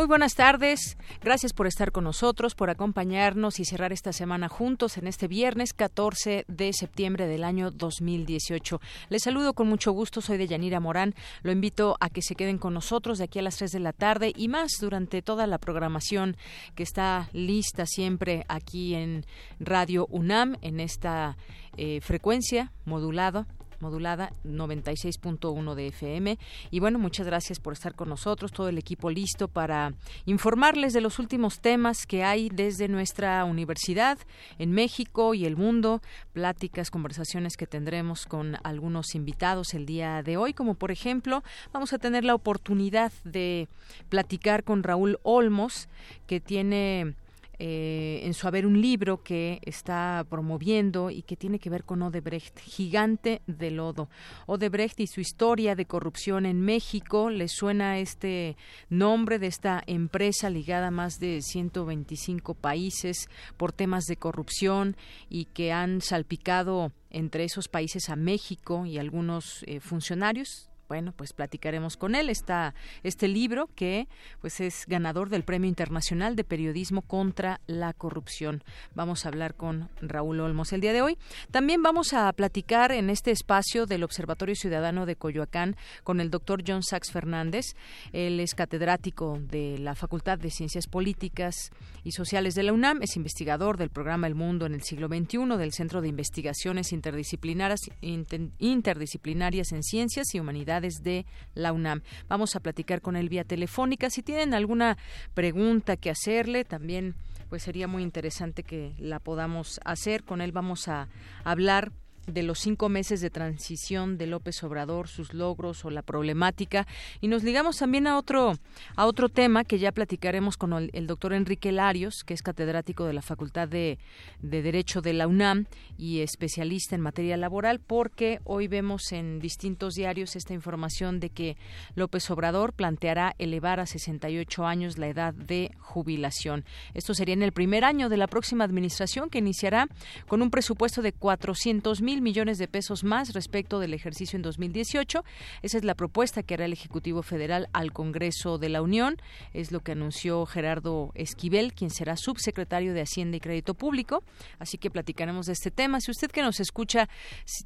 [0.00, 0.96] Muy buenas tardes.
[1.20, 5.74] Gracias por estar con nosotros, por acompañarnos y cerrar esta semana juntos en este viernes
[5.74, 8.80] 14 de septiembre del año 2018.
[9.10, 10.22] Les saludo con mucho gusto.
[10.22, 11.14] Soy de Yanira Morán.
[11.42, 13.92] Lo invito a que se queden con nosotros de aquí a las 3 de la
[13.92, 16.38] tarde y más durante toda la programación
[16.74, 19.26] que está lista siempre aquí en
[19.58, 21.36] Radio UNAM en esta
[21.76, 23.46] eh, frecuencia modulada
[23.80, 26.38] modulada 96.1 de FM.
[26.70, 29.94] Y bueno, muchas gracias por estar con nosotros, todo el equipo listo para
[30.26, 34.18] informarles de los últimos temas que hay desde nuestra universidad
[34.58, 36.00] en México y el mundo,
[36.32, 41.92] pláticas, conversaciones que tendremos con algunos invitados el día de hoy, como por ejemplo, vamos
[41.92, 43.68] a tener la oportunidad de
[44.08, 45.88] platicar con Raúl Olmos,
[46.26, 47.14] que tiene
[47.62, 52.00] eh, en su haber un libro que está promoviendo y que tiene que ver con
[52.00, 54.08] Odebrecht, Gigante de Lodo.
[54.46, 58.56] Odebrecht y su historia de corrupción en México, ¿le suena este
[58.88, 64.96] nombre de esta empresa ligada a más de 125 países por temas de corrupción
[65.28, 71.32] y que han salpicado entre esos países a México y algunos eh, funcionarios bueno, pues
[71.32, 72.28] platicaremos con él.
[72.28, 72.74] Está
[73.04, 74.08] este libro que
[74.40, 78.64] pues es ganador del Premio Internacional de Periodismo contra la Corrupción.
[78.96, 81.16] Vamos a hablar con Raúl Olmos el día de hoy.
[81.52, 86.64] También vamos a platicar en este espacio del Observatorio Ciudadano de Coyoacán con el doctor
[86.66, 87.76] John Sachs Fernández.
[88.12, 91.70] Él es catedrático de la Facultad de Ciencias Políticas
[92.02, 95.56] y Sociales de la UNAM, es investigador del programa El Mundo en el siglo XXI
[95.56, 102.02] del Centro de Investigaciones Interdisciplinarias, Interdisciplinarias en Ciencias y Humanidades de la UNAM.
[102.28, 104.10] Vamos a platicar con él vía telefónica.
[104.10, 104.96] Si tienen alguna
[105.34, 107.14] pregunta que hacerle, también
[107.48, 110.24] pues sería muy interesante que la podamos hacer.
[110.24, 111.08] Con él vamos a
[111.44, 111.92] hablar
[112.32, 116.86] de los cinco meses de transición de López Obrador, sus logros o la problemática.
[117.20, 118.54] Y nos ligamos también a otro,
[118.96, 123.12] a otro tema que ya platicaremos con el, doctor Enrique Larios, que es catedrático de
[123.12, 123.98] la Facultad de,
[124.40, 125.66] de, Derecho de la UNAM
[125.98, 131.56] y especialista en materia laboral, porque hoy vemos en distintos diarios esta información de que
[131.94, 136.64] López Obrador planteará elevar a 68 años la edad de jubilación.
[136.94, 139.88] Esto sería en el primer año de la próxima administración que iniciará
[140.28, 145.24] con un presupuesto de 400 mil millones de pesos más respecto del ejercicio en 2018.
[145.62, 149.16] Esa es la propuesta que hará el Ejecutivo Federal al Congreso de la Unión.
[149.52, 154.22] Es lo que anunció Gerardo Esquivel, quien será subsecretario de Hacienda y Crédito Público.
[154.58, 156.00] Así que platicaremos de este tema.
[156.00, 157.08] Si usted que nos escucha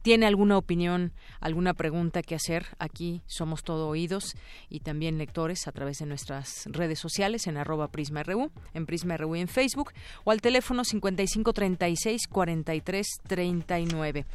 [0.02, 4.34] tiene alguna opinión, alguna pregunta que hacer, aquí somos todo oídos
[4.68, 9.48] y también lectores a través de nuestras redes sociales en arroba PrismaRU, en PrismaRU en
[9.48, 9.92] Facebook
[10.24, 14.26] o al teléfono 5536 4339.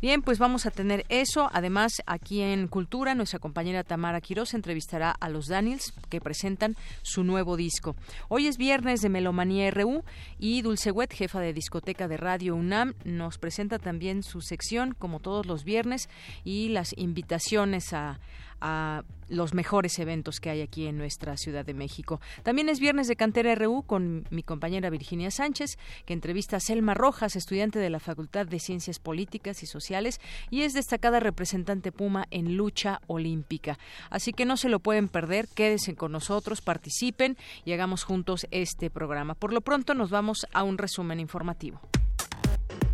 [0.00, 1.48] Bien, pues vamos a tener eso.
[1.52, 7.24] Además, aquí en Cultura, nuestra compañera Tamara Quiroz entrevistará a los Daniels que presentan su
[7.24, 7.96] nuevo disco.
[8.28, 10.04] Hoy es viernes de Melomanía RU
[10.38, 15.20] y Dulce Wet, jefa de discoteca de Radio UNAM, nos presenta también su sección, como
[15.20, 16.08] todos los viernes,
[16.44, 18.20] y las invitaciones a
[18.60, 22.20] a los mejores eventos que hay aquí en nuestra Ciudad de México.
[22.42, 26.94] También es viernes de Cantera RU con mi compañera Virginia Sánchez, que entrevista a Selma
[26.94, 32.26] Rojas, estudiante de la Facultad de Ciencias Políticas y Sociales y es destacada representante Puma
[32.30, 33.78] en lucha olímpica.
[34.10, 38.90] Así que no se lo pueden perder, quédense con nosotros, participen y hagamos juntos este
[38.90, 39.34] programa.
[39.34, 41.80] Por lo pronto nos vamos a un resumen informativo.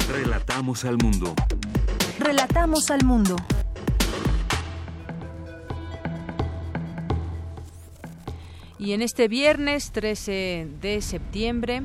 [0.08, 1.34] Relatamos al mundo.
[2.18, 3.36] Relatamos al mundo.
[8.82, 11.82] Y en este viernes 13 de septiembre,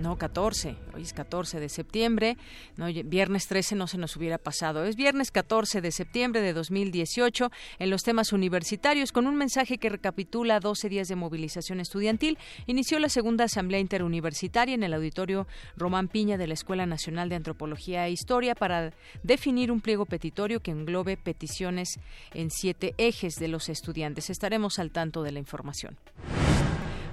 [0.00, 2.36] no 14, hoy es 14 de septiembre,
[2.76, 7.50] no, viernes 13 no se nos hubiera pasado, es viernes 14 de septiembre de 2018
[7.78, 12.38] en los temas universitarios con un mensaje que recapitula 12 días de movilización estudiantil.
[12.66, 17.36] Inició la segunda asamblea interuniversitaria en el auditorio Román Piña de la Escuela Nacional de
[17.36, 18.92] Antropología e Historia para
[19.22, 22.00] definir un pliego petitorio que englobe peticiones
[22.32, 24.30] en siete ejes de los estudiantes.
[24.30, 25.96] Estaremos al tanto de la información.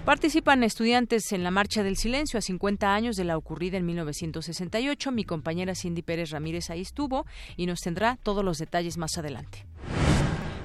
[0.07, 5.11] Participan estudiantes en la Marcha del Silencio a 50 años de la ocurrida en 1968.
[5.11, 7.25] Mi compañera Cindy Pérez Ramírez ahí estuvo
[7.57, 9.65] y nos tendrá todos los detalles más adelante.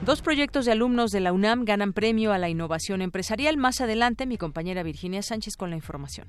[0.07, 3.57] Dos proyectos de alumnos de la UNAM ganan premio a la innovación empresarial.
[3.57, 6.29] Más adelante, mi compañera Virginia Sánchez con la información.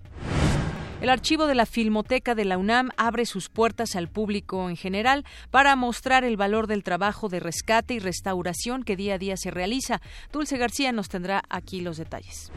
[0.99, 5.23] El archivo de la Filmoteca de la UNAM abre sus puertas al público en general
[5.51, 9.51] para mostrar el valor del trabajo de rescate y restauración que día a día se
[9.51, 10.01] realiza.
[10.31, 12.51] Dulce García nos tendrá aquí los detalles.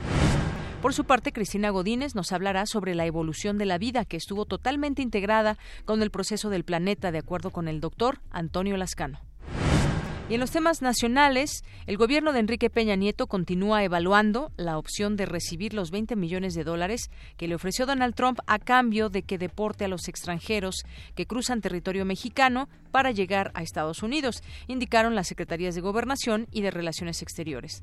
[0.87, 4.44] Por su parte, Cristina Godínez nos hablará sobre la evolución de la vida que estuvo
[4.44, 9.19] totalmente integrada con el proceso del planeta, de acuerdo con el doctor Antonio Lascano.
[10.29, 15.17] Y en los temas nacionales, el gobierno de Enrique Peña Nieto continúa evaluando la opción
[15.17, 19.25] de recibir los 20 millones de dólares que le ofreció Donald Trump a cambio de
[19.25, 20.85] que deporte a los extranjeros
[21.17, 26.62] que cruzan territorio mexicano para llegar a Estados Unidos, indicaron las secretarías de Gobernación y
[26.62, 27.83] de Relaciones Exteriores.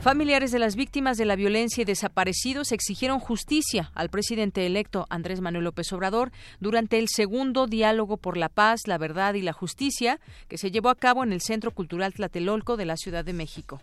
[0.00, 5.42] Familiares de las víctimas de la violencia y desaparecidos exigieron justicia al presidente electo Andrés
[5.42, 10.18] Manuel López Obrador durante el segundo diálogo por la paz, la verdad y la justicia
[10.48, 13.82] que se llevó a cabo en el Centro Cultural Tlatelolco de la Ciudad de México.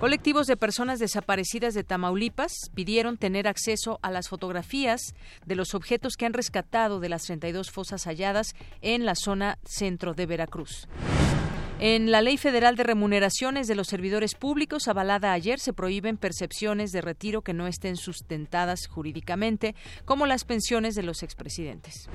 [0.00, 5.14] Colectivos de personas desaparecidas de Tamaulipas pidieron tener acceso a las fotografías
[5.44, 10.14] de los objetos que han rescatado de las 32 fosas halladas en la zona centro
[10.14, 10.88] de Veracruz.
[11.78, 16.90] En la Ley Federal de Remuneraciones de los Servidores Públicos, avalada ayer, se prohíben percepciones
[16.90, 19.74] de retiro que no estén sustentadas jurídicamente,
[20.06, 22.08] como las pensiones de los expresidentes.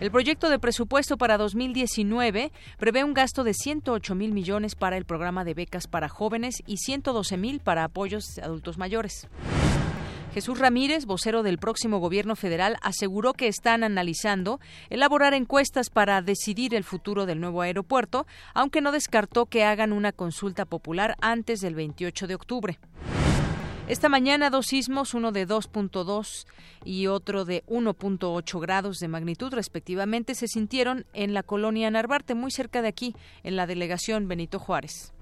[0.00, 5.04] El proyecto de presupuesto para 2019 prevé un gasto de 108 mil millones para el
[5.04, 9.28] programa de becas para jóvenes y 112 mil para apoyos de adultos mayores.
[10.34, 16.74] Jesús Ramírez, vocero del próximo gobierno federal, aseguró que están analizando elaborar encuestas para decidir
[16.74, 21.74] el futuro del nuevo aeropuerto, aunque no descartó que hagan una consulta popular antes del
[21.74, 22.78] 28 de octubre.
[23.88, 26.46] Esta mañana dos sismos, uno de 2.2
[26.82, 32.50] y otro de 1.8 grados de magnitud respectivamente, se sintieron en la colonia Narvarte, muy
[32.50, 35.12] cerca de aquí, en la delegación Benito Juárez.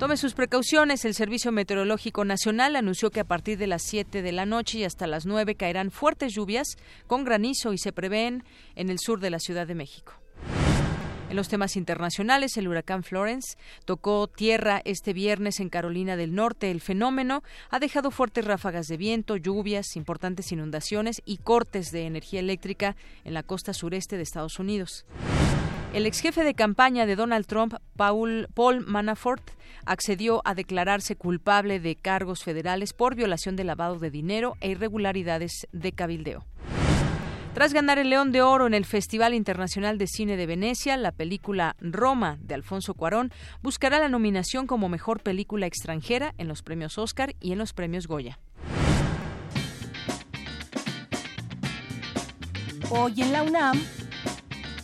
[0.00, 1.04] Tome sus precauciones.
[1.04, 4.84] El Servicio Meteorológico Nacional anunció que a partir de las 7 de la noche y
[4.84, 8.42] hasta las 9 caerán fuertes lluvias con granizo y se prevén
[8.76, 10.14] en el sur de la Ciudad de México.
[11.28, 16.70] En los temas internacionales, el huracán Florence tocó tierra este viernes en Carolina del Norte.
[16.70, 22.40] El fenómeno ha dejado fuertes ráfagas de viento, lluvias, importantes inundaciones y cortes de energía
[22.40, 25.04] eléctrica en la costa sureste de Estados Unidos.
[25.92, 29.42] El ex jefe de campaña de Donald Trump, Paul, Paul Manafort,
[29.84, 35.66] accedió a declararse culpable de cargos federales por violación de lavado de dinero e irregularidades
[35.72, 36.44] de cabildeo.
[37.54, 41.10] Tras ganar el León de Oro en el Festival Internacional de Cine de Venecia, la
[41.10, 46.98] película Roma de Alfonso Cuarón buscará la nominación como mejor película extranjera en los premios
[46.98, 48.38] Oscar y en los premios Goya.
[52.90, 53.80] Hoy en la UNAM,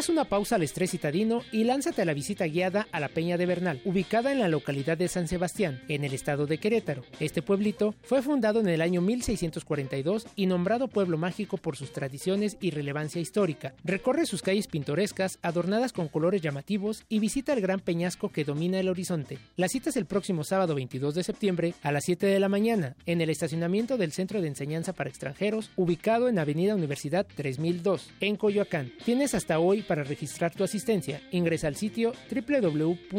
[0.00, 3.36] Haz una pausa al estrés citadino y lánzate a la visita guiada a la Peña
[3.36, 7.04] de Bernal, ubicada en la localidad de San Sebastián, en el estado de Querétaro.
[7.20, 12.56] Este pueblito fue fundado en el año 1642 y nombrado pueblo mágico por sus tradiciones
[12.62, 13.74] y relevancia histórica.
[13.84, 18.80] Recorre sus calles pintorescas, adornadas con colores llamativos, y visita el gran peñasco que domina
[18.80, 19.36] el horizonte.
[19.56, 22.96] La cita es el próximo sábado 22 de septiembre a las 7 de la mañana,
[23.04, 28.36] en el estacionamiento del Centro de Enseñanza para Extranjeros, ubicado en Avenida Universidad 3002, en
[28.36, 28.92] Coyoacán.
[29.04, 31.20] Tienes hasta hoy para registrar tu asistencia.
[31.32, 33.10] Ingresa al sitio www.cp.unam.mx.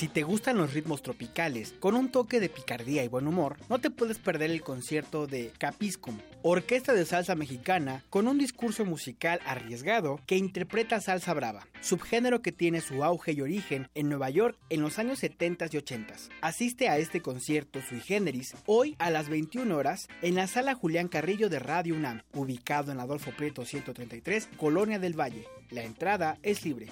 [0.00, 3.82] Si te gustan los ritmos tropicales, con un toque de picardía y buen humor, no
[3.82, 9.40] te puedes perder el concierto de Capiscum, orquesta de salsa mexicana con un discurso musical
[9.44, 14.56] arriesgado que interpreta salsa brava, subgénero que tiene su auge y origen en Nueva York
[14.70, 16.14] en los años 70 y 80.
[16.40, 21.08] Asiste a este concierto sui generis hoy a las 21 horas en la sala Julián
[21.08, 25.46] Carrillo de Radio UNAM, ubicado en Adolfo Prieto 133, Colonia del Valle.
[25.68, 26.88] La entrada es libre.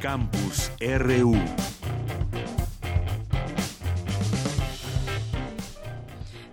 [0.00, 1.34] Campus RU.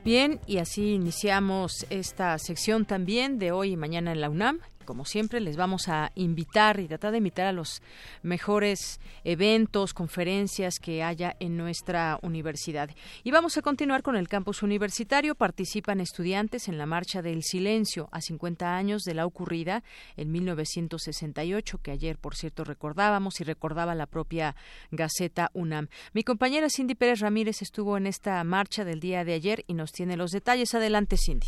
[0.05, 5.05] Bien, y así iniciamos esta sección también de hoy y mañana en la UNAM como
[5.05, 7.81] siempre, les vamos a invitar y tratar de invitar a los
[8.23, 12.89] mejores eventos, conferencias que haya en nuestra universidad.
[13.23, 15.35] Y vamos a continuar con el campus universitario.
[15.35, 19.83] Participan estudiantes en la Marcha del Silencio a 50 años de la ocurrida
[20.15, 24.55] en 1968, que ayer, por cierto, recordábamos y recordaba la propia
[24.91, 25.89] Gaceta UNAM.
[26.13, 29.91] Mi compañera Cindy Pérez Ramírez estuvo en esta marcha del día de ayer y nos
[29.91, 30.73] tiene los detalles.
[30.73, 31.47] Adelante, Cindy.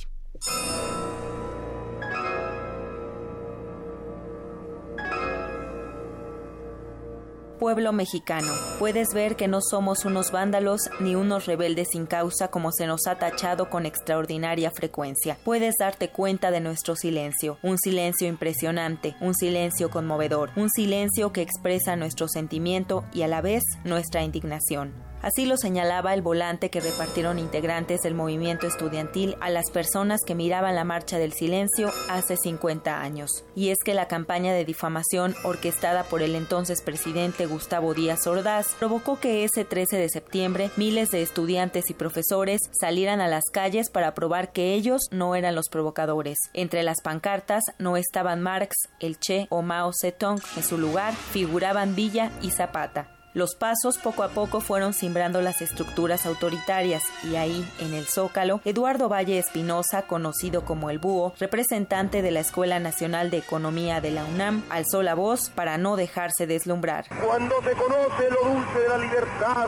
[7.57, 8.51] Pueblo mexicano.
[8.79, 13.07] Puedes ver que no somos unos vándalos ni unos rebeldes sin causa como se nos
[13.07, 15.37] ha tachado con extraordinaria frecuencia.
[15.43, 21.41] Puedes darte cuenta de nuestro silencio, un silencio impresionante, un silencio conmovedor, un silencio que
[21.41, 24.93] expresa nuestro sentimiento y a la vez nuestra indignación.
[25.21, 30.35] Así lo señalaba el volante que repartieron integrantes del movimiento estudiantil a las personas que
[30.35, 33.43] miraban la marcha del silencio hace 50 años.
[33.55, 38.75] Y es que la campaña de difamación orquestada por el entonces presidente Gustavo Díaz Ordaz
[38.77, 43.89] provocó que ese 13 de septiembre miles de estudiantes y profesores salieran a las calles
[43.89, 46.37] para probar que ellos no eran los provocadores.
[46.53, 51.95] Entre las pancartas no estaban Marx, el Che o Mao Zedong, en su lugar figuraban
[51.95, 53.16] Villa y Zapata.
[53.37, 58.61] Los pasos poco a poco fueron simbrando las estructuras autoritarias y ahí, en el Zócalo,
[58.65, 64.09] Eduardo Valle Espinosa, conocido como el Búho, representante de la Escuela Nacional de Economía de
[64.09, 67.05] la UNAM, alzó la voz para no dejarse deslumbrar.
[67.23, 69.67] Cuando se conoce lo dulce de la libertad,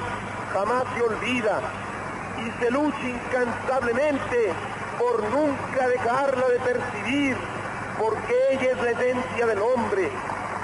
[0.52, 1.62] jamás se olvida
[2.40, 4.52] y se lucha incansablemente
[4.98, 7.38] por nunca dejarla de percibir,
[8.00, 10.10] porque ella es la esencia del hombre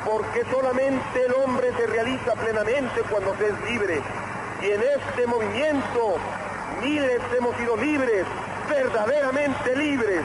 [0.06, 4.02] porque solamente el hombre se realiza plenamente cuando se es libre.
[4.62, 6.18] Y en este movimiento
[6.82, 8.26] miles hemos sido libres,
[8.70, 10.22] verdaderamente libres.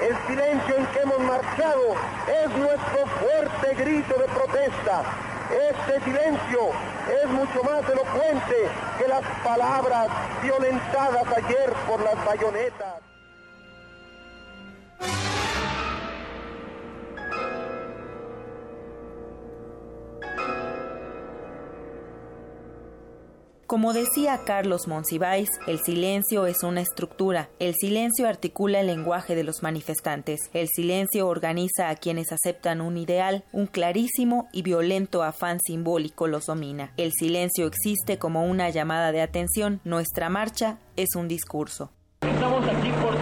[0.00, 1.94] El silencio en que hemos marchado
[2.28, 5.02] es nuestro fuerte grito de protesta.
[5.70, 6.70] Este silencio
[7.22, 8.68] es mucho más elocuente
[8.98, 10.08] que las palabras
[10.42, 13.06] violentadas ayer por las bayonetas.
[23.66, 27.50] Como decía Carlos Monsiváis, el silencio es una estructura.
[27.58, 30.38] El silencio articula el lenguaje de los manifestantes.
[30.52, 33.42] El silencio organiza a quienes aceptan un ideal.
[33.50, 36.92] Un clarísimo y violento afán simbólico los domina.
[36.96, 39.80] El silencio existe como una llamada de atención.
[39.82, 41.90] Nuestra marcha es un discurso.
[42.20, 43.20] Estamos aquí por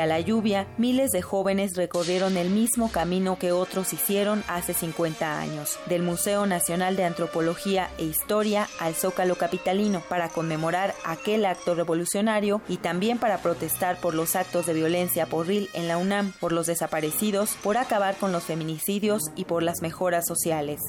[0.00, 5.38] A la lluvia, miles de jóvenes recorrieron el mismo camino que otros hicieron hace 50
[5.38, 11.74] años, del Museo Nacional de Antropología e Historia al Zócalo Capitalino, para conmemorar aquel acto
[11.74, 16.52] revolucionario y también para protestar por los actos de violencia porril en la UNAM, por
[16.52, 20.80] los desaparecidos, por acabar con los feminicidios y por las mejoras sociales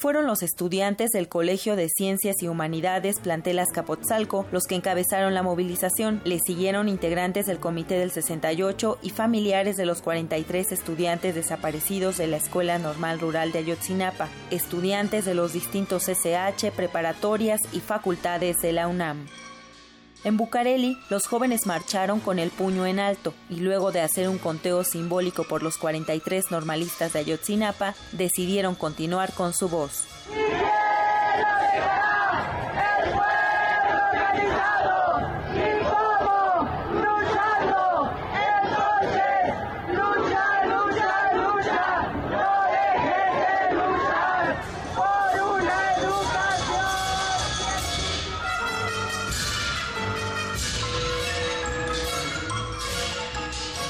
[0.00, 5.42] fueron los estudiantes del Colegio de Ciencias y Humanidades Plantelas Capotzalco los que encabezaron la
[5.42, 6.22] movilización.
[6.24, 12.28] Le siguieron integrantes del Comité del 68 y familiares de los 43 estudiantes desaparecidos de
[12.28, 18.72] la Escuela Normal Rural de Ayotzinapa, estudiantes de los distintos SH, preparatorias y facultades de
[18.72, 19.26] la UNAM.
[20.22, 24.38] En Bucareli, los jóvenes marcharon con el puño en alto y luego de hacer un
[24.38, 30.04] conteo simbólico por los 43 normalistas de Ayotzinapa, decidieron continuar con su voz.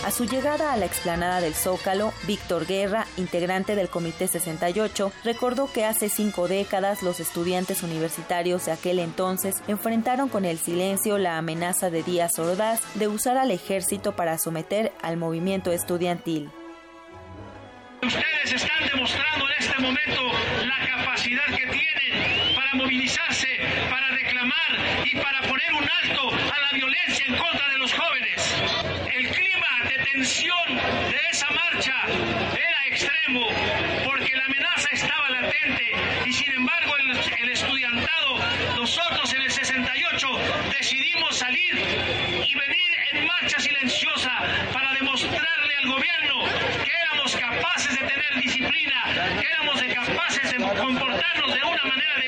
[0.03, 5.71] A su llegada a la explanada del Zócalo, Víctor Guerra, integrante del Comité 68, recordó
[5.71, 11.37] que hace cinco décadas los estudiantes universitarios de aquel entonces enfrentaron con el silencio la
[11.37, 16.51] amenaza de Díaz Ordaz de usar al ejército para someter al movimiento estudiantil.
[18.03, 20.23] Ustedes están demostrando en este momento
[20.65, 23.49] la capacidad que tienen para movilizarse,
[23.91, 29.00] para reclamar y para poner un alto a la violencia en contra de los jóvenes.
[30.13, 33.47] Tensión de esa marcha era extremo
[34.05, 35.85] porque la amenaza estaba latente
[36.27, 38.39] y sin embargo el estudiantado,
[38.75, 40.29] nosotros en el 68
[40.79, 41.75] decidimos salir
[42.45, 44.33] y venir en marcha silenciosa
[44.73, 46.45] para demostrarle al gobierno
[46.85, 49.05] que éramos capaces de tener disciplina,
[49.41, 52.20] que éramos capaces de comportarnos de una manera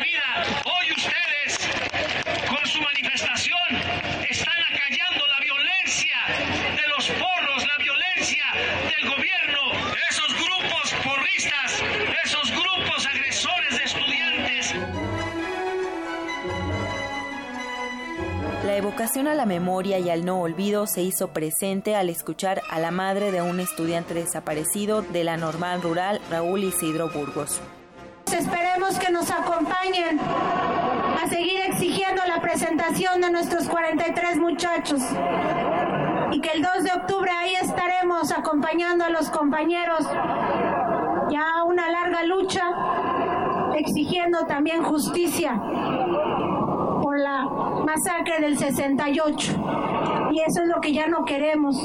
[18.92, 22.78] La evocación a la memoria y al no olvido se hizo presente al escuchar a
[22.78, 27.58] la madre de un estudiante desaparecido de la normal rural, Raúl Isidro Burgos.
[28.30, 35.00] Esperemos que nos acompañen a seguir exigiendo la presentación de nuestros 43 muchachos
[36.30, 40.00] y que el 2 de octubre ahí estaremos acompañando a los compañeros
[41.30, 42.62] ya una larga lucha
[43.74, 45.58] exigiendo también justicia
[47.18, 47.44] la
[47.84, 49.52] masacre del 68
[50.32, 51.76] y eso es lo que ya no queremos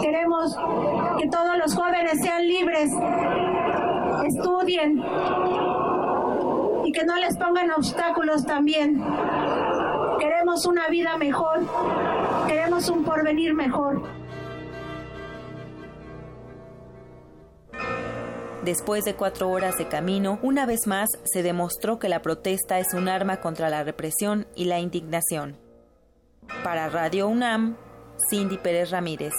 [0.00, 0.56] queremos
[1.18, 2.90] que todos los jóvenes sean libres
[4.26, 5.02] estudien
[6.84, 9.02] y que no les pongan obstáculos también.
[10.18, 11.60] Queremos una vida mejor,
[12.46, 14.02] queremos un porvenir mejor.
[18.68, 22.92] Después de cuatro horas de camino, una vez más se demostró que la protesta es
[22.92, 25.56] un arma contra la represión y la indignación.
[26.62, 27.78] Para Radio UNAM,
[28.28, 29.32] Cindy Pérez Ramírez.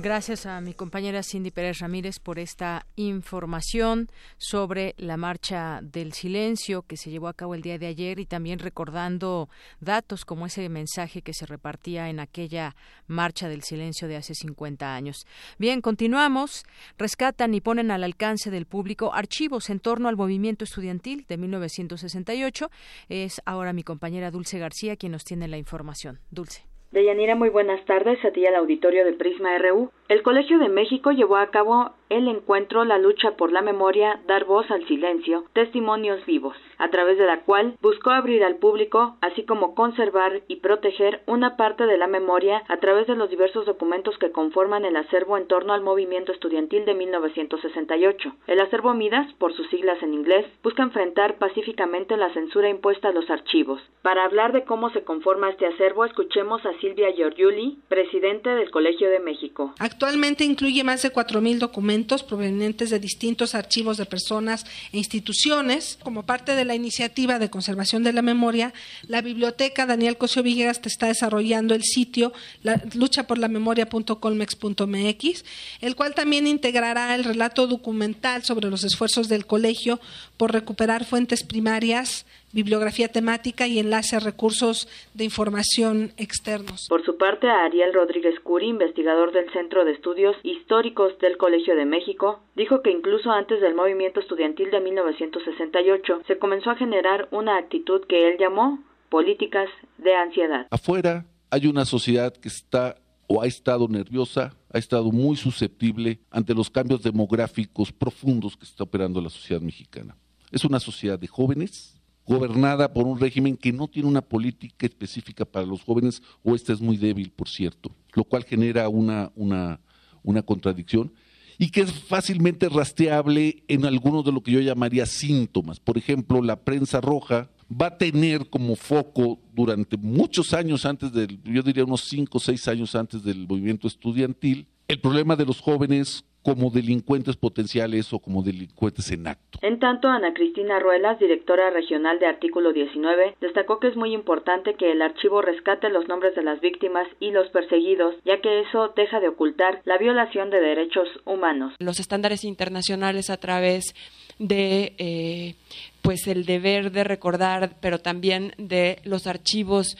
[0.00, 6.82] Gracias a mi compañera Cindy Pérez Ramírez por esta información sobre la marcha del silencio
[6.82, 9.48] que se llevó a cabo el día de ayer y también recordando
[9.80, 12.76] datos como ese mensaje que se repartía en aquella
[13.08, 15.26] marcha del silencio de hace 50 años.
[15.58, 16.64] Bien, continuamos.
[16.96, 22.70] Rescatan y ponen al alcance del público archivos en torno al movimiento estudiantil de 1968.
[23.08, 26.20] Es ahora mi compañera Dulce García quien nos tiene la información.
[26.30, 26.67] Dulce.
[26.90, 29.90] Deyanira, muy buenas tardes a ti al auditorio de Prisma RU.
[30.08, 34.46] El Colegio de México llevó a cabo el encuentro La lucha por la memoria, dar
[34.46, 39.44] voz al silencio, testimonios vivos, a través de la cual buscó abrir al público, así
[39.44, 44.16] como conservar y proteger una parte de la memoria a través de los diversos documentos
[44.16, 48.32] que conforman el acervo en torno al movimiento estudiantil de 1968.
[48.46, 53.12] El acervo Midas, por sus siglas en inglés, busca enfrentar pacíficamente la censura impuesta a
[53.12, 53.82] los archivos.
[54.00, 59.10] Para hablar de cómo se conforma este acervo, escuchemos a Silvia Giorgiuli, presidente del Colegio
[59.10, 59.74] de México.
[59.98, 65.98] Actualmente incluye más de 4.000 documentos provenientes de distintos archivos de personas e instituciones.
[66.04, 68.72] Como parte de la iniciativa de conservación de la memoria,
[69.08, 72.32] la biblioteca Daniel Cosio Villegas te está desarrollando el sitio
[72.62, 75.44] la, lucha por la memoria.colmex.mx,
[75.80, 79.98] el cual también integrará el relato documental sobre los esfuerzos del colegio
[80.36, 86.86] por recuperar fuentes primarias bibliografía temática y enlace a recursos de información externos.
[86.88, 91.84] Por su parte, Ariel Rodríguez Curi, investigador del Centro de Estudios Históricos del Colegio de
[91.84, 97.58] México, dijo que incluso antes del movimiento estudiantil de 1968 se comenzó a generar una
[97.58, 100.66] actitud que él llamó políticas de ansiedad.
[100.70, 106.54] Afuera hay una sociedad que está o ha estado nerviosa, ha estado muy susceptible ante
[106.54, 110.16] los cambios demográficos profundos que está operando la sociedad mexicana.
[110.50, 111.97] Es una sociedad de jóvenes,
[112.28, 116.72] gobernada por un régimen que no tiene una política específica para los jóvenes, o esta
[116.72, 119.80] es muy débil, por cierto, lo cual genera una, una,
[120.22, 121.12] una contradicción
[121.58, 125.80] y que es fácilmente rastreable en algunos de lo que yo llamaría síntomas.
[125.80, 131.42] Por ejemplo, la prensa roja va a tener como foco durante muchos años antes del,
[131.42, 135.60] yo diría unos cinco o seis años antes del movimiento estudiantil, el problema de los
[135.60, 139.58] jóvenes como delincuentes potenciales o como delincuentes en acto.
[139.62, 144.74] En tanto, Ana Cristina Ruelas, directora regional de Artículo 19, destacó que es muy importante
[144.74, 148.92] que el archivo rescate los nombres de las víctimas y los perseguidos, ya que eso
[148.96, 151.74] deja de ocultar la violación de derechos humanos.
[151.78, 153.94] Los estándares internacionales a través
[154.38, 155.54] de eh,
[156.02, 159.96] pues el deber de recordar, pero también de los archivos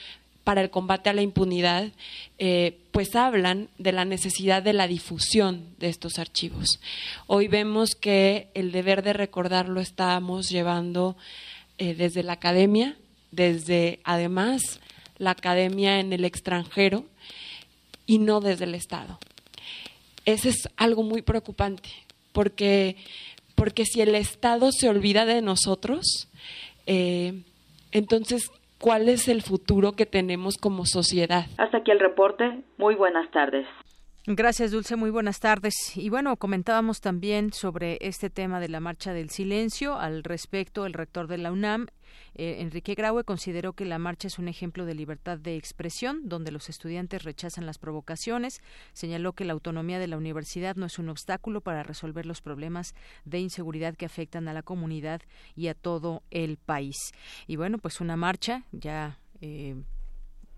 [0.49, 1.91] para el combate a la impunidad,
[2.39, 6.79] eh, pues hablan de la necesidad de la difusión de estos archivos.
[7.27, 11.15] Hoy vemos que el deber de recordar lo estamos llevando
[11.77, 12.97] eh, desde la academia,
[13.29, 14.79] desde además
[15.19, 17.05] la academia en el extranjero
[18.07, 19.19] y no desde el Estado.
[20.25, 21.89] Ese es algo muy preocupante,
[22.31, 22.95] porque,
[23.53, 26.27] porque si el Estado se olvida de nosotros,
[26.87, 27.43] eh,
[27.91, 31.45] entonces, ¿cuál es el futuro que tenemos como sociedad?
[31.57, 32.63] Hasta aquí el reporte.
[32.77, 33.67] Muy buenas tardes.
[34.31, 34.95] Gracias, Dulce.
[34.95, 35.73] Muy buenas tardes.
[35.95, 39.97] Y bueno, comentábamos también sobre este tema de la marcha del silencio.
[39.97, 41.87] Al respecto, el rector de la UNAM,
[42.35, 46.51] eh, Enrique Graue, consideró que la marcha es un ejemplo de libertad de expresión, donde
[46.51, 48.61] los estudiantes rechazan las provocaciones.
[48.93, 52.93] Señaló que la autonomía de la universidad no es un obstáculo para resolver los problemas
[53.25, 55.21] de inseguridad que afectan a la comunidad
[55.55, 56.97] y a todo el país.
[57.47, 59.17] Y bueno, pues una marcha ya.
[59.41, 59.75] Eh,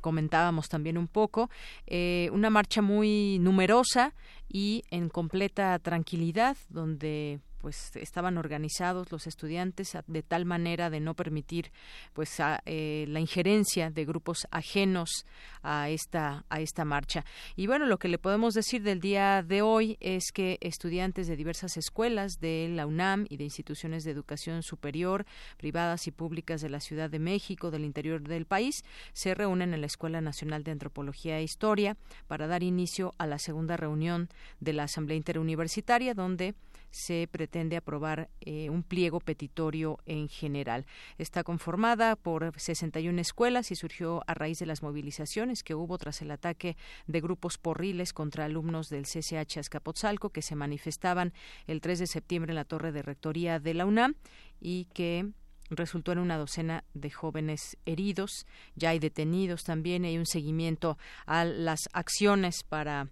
[0.02, 1.50] comentábamos también un poco,
[1.88, 4.14] eh, una marcha muy numerosa
[4.50, 11.13] y en completa tranquilidad, donde pues estaban organizados los estudiantes de tal manera de no
[11.13, 11.71] permitir
[12.13, 15.26] pues eh, la injerencia de grupos ajenos
[15.62, 17.24] a esta a esta marcha.
[17.56, 21.36] Y bueno lo que le podemos decir del día de hoy es que estudiantes de
[21.36, 25.26] diversas escuelas de la UNAM y de instituciones de educación superior
[25.58, 29.82] privadas y públicas de la Ciudad de México del interior del país se reúnen en
[29.82, 31.97] la Escuela Nacional de Antropología e Historia
[32.28, 36.56] para dar inicio a la segunda reunión de la Asamblea Interuniversitaria donde
[36.91, 40.86] se pretende aprobar eh, un pliego petitorio en general.
[41.17, 46.21] Está conformada por 61 escuelas y surgió a raíz de las movilizaciones que hubo tras
[46.21, 46.77] el ataque
[47.08, 51.34] de grupos porriles contra alumnos del CCH Azcapotzalco que se manifestaban
[51.67, 54.15] el 3 de septiembre en la torre de rectoría de la UNAM
[54.60, 55.32] y que
[55.69, 58.45] resultó en una docena de jóvenes heridos.
[58.75, 60.06] Ya hay detenidos también.
[60.06, 63.08] Hay un seguimiento a las acciones para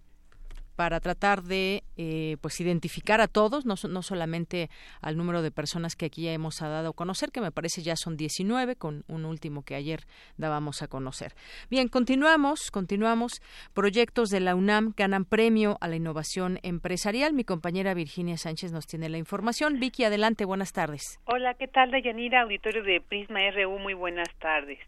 [0.80, 4.70] para tratar de eh, pues identificar a todos, no, no, solamente
[5.02, 7.96] al número de personas que aquí ya hemos dado a conocer, que me parece ya
[7.96, 10.00] son 19, con un último que ayer
[10.38, 11.32] dábamos a conocer.
[11.68, 13.42] Bien, continuamos, continuamos.
[13.74, 17.34] Proyectos de la UNAM ganan premio a la innovación empresarial.
[17.34, 19.80] Mi compañera Virginia Sánchez nos tiene la información.
[19.80, 21.20] Vicky, adelante, buenas tardes.
[21.26, 22.40] Hola, ¿qué tal, Dayanira?
[22.40, 24.78] Auditorio de Prisma RU, muy buenas tardes.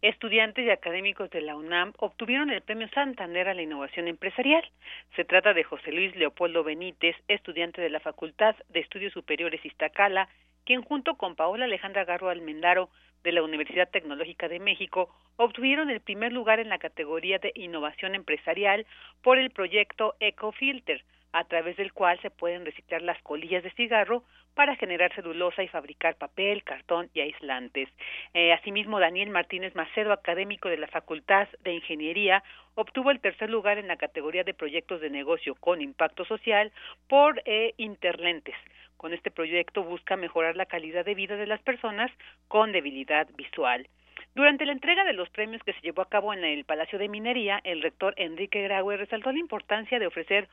[0.00, 4.62] Estudiantes y académicos de la UNAM obtuvieron el premio Santander a la innovación empresarial.
[5.16, 10.28] Se trata de José Luis Leopoldo Benítez, estudiante de la Facultad de Estudios Superiores Iztacala,
[10.66, 12.90] quien junto con Paola Alejandra Garro Almendaro
[13.22, 18.16] de la Universidad Tecnológica de México obtuvieron el primer lugar en la categoría de innovación
[18.16, 18.84] empresarial
[19.22, 24.24] por el proyecto EcoFilter, a través del cual se pueden reciclar las colillas de cigarro
[24.54, 27.88] para generar celulosa y fabricar papel, cartón y aislantes.
[28.34, 32.42] Eh, asimismo, Daniel Martínez Macedo, académico de la Facultad de Ingeniería,
[32.74, 36.72] obtuvo el tercer lugar en la categoría de proyectos de negocio con impacto social
[37.08, 38.56] por eh, Interlentes.
[38.96, 42.10] Con este proyecto busca mejorar la calidad de vida de las personas
[42.48, 43.86] con debilidad visual.
[44.34, 47.08] Durante la entrega de los premios que se llevó a cabo en el Palacio de
[47.08, 50.48] Minería, el rector Enrique Graue resaltó la importancia de ofrecer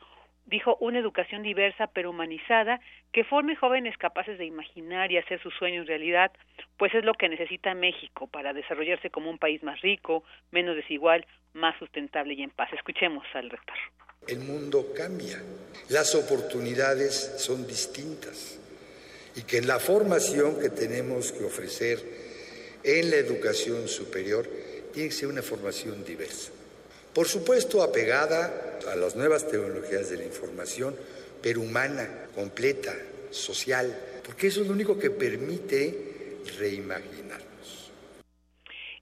[0.45, 2.79] dijo una educación diversa pero humanizada
[3.11, 6.31] que forme jóvenes capaces de imaginar y hacer sus sueños realidad,
[6.77, 11.25] pues es lo que necesita México para desarrollarse como un país más rico, menos desigual,
[11.53, 12.71] más sustentable y en paz.
[12.73, 13.77] Escuchemos al rector.
[14.27, 15.41] El mundo cambia,
[15.89, 18.59] las oportunidades son distintas
[19.35, 21.99] y que la formación que tenemos que ofrecer
[22.83, 24.47] en la educación superior
[24.93, 26.51] tiene que ser una formación diversa
[27.15, 30.93] por supuesto, apegada a las nuevas tecnologías de la información,
[31.41, 32.91] pero humana, completa,
[33.31, 33.87] social,
[34.25, 37.93] porque eso es lo único que permite reimaginarnos.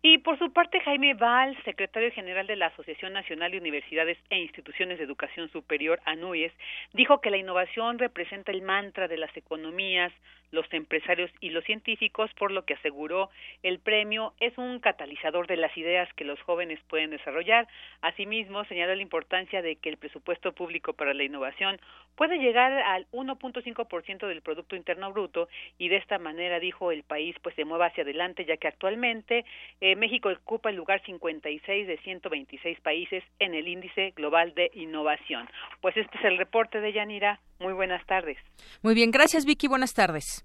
[0.03, 4.37] Y por su parte, Jaime Val, secretario general de la Asociación Nacional de Universidades e
[4.37, 6.51] Instituciones de Educación Superior, ANUYES,
[6.93, 10.13] dijo que la innovación representa el mantra de las economías,
[10.53, 13.29] los empresarios y los científicos, por lo que aseguró
[13.63, 17.67] el premio es un catalizador de las ideas que los jóvenes pueden desarrollar.
[18.01, 21.79] Asimismo, señaló la importancia de que el presupuesto público para la innovación
[22.15, 27.35] puede llegar al 1.5% del Producto Interno Bruto y de esta manera, dijo, el país
[27.41, 29.45] pues se mueva hacia adelante, ya que actualmente
[29.81, 35.49] eh, México ocupa el lugar 56 de 126 países en el índice global de innovación.
[35.81, 37.39] Pues este es el reporte de Yanira.
[37.59, 38.37] Muy buenas tardes.
[38.81, 40.42] Muy bien, gracias Vicky, buenas tardes.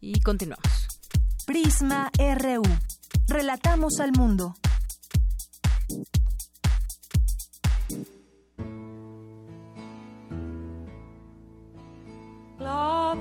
[0.00, 0.88] Y continuamos.
[1.46, 2.62] Prisma RU.
[3.28, 4.54] Relatamos al mundo.
[12.58, 13.14] La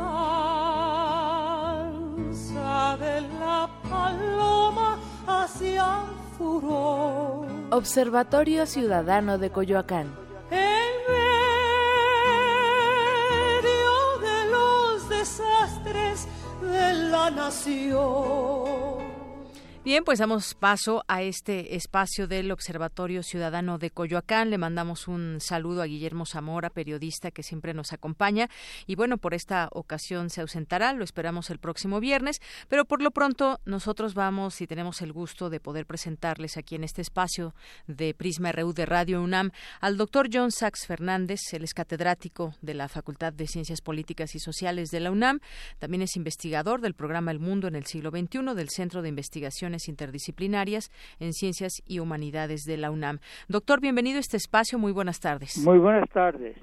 [2.15, 6.03] danza de la paloma hacia
[6.38, 10.24] furor Observatorio Ciudadano de Coyoacán.
[17.11, 19.04] La nación
[19.85, 24.49] Bien, pues damos paso a este espacio del Observatorio Ciudadano de Coyoacán.
[24.49, 28.49] Le mandamos un saludo a Guillermo Zamora, periodista que siempre nos acompaña.
[28.87, 33.11] Y bueno, por esta ocasión se ausentará, lo esperamos el próximo viernes, pero por lo
[33.11, 37.53] pronto nosotros vamos y tenemos el gusto de poder presentarles aquí en este espacio
[37.85, 42.73] de Prisma RU de Radio UNAM al doctor John Sachs Fernández, él es catedrático de
[42.73, 45.41] la Facultad de Ciencias Políticas y Sociales de la UNAM,
[45.77, 49.74] también es investigador del programa El Mundo en el siglo XXI del Centro de Investigación
[49.88, 53.19] interdisciplinarias en Ciencias y Humanidades de la UNAM.
[53.47, 54.79] Doctor, bienvenido a este espacio.
[54.79, 55.57] Muy buenas tardes.
[55.57, 56.57] Muy buenas tardes.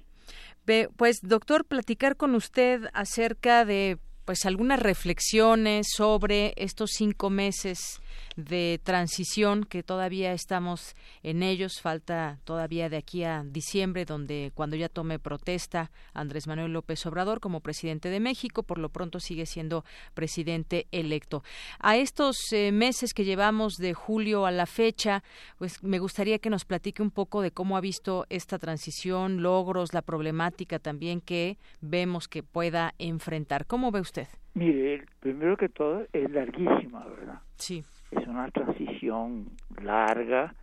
[0.97, 8.01] Pues, doctor, platicar con usted acerca de pues algunas reflexiones sobre estos cinco meses
[8.37, 11.81] de transición que todavía estamos en ellos.
[11.81, 17.41] Falta todavía de aquí a diciembre, donde cuando ya tome protesta Andrés Manuel López Obrador
[17.41, 21.43] como presidente de México, por lo pronto sigue siendo presidente electo.
[21.79, 25.23] A estos eh, meses que llevamos de julio a la fecha,
[25.59, 29.93] pues me gustaría que nos platique un poco de cómo ha visto esta transición, logros,
[29.93, 33.67] la problemática también que vemos que pueda enfrentar.
[33.67, 34.29] ¿Cómo ve usted?
[34.55, 37.41] Mire, primero que todo es larguísima, ¿verdad?
[37.57, 39.49] Sí es una transición
[39.81, 40.55] larga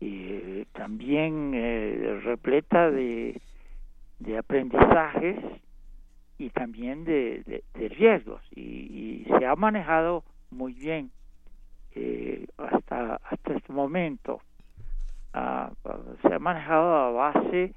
[0.00, 3.40] y también eh, repleta de,
[4.18, 5.36] de aprendizajes
[6.38, 8.42] y también de, de, riesgos.
[8.54, 11.10] Y, se ha manejado muy bien
[11.94, 14.40] eh, hasta hasta este momento.
[15.34, 15.70] Ah,
[16.22, 17.74] se ha manejado a base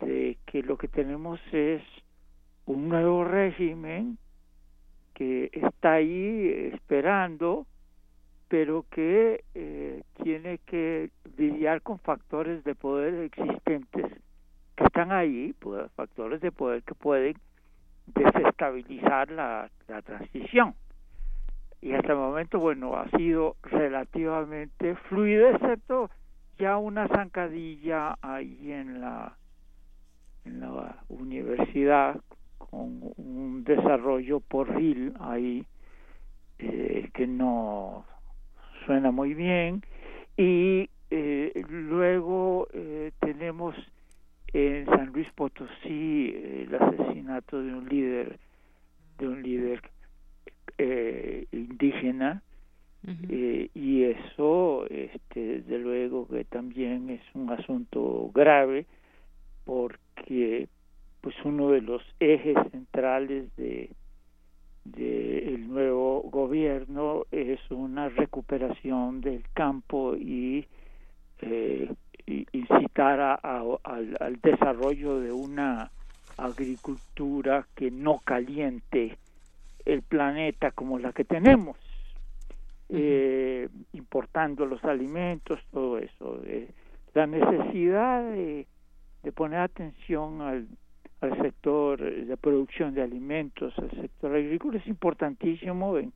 [0.00, 1.82] de que lo que tenemos es
[2.66, 4.18] un nuevo régimen
[5.14, 7.66] que está ahí esperando
[8.48, 14.06] pero que eh, tiene que lidiar con factores de poder existentes
[14.76, 17.36] que están ahí, pues, factores de poder que pueden
[18.06, 19.70] desestabilizar la,
[20.04, 20.74] transición.
[21.80, 26.10] Y hasta el momento, bueno, ha sido relativamente fluido, excepto
[26.58, 29.36] ya una zancadilla ahí en la,
[30.44, 32.20] en la universidad
[32.58, 35.66] con un desarrollo por RIL ahí
[36.58, 38.04] eh, que no
[38.86, 39.82] suena muy bien.
[40.36, 43.74] Y eh, luego eh, tenemos
[44.52, 48.38] en San Luis Potosí el asesinato de un líder
[49.18, 49.82] de un líder
[50.78, 52.42] eh, indígena.
[53.28, 58.84] Y eso este desde luego que también es un asunto grave
[59.64, 60.66] porque
[61.20, 63.90] pues uno de los ejes centrales de
[64.92, 70.66] del nuevo gobierno es una recuperación del campo y,
[71.40, 71.92] eh,
[72.52, 73.34] incitar a,
[73.84, 75.90] al, desarrollo de una
[76.36, 79.16] agricultura que no caliente
[79.84, 81.76] el planeta como la que tenemos,
[82.88, 86.40] eh, importando los alimentos, todo eso.
[86.44, 86.68] Eh,
[87.14, 88.66] la necesidad de,
[89.22, 90.66] de poner atención al
[91.20, 96.12] al sector de producción de alimentos, al sector agrícola, es importantísimo en,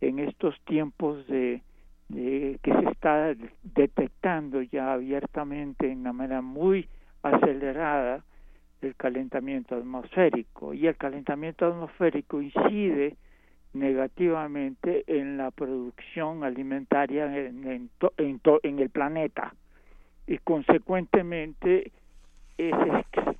[0.00, 1.62] en estos tiempos de,
[2.08, 6.88] que se está detectando ya abiertamente en una manera muy
[7.22, 8.24] acelerada
[8.82, 10.74] el calentamiento atmosférico.
[10.74, 13.16] Y el calentamiento atmosférico incide
[13.72, 17.90] negativamente en la producción alimentaria en,
[18.78, 19.54] el planeta.
[20.26, 21.92] Y consecuentemente
[22.58, 22.74] es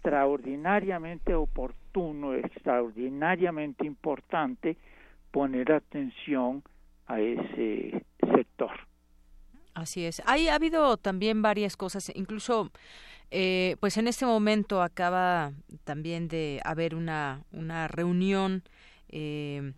[0.03, 4.77] extraordinariamente oportuno, extraordinariamente importante
[5.31, 6.63] poner atención
[7.07, 8.73] a ese sector.
[9.75, 10.21] Así es.
[10.27, 12.71] Hay, ha habido también varias cosas, incluso,
[13.31, 15.53] eh, pues en este momento acaba
[15.85, 18.65] también de haber una, una reunión
[19.09, 19.73] eh,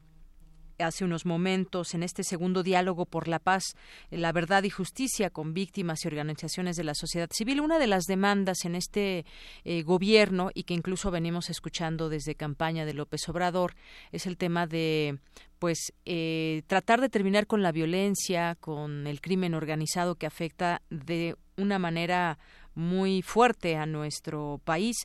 [0.78, 3.64] hace unos momentos en este segundo diálogo por la paz,
[4.10, 7.60] la verdad y justicia con víctimas y organizaciones de la sociedad civil.
[7.60, 9.24] Una de las demandas en este
[9.64, 13.74] eh, gobierno y que incluso venimos escuchando desde campaña de López Obrador
[14.12, 15.18] es el tema de
[15.58, 21.36] pues eh, tratar de terminar con la violencia, con el crimen organizado que afecta de
[21.56, 22.38] una manera
[22.74, 24.96] muy fuerte a nuestro país.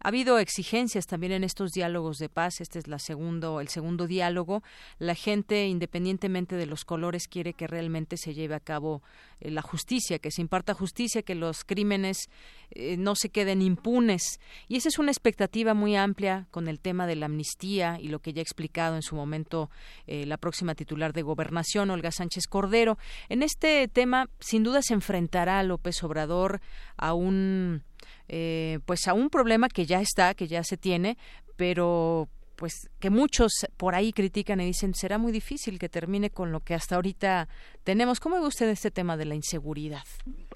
[0.00, 2.60] Ha habido exigencias también en estos diálogos de paz.
[2.60, 4.62] Este es la segundo, el segundo diálogo.
[4.98, 9.02] La gente, independientemente de los colores, quiere que realmente se lleve a cabo
[9.40, 12.28] eh, la justicia, que se imparta justicia, que los crímenes
[12.70, 14.40] eh, no se queden impunes.
[14.68, 18.20] Y esa es una expectativa muy amplia con el tema de la amnistía y lo
[18.20, 19.70] que ya ha explicado en su momento
[20.06, 22.98] eh, la próxima titular de Gobernación, Olga Sánchez Cordero.
[23.28, 26.60] En este tema, sin duda, se enfrentará López Obrador
[26.96, 27.82] a un
[28.28, 31.16] eh, pues a un problema que ya está, que ya se tiene,
[31.56, 36.50] pero pues que muchos por ahí critican y dicen será muy difícil que termine con
[36.50, 37.48] lo que hasta ahorita
[37.84, 38.18] tenemos.
[38.20, 40.02] ¿Cómo ve usted este tema de la inseguridad?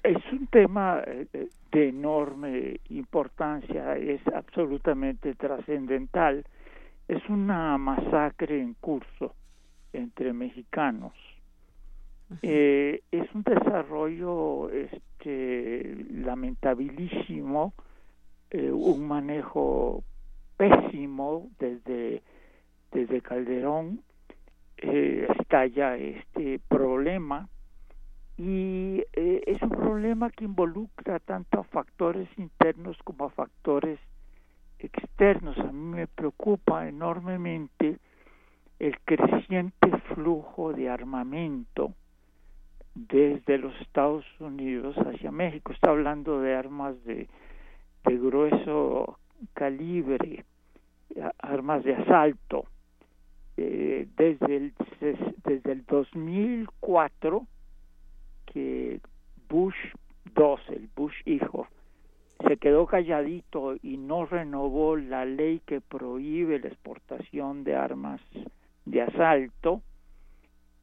[0.03, 1.27] Es un tema eh,
[1.71, 6.45] de enorme importancia, es absolutamente trascendental.
[7.07, 9.35] Es una masacre en curso
[9.93, 11.13] entre mexicanos.
[12.41, 17.73] Eh, es un desarrollo este, lamentabilísimo,
[18.49, 20.03] eh, un manejo
[20.57, 22.23] pésimo desde,
[22.91, 24.01] desde Calderón,
[24.77, 27.47] eh, estalla este problema
[28.37, 33.99] y eh, es un problema que involucra tanto a factores internos como a factores
[34.79, 35.57] externos.
[35.59, 37.99] A mí me preocupa enormemente
[38.79, 41.93] el creciente flujo de armamento
[42.95, 45.71] desde los Estados Unidos hacia México.
[45.73, 47.27] Está hablando de armas de,
[48.05, 49.17] de grueso
[49.53, 50.45] calibre,
[51.39, 52.65] armas de asalto.
[53.55, 54.73] Eh, desde, el,
[55.43, 57.45] desde el 2004
[58.47, 58.99] que
[59.47, 59.75] Bush
[60.35, 61.67] II, el Bush hijo,
[62.47, 68.21] se quedó calladito y no renovó la ley que prohíbe la exportación de armas
[68.85, 69.81] de asalto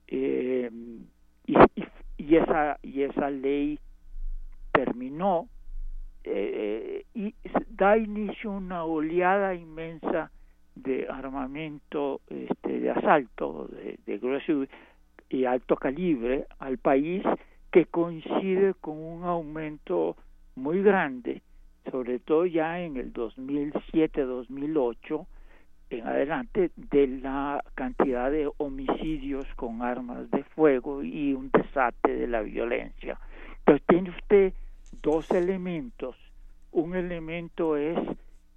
[0.07, 0.71] eh,
[1.47, 1.85] y, y,
[2.37, 3.79] esa y esa ley
[4.73, 5.49] terminó
[6.25, 7.35] eh, y
[7.69, 10.31] da inicio a una oleada inmensa
[10.75, 14.65] de armamento este, de asalto de, de grueso
[15.29, 17.23] y alto calibre al país
[17.71, 20.17] que coincide con un aumento
[20.57, 21.43] muy grande,
[21.91, 25.27] sobre todo ya en el 2007-2008
[25.91, 32.29] en adelante de la cantidad de homicidios con armas de fuego y un desate de
[32.29, 33.19] la violencia.
[33.59, 34.53] Entonces tiene usted
[35.03, 36.17] dos elementos.
[36.73, 37.99] Un elemento es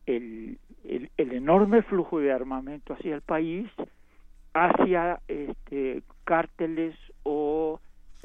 [0.06, 3.68] el, el, enorme flujo de armamento hacia el país,
[4.54, 7.80] hacia este, cárteles o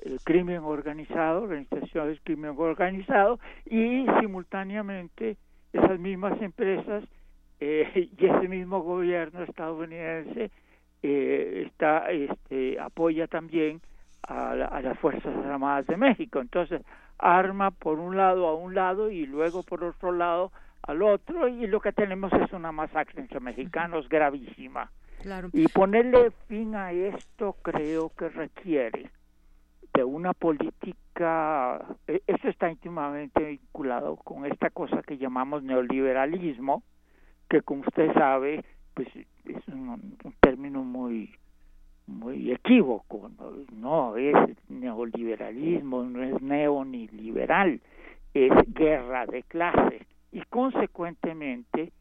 [0.04, 5.36] el crimen organizado, organizaciones del crimen organizado, y simultáneamente
[5.72, 7.04] esas mismas empresas
[7.60, 10.50] eh, y ese mismo gobierno estadounidense
[11.02, 13.80] eh, está este, apoya también
[14.26, 16.40] a, a, las Fuerzas Armadas de México.
[16.40, 16.82] Entonces,
[17.18, 21.66] arma por un lado a un lado y luego por otro lado al otro, y
[21.66, 24.90] lo que tenemos es una masacre entre mexicanos gravísima.
[25.20, 25.50] Claro.
[25.52, 29.10] Y ponerle fin a esto creo que requiere
[29.92, 36.82] de una política, e, eso está íntimamente vinculado con esta cosa que llamamos neoliberalismo,
[37.48, 41.34] que como usted sabe, pues es un, término muy
[42.06, 44.34] muy equívoco, no, no es
[44.70, 47.80] neoliberalismo, no es neo ni liberal,
[48.32, 51.92] es guerra de clases y consecuentemente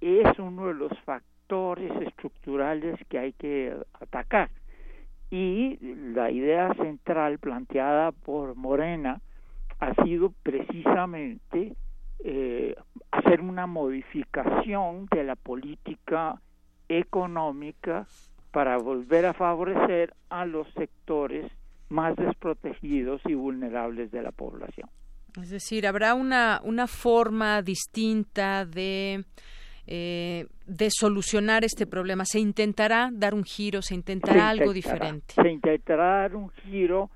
[0.00, 4.50] es uno de los factores estructurales que hay que atacar.
[5.30, 5.78] Y
[6.14, 9.20] la idea central planteada por Morena
[9.78, 11.74] ha sido precisamente
[12.24, 12.74] eh,
[13.10, 16.40] hacer una modificación de la política
[16.88, 18.06] económica
[18.50, 21.50] para volver a favorecer a los sectores
[21.88, 24.88] más desprotegidos y vulnerables de la población.
[25.40, 29.24] Es decir, habrá una, una forma distinta de
[29.92, 32.24] eh, de solucionar este problema?
[32.24, 33.82] ¿Se intentará dar un giro?
[33.82, 35.34] ¿Se intentará, algo diferente?
[35.34, 37.10] Se intentará dar un giro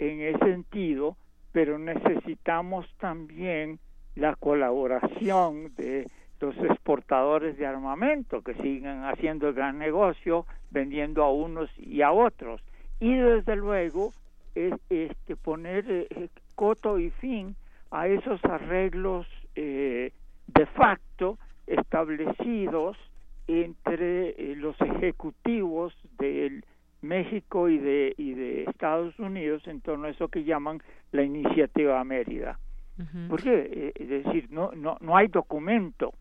[0.00, 1.16] en ese sentido,
[1.52, 3.78] pero necesitamos también
[4.16, 6.06] la colaboración de
[6.40, 12.12] los exportadores de armamento que siguen haciendo el gran negocio, vendiendo a unos y a
[12.12, 12.60] otros.
[13.00, 14.12] Y desde luego,
[14.54, 17.54] es, este, poner eh, coto y fin
[17.90, 20.12] a esos arreglos eh,
[20.48, 22.96] de facto establecidos
[23.46, 26.62] entre eh, los ejecutivos de
[27.02, 32.02] México y de, y de Estados Unidos en torno a eso que llaman la iniciativa
[32.04, 32.58] Mérida.
[33.28, 36.14] Porque, eh, es decir, no, no, no hay documento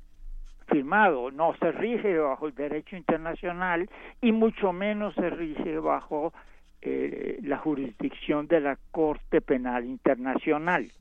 [0.67, 3.89] firmado, no se rige bajo el derecho internacional
[4.21, 6.33] y mucho menos se rige bajo
[6.81, 10.91] eh, la jurisdicción de la Corte Penal Internacional.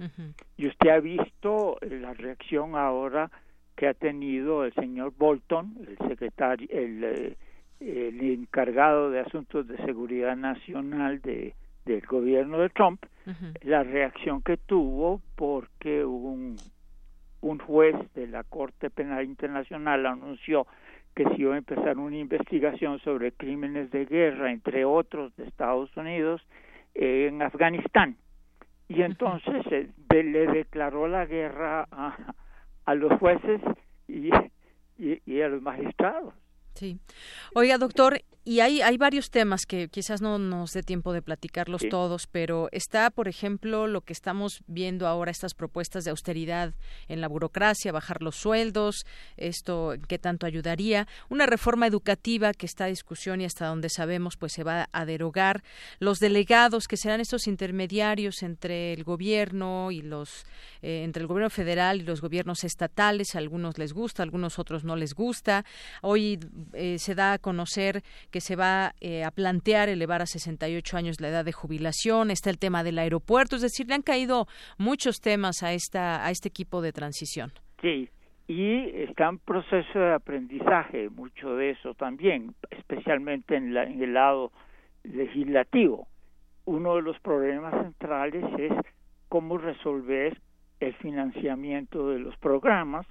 [0.57, 3.31] Y usted ha visto la reacción ahora
[3.77, 7.37] que ha tenido el señor Bolton, el secretario, el, eh,
[7.81, 11.55] el encargado de asuntos de seguridad nacional de,
[11.85, 13.05] del gobierno de Trump,
[13.63, 16.57] la reacción que tuvo porque un,
[17.41, 20.67] un juez de la Corte Penal Internacional anunció
[21.15, 25.97] que se iba a empezar una investigación sobre crímenes de guerra, entre otros, de Estados
[25.97, 26.43] Unidos
[26.95, 28.17] en Afganistán.
[28.89, 32.35] Y entonces eh, le declaró la guerra a,
[32.85, 33.61] a los jueces
[34.09, 34.31] y,
[34.99, 36.35] y, a los magistrados.
[36.75, 36.99] Sí.
[37.55, 41.83] Oiga, doctor, y hay, hay varios temas que quizás no nos dé tiempo de platicarlos
[41.89, 46.75] todos, pero está, por ejemplo, lo que estamos viendo ahora, estas propuestas de austeridad
[47.09, 49.07] en la burocracia, bajar los sueldos,
[49.39, 54.37] esto qué tanto ayudaría, una reforma educativa que está a discusión y hasta donde sabemos
[54.37, 55.63] pues se va a derogar,
[55.99, 60.45] los delegados que serán estos intermediarios entre el gobierno y los,
[60.83, 64.59] eh, entre el gobierno federal y los gobiernos estatales, a algunos les gusta, a algunos
[64.59, 65.65] otros no les gusta.
[66.03, 66.39] Hoy
[66.75, 68.03] eh, se da a conocer
[68.35, 72.51] que se va eh, a plantear elevar a 68 años la edad de jubilación, está
[72.51, 76.49] el tema del aeropuerto, es decir, le han caído muchos temas a esta a este
[76.49, 77.53] equipo de transición.
[77.81, 78.09] Sí,
[78.49, 84.51] y está en proceso de aprendizaje mucho de eso también, especialmente en, en el lado
[85.05, 86.09] legislativo.
[86.65, 88.73] Uno de los problemas centrales es
[89.29, 90.37] cómo resolver
[90.81, 93.07] el financiamiento de los programas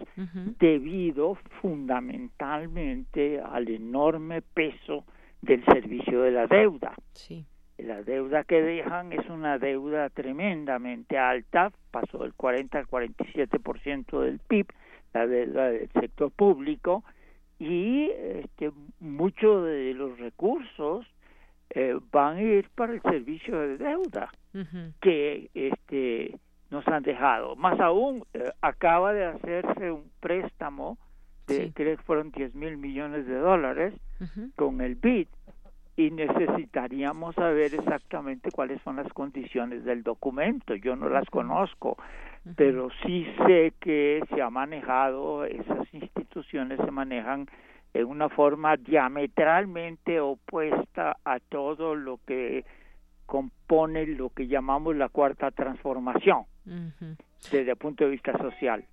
[0.59, 5.05] debido fundamentalmente al enorme peso
[5.43, 6.93] del servicio de la deuda.
[7.13, 7.45] Sí.
[7.77, 14.39] La deuda que dejan es una deuda tremendamente alta, pasó del 40 al 47% del
[14.39, 14.67] PIB,
[15.13, 17.03] la deuda del sector público,
[17.59, 21.05] y este, muchos de los recursos
[21.71, 24.31] eh, van a ir para el servicio de deuda,
[25.01, 26.37] que este
[26.69, 27.55] nos han dejado.
[27.55, 30.97] Más aún, eh, acaba de hacerse un préstamo
[31.47, 33.93] de, creo que fueron 10 mil millones de dólares
[34.55, 35.27] con el BID.
[35.95, 40.73] Y necesitaríamos saber exactamente cuáles son las condiciones del documento.
[40.73, 41.97] Yo no las conozco,
[42.55, 47.47] pero sí sé que se ha manejado, esas instituciones se manejan
[47.93, 52.65] en una forma diametralmente opuesta a todo lo que
[53.25, 56.45] compone lo que llamamos la cuarta transformación
[57.51, 58.85] desde el punto de vista social.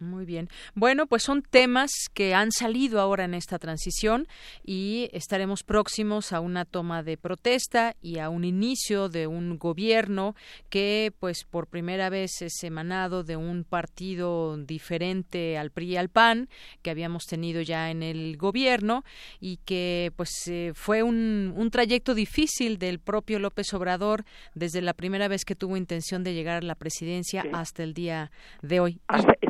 [0.00, 0.48] Muy bien.
[0.74, 4.26] Bueno, pues son temas que han salido ahora en esta transición
[4.64, 10.34] y estaremos próximos a una toma de protesta y a un inicio de un gobierno
[10.68, 16.08] que, pues, por primera vez es emanado de un partido diferente al PRI y al
[16.08, 16.48] PAN
[16.82, 19.04] que habíamos tenido ya en el gobierno
[19.40, 24.24] y que, pues, eh, fue un, un trayecto difícil del propio López Obrador
[24.54, 28.32] desde la primera vez que tuvo intención de llegar a la presidencia hasta el día
[28.60, 29.00] de hoy.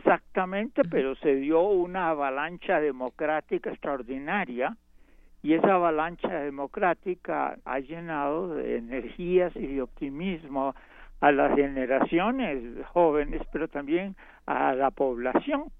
[0.05, 4.77] Exactamente, pero se dio una avalancha democrática extraordinaria
[5.43, 10.75] y esa avalancha democrática ha llenado de energías y de optimismo
[11.23, 15.73] a las generaciones jóvenes, pero también a la población.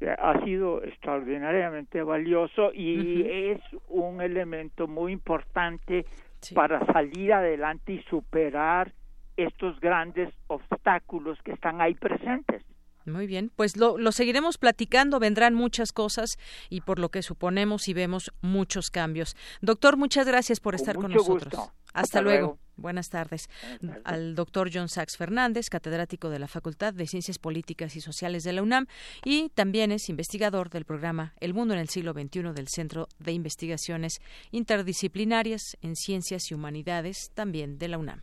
[0.00, 6.06] Ha sido extraordinariamente valioso y es un elemento muy importante
[6.54, 8.92] para salir adelante y superar
[9.36, 12.64] estos grandes obstáculos que están ahí presentes.
[13.08, 16.38] Muy bien, pues lo, seguiremos platicando, vendrán muchas cosas
[16.68, 19.36] y por lo que suponemos y vemos muchos cambios.
[19.60, 21.70] Doctor, muchas gracias por estar con, nosotros.
[21.92, 22.58] Hasta, luego.
[22.76, 23.48] Buenas tardes.
[24.04, 28.52] Al doctor John Sachs Fernández, catedrático de la Facultad de Ciencias Políticas y Sociales de
[28.52, 28.86] la UNAM
[29.24, 33.32] y también es investigador del programa El Mundo en el Siglo XXI del Centro de
[33.32, 34.20] Investigaciones
[34.52, 38.22] Interdisciplinarias en Ciencias y Humanidades, también de la UNAM.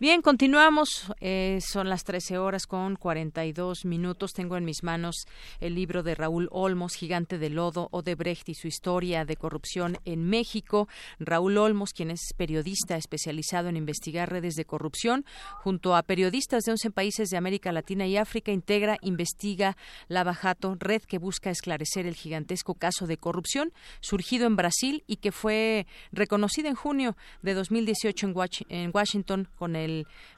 [0.00, 1.12] Bien, continuamos.
[1.20, 4.32] Eh, son las 13 horas con 42 minutos.
[4.32, 5.26] Tengo en mis manos
[5.60, 10.24] el libro de Raúl Olmos, Gigante de Lodo, Odebrecht y su historia de corrupción en
[10.24, 10.88] México.
[11.18, 15.26] Raúl Olmos, quien es periodista especializado en investigar redes de corrupción,
[15.58, 19.76] junto a periodistas de 11 países de América Latina y África, integra, investiga
[20.08, 23.70] la Bajato, red que busca esclarecer el gigantesco caso de corrupción
[24.00, 28.32] surgido en Brasil y que fue reconocida en junio de 2018
[28.70, 29.89] en Washington con el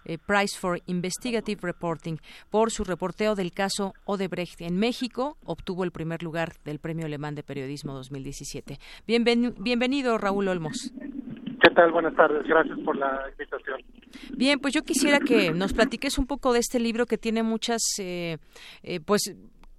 [0.05, 2.16] eh, Prize for Investigative Reporting
[2.50, 5.36] por su reporteo del caso Odebrecht en México.
[5.44, 8.78] Obtuvo el primer lugar del Premio Alemán de Periodismo 2017.
[9.07, 10.92] bienvenido, Raúl Olmos.
[11.62, 11.92] ¿Qué tal?
[11.92, 12.42] Buenas tardes.
[12.44, 13.80] Gracias por la invitación.
[14.36, 17.80] Bien, pues yo quisiera que nos platiques un poco de este libro que tiene muchas,
[18.00, 18.38] eh,
[18.82, 19.34] eh, pues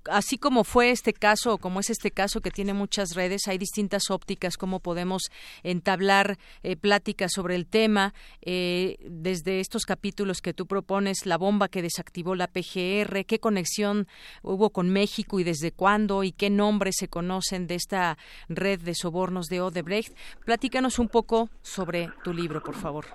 [0.10, 3.58] así como fue este caso, o como es este caso que tiene muchas redes, hay
[3.58, 5.24] distintas ópticas, cómo podemos
[5.64, 11.68] entablar eh, pláticas sobre el tema, eh, desde estos capítulos que tú propones, la bomba
[11.68, 14.08] que desactivó la PGR, qué conexión
[14.42, 18.18] hubo con México y desde cuándo y qué nombres se conocen de esta
[18.50, 20.16] red de sobornos de Odebrecht.
[20.46, 23.06] Platícanos un poco sobre tu libro, por favor.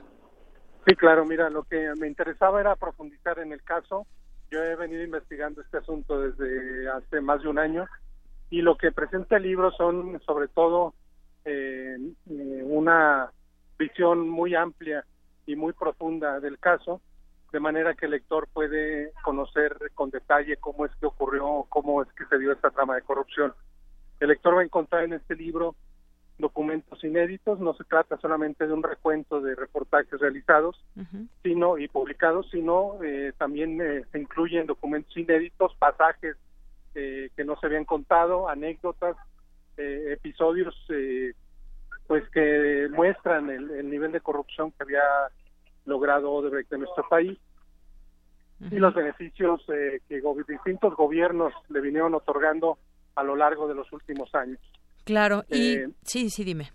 [0.86, 4.07] Sí, claro, mira, lo que me interesaba era profundizar en el caso.
[4.51, 7.87] Yo he venido investigando este asunto desde hace más de un año
[8.51, 10.95] y lo que presenta el libro son sobre todo
[11.45, 11.97] eh,
[12.31, 13.31] eh, una
[13.79, 15.05] visión muy amplia
[15.47, 17.01] y muy profunda del caso,
[17.53, 22.09] de manera que el lector puede conocer con detalle cómo es que ocurrió, cómo es
[22.13, 23.55] que se dio esta trama de corrupción.
[24.21, 25.75] El lector va a encontrar en este libro
[26.39, 30.80] documentos inéditos, no se trata solamente de un recuento de reportajes realizados
[31.43, 36.36] sino y publicados, sino eh, también eh, se incluyen documentos inéditos, pasajes
[36.95, 39.16] eh, que no se habían contado, anécdotas,
[39.76, 40.74] episodios
[42.09, 45.05] pues que muestran el, nivel de corrupción que había
[45.84, 47.39] logrado Odebrecht en nuestro país.
[48.72, 52.76] Y los beneficios que distintos gobiernos le vinieron otorgando
[53.14, 54.59] a lo largo de los últimos años.
[55.09, 56.71] Claro, y eh, sí, sí, dime.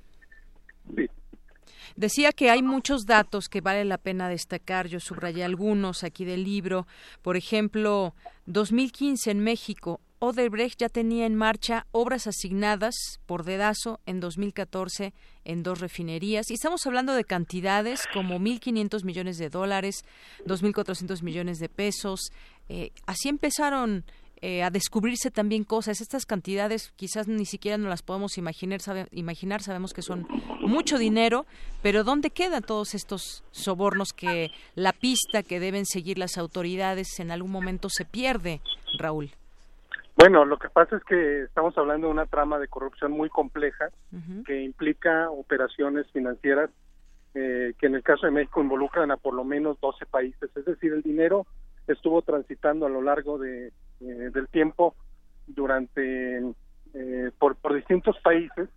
[1.95, 4.87] Decía que hay muchos datos que vale la pena destacar.
[4.87, 6.87] Yo subrayé algunos aquí del libro.
[7.21, 8.15] Por ejemplo,
[8.47, 12.95] 2015 en México, Odebrecht ya tenía en marcha obras asignadas
[13.27, 15.13] por dedazo en 2014
[15.45, 16.49] en dos refinerías.
[16.49, 20.05] Y estamos hablando de cantidades como 1.500 millones de dólares,
[20.47, 22.31] 2.400 millones de pesos.
[22.67, 24.05] Eh, así empezaron
[24.45, 26.01] eh, a descubrirse también cosas.
[26.01, 28.81] Estas cantidades quizás ni siquiera nos las podemos imaginar,
[29.11, 30.27] imaginar, sabemos que son
[30.59, 31.45] mucho dinero,
[31.81, 37.31] pero ¿dónde quedan todos estos sobornos que la pista que deben seguir las autoridades en
[37.31, 38.59] algún momento se pierde,
[38.99, 39.31] Raúl?
[40.17, 43.91] Bueno, lo que pasa es que estamos hablando de una trama de corrupción muy compleja
[44.45, 46.69] que implica operaciones financieras
[47.33, 50.51] eh, que en el caso de México involucran a por lo menos 12 países.
[50.53, 51.47] Es decir, el dinero
[51.87, 53.71] estuvo transitando a lo largo de
[54.03, 54.95] del tiempo
[55.47, 56.39] durante
[56.93, 58.69] eh, por, por distintos países,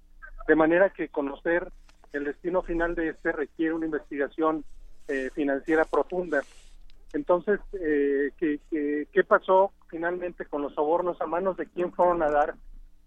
[0.47, 1.70] de manera que conocer
[2.12, 4.64] el destino final de este requiere una investigación
[5.09, 6.43] eh, financiera profunda.
[7.12, 11.20] Entonces, ¿qué, qué, pasó finalmente con los sobornos?
[11.20, 12.55] ¿A manos de quién fueron a dar?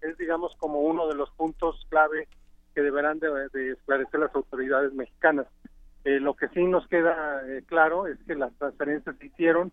[0.02, 2.28] Es, digamos, como uno de los puntos clave
[2.74, 5.48] que deberán de, de esclarecer las autoridades mexicanas.
[6.20, 9.72] Lo que sí nos queda claro es que las transferencias se hicieron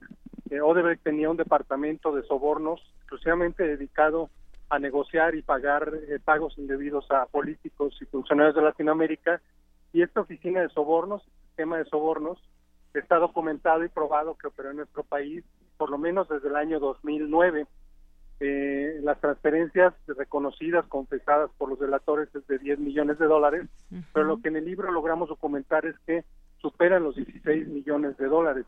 [0.50, 4.30] eh, Odebrecht tenía un departamento de sobornos exclusivamente dedicado
[4.68, 9.40] a negociar y pagar eh, pagos indebidos a políticos y funcionarios de Latinoamérica
[9.92, 12.38] y esta oficina de sobornos, sistema de sobornos,
[12.94, 15.44] está documentado y probado que operó en nuestro país
[15.76, 17.66] por lo menos desde el año 2009.
[18.38, 23.66] Eh, las transferencias reconocidas, confesadas por los delatores es de 10 millones de dólares,
[24.12, 26.24] pero lo que en el libro logramos documentar es que
[26.58, 28.66] superan los 16 millones de dólares.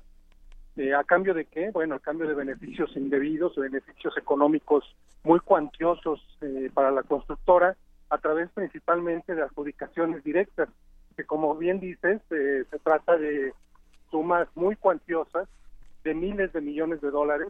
[0.77, 1.71] Eh, ¿A cambio de qué?
[1.71, 4.85] Bueno, a cambio de beneficios indebidos, beneficios económicos
[5.25, 7.77] muy cuantiosos eh, para la constructora,
[8.11, 10.69] a través principalmente de adjudicaciones directas,
[11.17, 13.53] que como bien dices, eh, se trata de
[14.11, 15.49] sumas muy cuantiosas,
[16.05, 17.49] de miles de millones de dólares,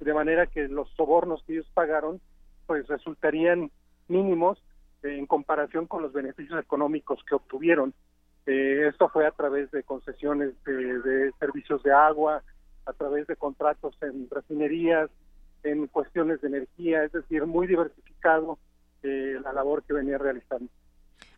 [0.00, 2.20] de manera que los sobornos que ellos pagaron,
[2.66, 3.70] pues resultarían
[4.08, 4.62] mínimos
[5.02, 7.94] en comparación con los beneficios económicos que obtuvieron.
[8.46, 12.42] Eh, esto fue a través de concesiones de, servicios de agua,
[12.86, 15.10] a través de contratos en refinerías,
[15.62, 18.58] en cuestiones de energía, es decir, muy diversificado
[19.02, 20.70] eh, la labor que venía realizando.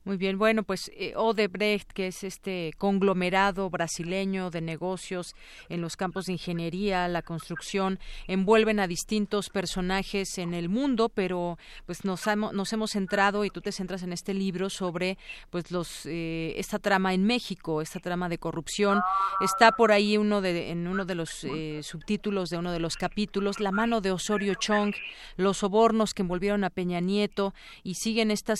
[0.05, 5.36] Muy bien, bueno, pues eh, Odebrecht, que es este conglomerado brasileño de negocios
[5.68, 11.57] en los campos de ingeniería, la construcción, envuelven a distintos personajes en el mundo, pero
[11.86, 15.18] pues nos, nos hemos centrado y tú te centras en este libro sobre
[15.50, 19.00] pues los eh, esta trama en México, esta trama de corrupción.
[19.40, 22.96] Está por ahí uno de en uno de los eh, subtítulos de uno de los
[22.96, 24.94] capítulos, la mano de Osorio Chong,
[25.36, 28.59] los sobornos que envolvieron a Peña Nieto y siguen estas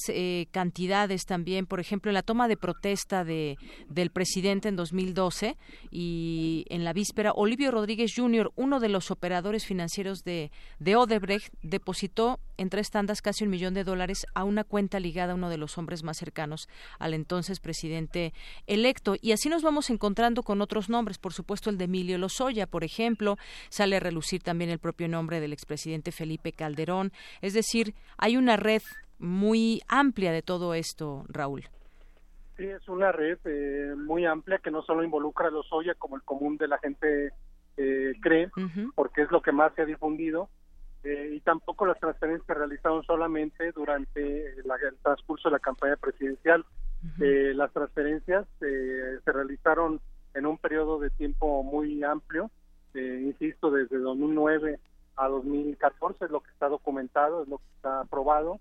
[0.53, 3.57] cantidades también, por ejemplo, en la toma de protesta de,
[3.89, 5.57] del presidente en 2012
[5.91, 11.51] y en la víspera, Olivio Rodríguez Jr., uno de los operadores financieros de, de Odebrecht,
[11.63, 15.49] depositó en tres tandas casi un millón de dólares a una cuenta ligada a uno
[15.49, 16.69] de los hombres más cercanos
[16.99, 18.35] al entonces presidente
[18.67, 19.17] electo.
[19.19, 22.85] Y así nos vamos encontrando con otros nombres, por supuesto el de Emilio Lozoya, por
[22.85, 23.39] ejemplo,
[23.71, 27.11] sale a relucir también el propio nombre del expresidente Felipe Calderón.
[27.41, 28.83] Es decir, hay una red
[29.23, 31.63] muy amplia de todo esto, Raúl.
[32.57, 36.17] Sí, es una red eh, muy amplia que no solo involucra a los Oya como
[36.17, 37.33] el común de la gente
[37.77, 38.51] eh, cree,
[38.95, 40.51] porque es lo que más se ha difundido,
[41.05, 44.65] y tampoco las transferencias se realizaron solamente durante el
[45.03, 46.65] transcurso de la campaña presidencial.
[47.19, 50.01] las transferencias se realizaron
[50.35, 52.53] en un periodo de tiempo muy amplio,
[52.95, 54.79] insisto, desde 2009
[55.17, 58.61] a 2014 es lo que está documentado, es lo que está aprobado,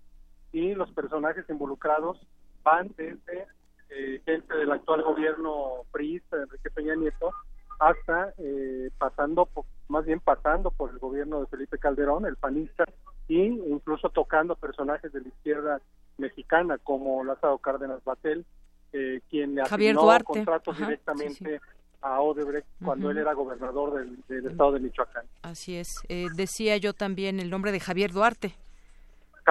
[0.51, 2.19] y los personajes involucrados
[2.63, 3.47] van desde
[3.89, 7.31] eh, gente del actual gobierno priista Enrique Peña Nieto
[7.79, 9.49] hasta eh, pasando,
[9.87, 12.85] más bien pasando por el gobierno de Felipe Calderón, el panista,
[13.27, 15.81] y incluso tocando personajes de la izquierda
[16.17, 18.45] mexicana como Lázaro Cárdenas Batel,
[18.93, 21.59] eh, quien le asignó contratos directamente
[22.01, 23.93] a Odebrecht cuando él era gobernador
[24.27, 25.25] del, estado de Michoacán.
[25.43, 25.87] Así es.
[26.09, 28.55] Eh, decía yo también el nombre de Javier Duarte.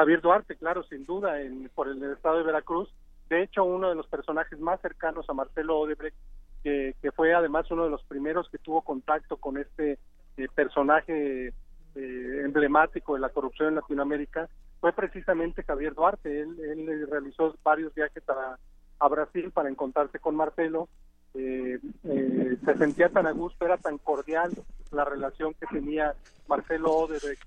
[0.01, 1.35] Javier Duarte, claro, sin duda,
[1.75, 2.89] por el, estado de Veracruz.
[3.29, 6.17] De hecho, uno de los personajes más cercanos a Marcelo Odebrecht,
[6.65, 9.99] que, fue además uno de los primeros que tuvo contacto con este
[10.39, 14.49] eh, personaje eh, emblemático de la corrupción en Latinoamérica,
[14.81, 16.41] fue precisamente Javier Duarte.
[16.41, 18.57] Él, él realizó varios viajes a,
[19.01, 20.89] a Brasil para encontrarse con Marcelo
[21.35, 24.51] eh, eh, se sentía tan a gusto, era tan cordial
[24.91, 26.15] la relación que tenía
[26.49, 27.43] Marcelo Odebrecht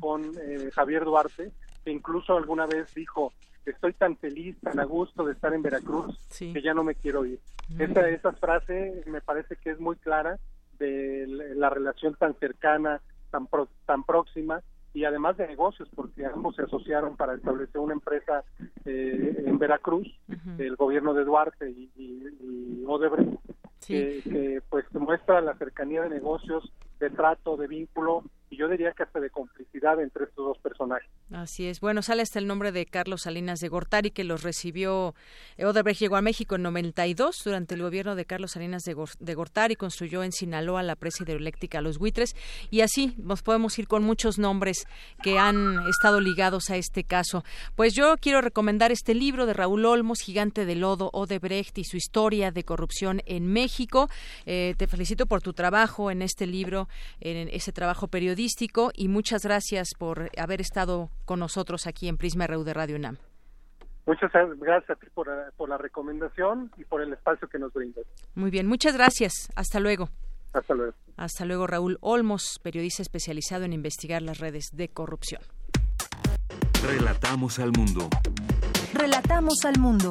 [0.00, 1.52] con eh, Javier Duarte,
[1.84, 3.32] que incluso alguna vez dijo,
[3.64, 7.24] estoy tan feliz, tan a gusto de estar en Veracruz, que ya no me quiero
[7.24, 7.40] ir.
[7.78, 10.38] esa, esa frase me parece que es muy clara
[10.78, 11.26] de
[11.56, 13.00] la relación tan cercana,
[13.30, 13.48] tan,
[13.84, 14.62] tan próxima
[14.94, 18.42] y además de negocios, porque ambos se asociaron para establecer una empresa
[18.84, 20.08] eh, en Veracruz,
[20.58, 23.38] el gobierno de Duarte y, y, Odebrecht,
[23.86, 28.92] que, que, pues muestra la cercanía de negocios, de trato, de vínculo y yo diría
[28.92, 31.08] que hasta de complicidad entre estos dos personajes.
[31.30, 31.80] Así es.
[31.80, 35.14] Bueno, sale hasta el nombre de Carlos Salinas de Gortari, que los recibió.
[35.58, 39.76] Eh, Odebrecht llegó a México en 92 durante el gobierno de Carlos Salinas de, Gortari,
[39.76, 42.34] construyó en Sinaloa la presa hidroeléctrica Los Buitres,
[42.70, 44.86] y así nos podemos ir con muchos nombres
[45.22, 47.44] que han estado ligados a este caso.
[47.76, 51.98] Pues yo quiero recomendar este libro de Raúl Olmos, Gigante de Lodo, Odebrecht y su
[51.98, 54.08] historia de corrupción en México.
[54.46, 56.88] Eh, te felicito por tu trabajo en este libro,
[57.20, 58.37] en ese trabajo periodístico
[58.94, 63.16] y muchas gracias por haber estado con nosotros aquí en Prisma RU de Radio UNAM.
[64.06, 65.28] Muchas gracias a ti por,
[65.68, 68.06] la recomendación y por el espacio que nos brindas.
[68.34, 69.50] Muy bien, muchas gracias.
[69.54, 70.08] Hasta luego.
[70.52, 70.94] Hasta luego.
[71.16, 75.42] Hasta luego, Raúl Olmos, periodista especializado en investigar las redes de corrupción.
[76.82, 78.08] Relatamos al mundo.
[78.94, 80.10] Relatamos al mundo.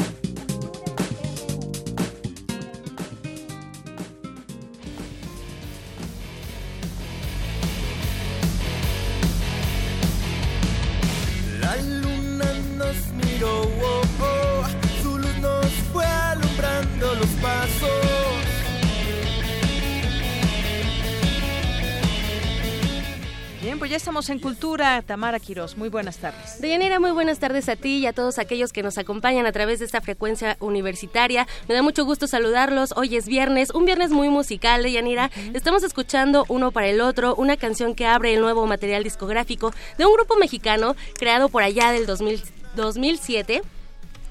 [23.81, 25.01] Pues ya estamos en Cultura.
[25.01, 26.61] Tamara Quiroz, muy buenas tardes.
[26.61, 29.79] Deyanira, muy buenas tardes a ti y a todos aquellos que nos acompañan a través
[29.79, 31.47] de esta frecuencia universitaria.
[31.67, 32.93] Me da mucho gusto saludarlos.
[32.95, 35.31] Hoy es viernes, un viernes muy musical, Deyanira.
[35.55, 40.05] Estamos escuchando uno para el otro, una canción que abre el nuevo material discográfico de
[40.05, 43.63] un grupo mexicano creado por allá del 2007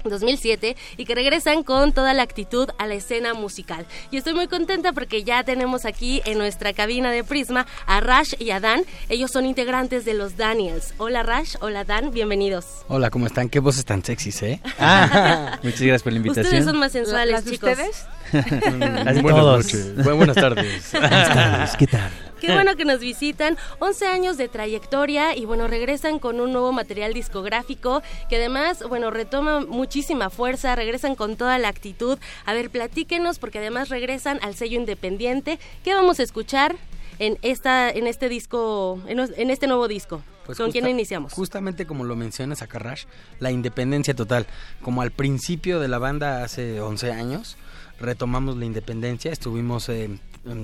[0.03, 3.85] 2007 y que regresan con toda la actitud a la escena musical.
[4.11, 8.33] Y estoy muy contenta porque ya tenemos aquí en nuestra cabina de Prisma a Rash
[8.39, 8.83] y a Dan.
[9.09, 10.93] Ellos son integrantes de los Daniels.
[10.97, 12.65] Hola Rash, hola Dan, bienvenidos.
[12.87, 13.49] Hola, ¿cómo están?
[13.49, 14.59] Qué voces tan sexys, ¿eh?
[14.79, 16.45] Ah, muchas gracias por la invitación.
[16.45, 17.69] Ustedes son más sensuales, chicos.
[17.71, 18.05] ¿Ustedes?
[19.21, 20.03] buenas noches.
[20.03, 20.91] buenas tardes.
[20.91, 22.30] Buenas tardes, ¿qué tal?
[22.41, 23.55] Qué bueno que nos visitan.
[23.77, 29.11] 11 años de trayectoria y bueno, regresan con un nuevo material discográfico que además, bueno,
[29.11, 32.17] retoma muchísima fuerza, regresan con toda la actitud.
[32.45, 35.59] A ver, platíquenos porque además regresan al sello independiente.
[35.83, 36.75] ¿Qué vamos a escuchar
[37.19, 39.19] en esta en este disco en,
[39.51, 40.23] este nuevo disco?
[40.47, 41.33] Pues ¿Con quién iniciamos?
[41.33, 43.05] Justamente como lo mencionas a Carrash,
[43.39, 44.47] la independencia total.
[44.81, 47.57] Como al principio de la banda hace 11 años,
[47.99, 50.09] retomamos la independencia, estuvimos eh,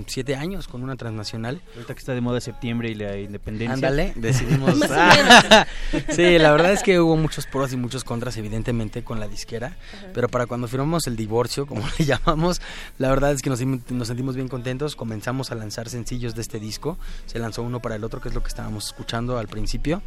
[0.07, 1.61] siete años con una transnacional.
[1.75, 3.73] Ahorita que está de moda septiembre y la independencia.
[3.73, 4.75] Ándale, decidimos.
[6.09, 9.77] sí, la verdad es que hubo muchos pros y muchos contras, evidentemente, con la disquera.
[10.13, 12.61] Pero para cuando firmamos el divorcio, como le llamamos,
[12.97, 14.95] la verdad es que nos, nos sentimos bien contentos.
[14.95, 16.97] Comenzamos a lanzar sencillos de este disco.
[17.25, 20.01] Se lanzó uno para el otro, que es lo que estábamos escuchando al principio.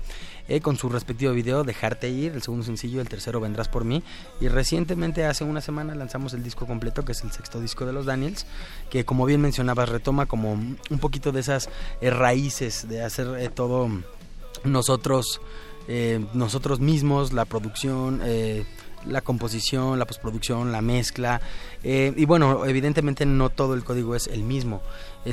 [0.48, 4.02] Eh, con su respectivo video, Dejarte Ir, el segundo sencillo, el tercero, Vendrás por mí.
[4.40, 7.92] Y recientemente, hace una semana, lanzamos el disco completo, que es el sexto disco de
[7.92, 8.46] los Daniels,
[8.90, 11.68] que como bien mencionó mencionabas, retoma como un poquito de esas
[12.00, 13.90] eh, raíces de hacer eh, todo
[14.64, 15.40] nosotros,
[15.86, 18.22] eh, nosotros mismos, la producción,
[19.06, 21.40] la composición, la postproducción, la mezcla.
[21.82, 24.82] y bueno, evidentemente no todo el código es el mismo.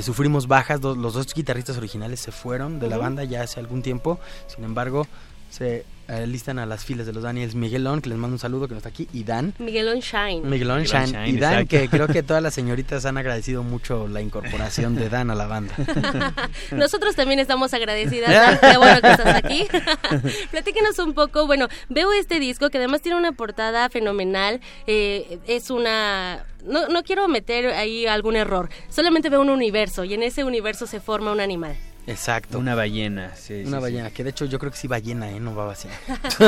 [0.00, 4.18] sufrimos bajas, los dos guitarristas originales se fueron de la banda ya hace algún tiempo,
[4.46, 5.06] sin embargo,
[5.50, 8.66] se eh, listan a las filas de los Daniels Miguelón, que les mando un saludo,
[8.66, 9.52] que no está aquí, y Dan.
[9.58, 10.40] Miguelón Shine.
[10.40, 11.28] Miguelón Shine.
[11.28, 15.30] y Dan, que creo que todas las señoritas han agradecido mucho la incorporación de Dan
[15.30, 15.74] a la banda.
[16.72, 19.66] Nosotros también estamos agradecidas, Dan, qué bueno que estás aquí.
[20.50, 25.68] Platíquenos un poco, bueno, veo este disco que además tiene una portada fenomenal, eh, es
[25.68, 26.46] una...
[26.64, 30.86] No, no quiero meter ahí algún error, solamente veo un universo y en ese universo
[30.86, 31.76] se forma un animal.
[32.08, 32.58] Exacto.
[32.58, 33.62] Una ballena, sí.
[33.66, 35.40] Una ballena, que de hecho yo creo que sí ballena, ¿eh?
[35.40, 35.88] No va así.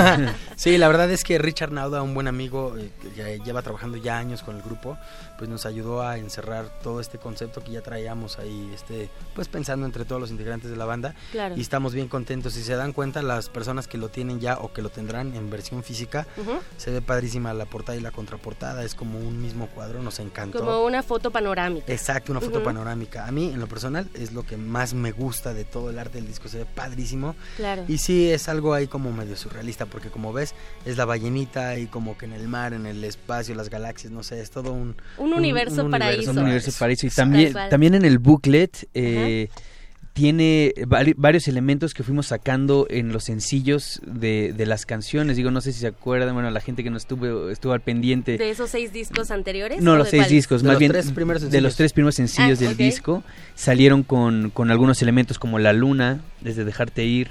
[0.56, 4.42] sí, la verdad es que Richard Nauda, un buen amigo, eh, lleva trabajando ya años
[4.42, 4.96] con el grupo,
[5.40, 9.86] pues nos ayudó a encerrar todo este concepto que ya traíamos ahí, este, pues pensando
[9.86, 11.14] entre todos los integrantes de la banda.
[11.32, 11.54] Claro.
[11.56, 12.52] Y estamos bien contentos.
[12.52, 15.48] Si se dan cuenta, las personas que lo tienen ya o que lo tendrán en
[15.48, 16.26] versión física,
[16.76, 20.58] se ve padrísima la portada y la contraportada, es como un mismo cuadro, nos encantó.
[20.58, 21.90] Como una foto panorámica.
[21.90, 23.26] Exacto, una foto panorámica.
[23.26, 26.18] A mí, en lo personal, es lo que más me gusta de todo el arte
[26.18, 27.34] del disco, se ve padrísimo.
[27.56, 27.86] Claro.
[27.88, 31.86] Y sí, es algo ahí como medio surrealista, porque como ves, es la ballenita y
[31.86, 34.96] como que en el mar, en el espacio, las galaxias, no sé, es todo un...
[35.16, 36.30] Un, universo paraíso.
[36.30, 37.06] Un universo paraíso.
[37.06, 38.88] Y también, también en el booklet...
[38.94, 39.48] Eh,
[40.12, 40.74] tiene
[41.16, 45.36] varios elementos que fuimos sacando en los sencillos de, de, las canciones.
[45.36, 48.36] Digo, no sé si se acuerdan, bueno, la gente que no estuvo, estuvo al pendiente.
[48.36, 49.80] ¿De esos seis discos anteriores?
[49.80, 53.22] No, los seis discos, más bien de los tres primeros sencillos ah, del disco.
[53.54, 57.28] Salieron con, con algunos elementos como La Luna, desde Dejarte Ir,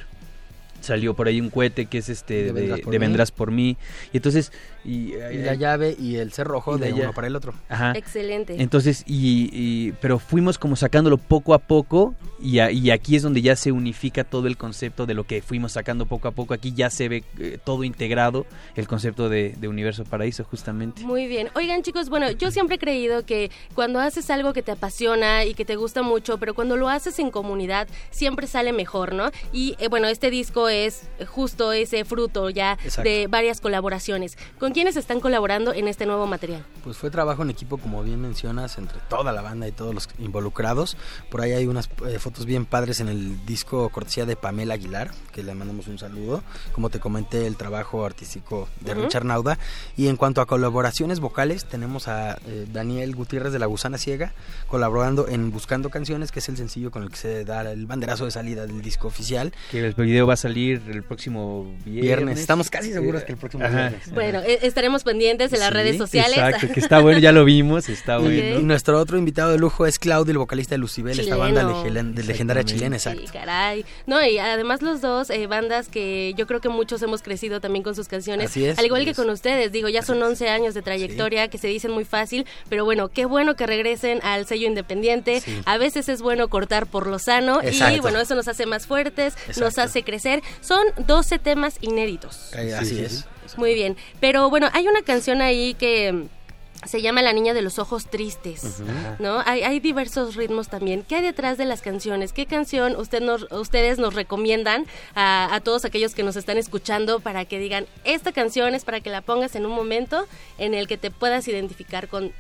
[0.82, 3.78] salió por ahí un cohete que es este de, vendrás, por mí
[4.14, 4.52] y entonces
[4.90, 7.54] y, la llave y el cerrojo de uno para el otro.
[7.70, 7.94] Ajá.
[7.96, 8.56] excelente.
[8.60, 13.56] Entonces y, pero fuimos como sacándolo poco a poco y, y, aquí es donde ya
[13.56, 16.54] se unifica todo el concepto de lo que fuimos sacando poco a poco.
[16.54, 21.04] Aquí ya se ve eh, todo integrado el concepto de, de, universo paraíso justamente.
[21.04, 21.50] Muy bien.
[21.56, 25.54] Oigan chicos bueno yo siempre he creído que cuando haces algo que te apasiona y
[25.54, 29.76] que te gusta mucho pero cuando lo haces en comunidad siempre sale mejor no y
[29.80, 34.38] eh, bueno este disco es justo ese fruto ya de varias colaboraciones.
[34.58, 36.64] ¿Con quiénes están colaborando en este nuevo material?
[36.86, 40.08] Pues fue trabajo en equipo, como bien mencionas, entre toda la banda y todos los
[40.20, 40.96] involucrados.
[41.30, 45.12] Por ahí hay unas eh, fotos bien padres en el disco cortesía de Pamela Aguilar,
[45.34, 46.44] que le mandamos un saludo.
[46.72, 49.60] Como te comenté, el trabajo artístico de Richard Nauda.
[49.98, 54.32] Y en cuanto a colaboraciones vocales, tenemos a eh, Daniel Gutiérrez de La Gusana Ciega,
[54.68, 58.24] colaborando en Buscando Canciones, que es el sencillo con el que se da el banderazo
[58.24, 59.52] de salida del disco oficial.
[59.72, 62.40] Que el video va a salir el próximo viernes.
[62.40, 64.10] Estamos casi seguros que el próximo viernes.
[64.14, 66.38] Bueno, e, estaremos pendientes en las redes sociales.
[66.38, 68.60] Exacto, que está bueno, ya lo vimos, está bueno.
[68.60, 72.24] Y nuestro otro invitado de lujo es Claudio, el vocalista de Lucibel, esta banda de
[72.24, 73.22] legendaria chilena, exacto.
[73.22, 73.86] Sí, caray.
[74.06, 77.84] No, y además los dos, eh, bandas que yo creo que muchos hemos crecido también
[77.84, 78.52] con sus canciones.
[78.52, 81.58] Así es, al igual que con ustedes, digo, ya son 11 años de trayectoria que
[81.58, 85.42] se dicen muy fácil, pero bueno, qué bueno que regresen al sello independiente.
[85.66, 89.36] A veces es bueno cortar por lo sano y bueno, eso nos hace más fuertes,
[89.58, 90.42] nos hace crecer.
[90.62, 92.54] Son 12 temas inéditos.
[92.54, 93.26] así es.
[93.58, 93.98] Muy bien.
[94.20, 98.08] Pero bueno, hay una canción ahí que mm, se llama La Niña de los Ojos
[98.10, 98.82] Tristes,
[99.20, 99.42] ¿no?
[99.46, 101.04] Hay, diversos ritmos también.
[101.04, 102.32] ¿Qué hay detrás de las canciones?
[102.32, 104.86] ¿Qué canción usted nos, ustedes nos recomiendan
[105.16, 109.02] a, a, todos aquellos que nos están escuchando para que digan, esta canción es para
[109.02, 110.26] que la pongas en un momento
[110.58, 112.32] en el que te puedas identificar con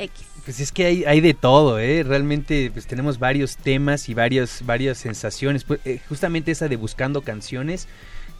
[0.00, 0.26] X?
[0.44, 2.02] Pues es que hay, hay de todo, ¿eh?
[2.02, 5.64] Realmente pues tenemos varios temas y varias, varias sensaciones.
[5.64, 7.86] Pues, eh, justamente esa de buscando canciones,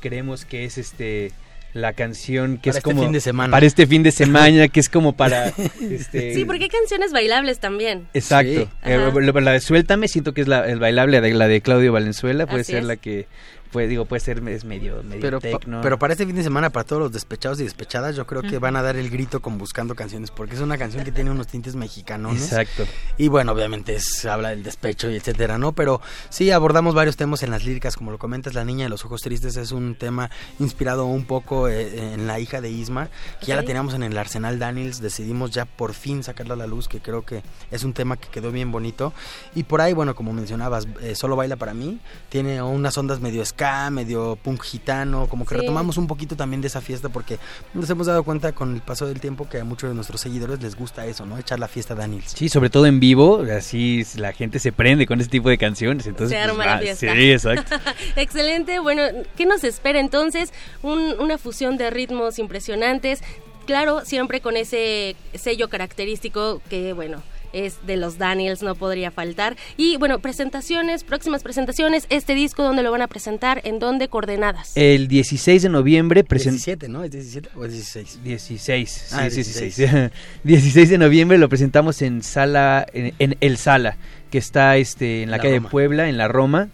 [0.00, 1.32] creemos que es este
[1.72, 3.50] la canción que es este como fin de semana.
[3.50, 5.48] para este fin de semana que es como para
[5.80, 6.34] este...
[6.34, 8.08] sí porque hay canciones bailables también.
[8.14, 8.68] Exacto.
[8.84, 9.10] Eh,
[9.40, 12.64] la de suéltame siento que es la el bailable de la de Claudio Valenzuela puede
[12.64, 13.26] ser la que
[13.72, 15.40] pues digo, puede ser es medio, medio pero,
[15.82, 18.58] pero para este fin de semana, para todos los despechados y despechadas, yo creo que
[18.58, 21.46] van a dar el grito con Buscando Canciones, porque es una canción que tiene unos
[21.46, 22.34] tintes mexicanos.
[22.34, 22.84] Exacto.
[23.16, 25.72] Y bueno, obviamente es, habla del despecho y etcétera, ¿no?
[25.72, 26.00] Pero
[26.30, 29.22] sí abordamos varios temas en las líricas, como lo comentas, La Niña de los Ojos
[29.22, 33.08] Tristes es un tema inspirado un poco eh, en la hija de Isma,
[33.40, 36.66] que ya la teníamos en el Arsenal Daniels, decidimos ya por fin sacarla a la
[36.66, 39.12] luz, que creo que es un tema que quedó bien bonito.
[39.54, 43.42] Y por ahí, bueno, como mencionabas, eh, Solo Baila para mí, tiene unas ondas medio
[43.90, 47.38] medio punk gitano, como que retomamos un poquito también de esa fiesta porque
[47.74, 50.62] nos hemos dado cuenta con el paso del tiempo que a muchos de nuestros seguidores
[50.62, 51.38] les gusta eso, ¿no?
[51.38, 52.32] Echar la fiesta Daniels.
[52.34, 56.06] Sí, sobre todo en vivo, así la gente se prende con ese tipo de canciones,
[56.06, 57.14] entonces se arma pues, la fiesta.
[57.14, 57.76] Sí, exacto.
[58.16, 59.02] Excelente, bueno,
[59.36, 60.52] ¿qué nos espera entonces?
[60.82, 63.22] una fusión de ritmos impresionantes,
[63.66, 67.22] claro, siempre con ese sello característico que, bueno,
[67.52, 69.56] es de los Daniels, no podría faltar.
[69.76, 73.60] Y bueno, presentaciones, próximas presentaciones, este disco, ¿dónde lo van a presentar?
[73.64, 74.08] ¿En dónde?
[74.08, 74.72] ¿Coordenadas?
[74.76, 76.24] El 16 de noviembre...
[76.28, 77.04] 17, ¿no?
[77.04, 78.22] ¿Es 17 o es 16?
[78.24, 80.10] 16, ah, sí, 16.
[80.44, 83.96] 16 de noviembre lo presentamos en Sala, en, El Sala,
[84.30, 86.68] que está este, en la, calle de Puebla, en la Roma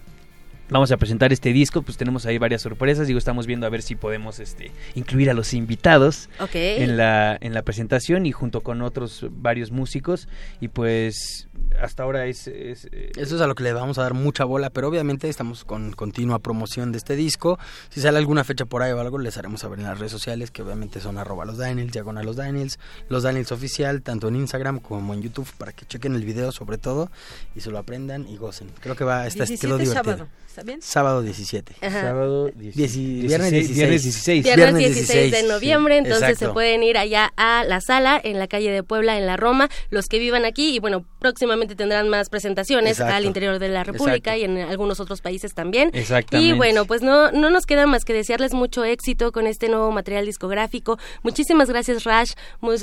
[0.70, 3.82] vamos a presentar este disco, pues tenemos ahí varias sorpresas, digo, estamos viendo a ver
[3.82, 8.82] si podemos este incluir a los invitados en la en la presentación y junto con
[8.82, 10.28] otros varios músicos.
[10.60, 11.48] Y pues
[11.80, 12.74] hasta ahora es, eh,
[13.16, 15.92] Eso es a lo que le vamos a dar mucha bola, pero obviamente estamos con
[15.92, 17.58] continua promoción de este disco.
[17.90, 20.50] Si sale alguna fecha por ahí o algo, les haremos saber en las redes sociales,
[20.50, 24.80] que obviamente son arroba los Daniels, diagonal los Daniels, los Daniels oficial, tanto en Instagram
[24.80, 27.10] como en YouTube, para que chequen el video sobre todo
[27.54, 28.70] y se lo aprendan y gocen.
[28.80, 30.28] Creo que va, a estar quedó divertido.
[30.46, 30.80] ¿Está bien?
[30.80, 31.76] Sábado 17.
[31.82, 33.26] Sábado 16.
[33.26, 33.76] viernes 16.
[33.76, 34.44] Viernes 16.
[34.44, 38.70] Viernes 16 de noviembre, entonces se pueden ir allá a la sala en la calle
[38.70, 43.00] de Puebla, en la Roma, los que vivan aquí y bueno, próximamente tendrán más presentaciones
[43.00, 45.90] al interior de la República y en algunos otros países también.
[45.92, 46.48] Exactamente.
[46.48, 49.90] Y bueno, pues no, no nos queda más que desearles mucho éxito con este nuevo
[49.90, 50.98] material discográfico.
[51.22, 52.32] Muchísimas gracias Rash,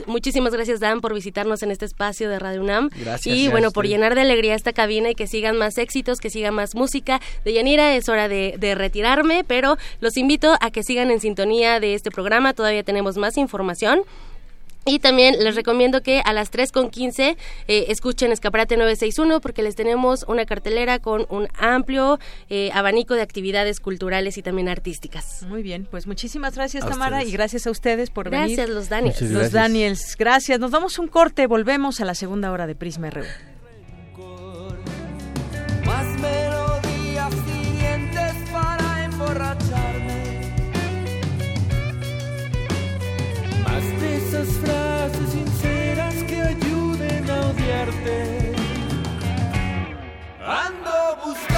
[0.05, 2.89] muchísimas gracias Dan por visitarnos en este espacio de Radio UNAM.
[2.95, 3.35] Gracias.
[3.35, 6.51] Y bueno, por llenar de alegría esta cabina y que sigan más éxitos, que siga
[6.51, 7.19] más música.
[7.45, 12.11] De es hora de, retirarme, pero los invito a que sigan en sintonía de este
[12.11, 12.53] programa.
[12.53, 14.01] Todavía tenemos más información.
[14.85, 20.25] Y también les recomiendo que a las 3.15 eh, escuchen Escaparate 961 porque les tenemos
[20.27, 22.19] una cartelera con un amplio
[22.49, 25.43] eh, abanico de actividades culturales y también artísticas.
[25.47, 28.57] Muy bien, pues muchísimas gracias Tamara y gracias a ustedes por venir.
[28.57, 29.21] Gracias los Daniels.
[29.21, 30.59] Los Daniels, gracias.
[30.59, 33.23] Nos damos un corte, volvemos a la segunda hora de Prisma RU.
[50.45, 51.52] Ando buscando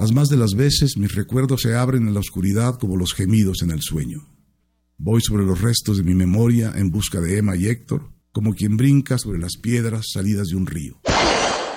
[0.00, 3.60] Las más de las veces mis recuerdos se abren en la oscuridad como los gemidos
[3.60, 4.35] en el sueño.
[4.98, 8.78] Voy sobre los restos de mi memoria en busca de Emma y Héctor, como quien
[8.78, 10.98] brinca sobre las piedras salidas de un río.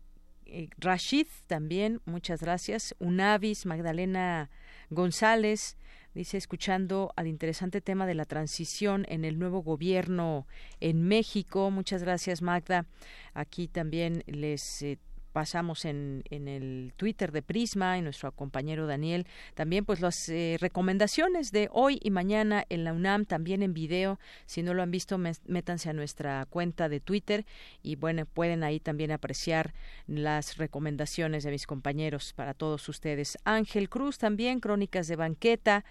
[0.80, 2.96] Rashid también, muchas gracias.
[2.98, 4.50] Unavis, Magdalena
[4.90, 5.78] González,
[6.18, 10.48] dice escuchando al interesante tema de la transición en el nuevo gobierno
[10.80, 11.70] en México.
[11.70, 12.88] Muchas gracias, Magda.
[13.34, 14.98] Aquí también les eh,
[15.38, 19.28] pasamos en, en, el Twitter de Prisma y nuestro compañero Daniel.
[19.54, 24.20] También pues las eh, recomendaciones de hoy y mañana en la UNAM también en video.
[24.48, 27.46] Si no lo han visto métanse a nuestra cuenta de Twitter
[27.84, 29.76] y bueno pueden ahí también apreciar
[30.08, 33.38] las recomendaciones de mis compañeros para todos ustedes.
[33.44, 35.86] Ángel Cruz también crónicas de banqueta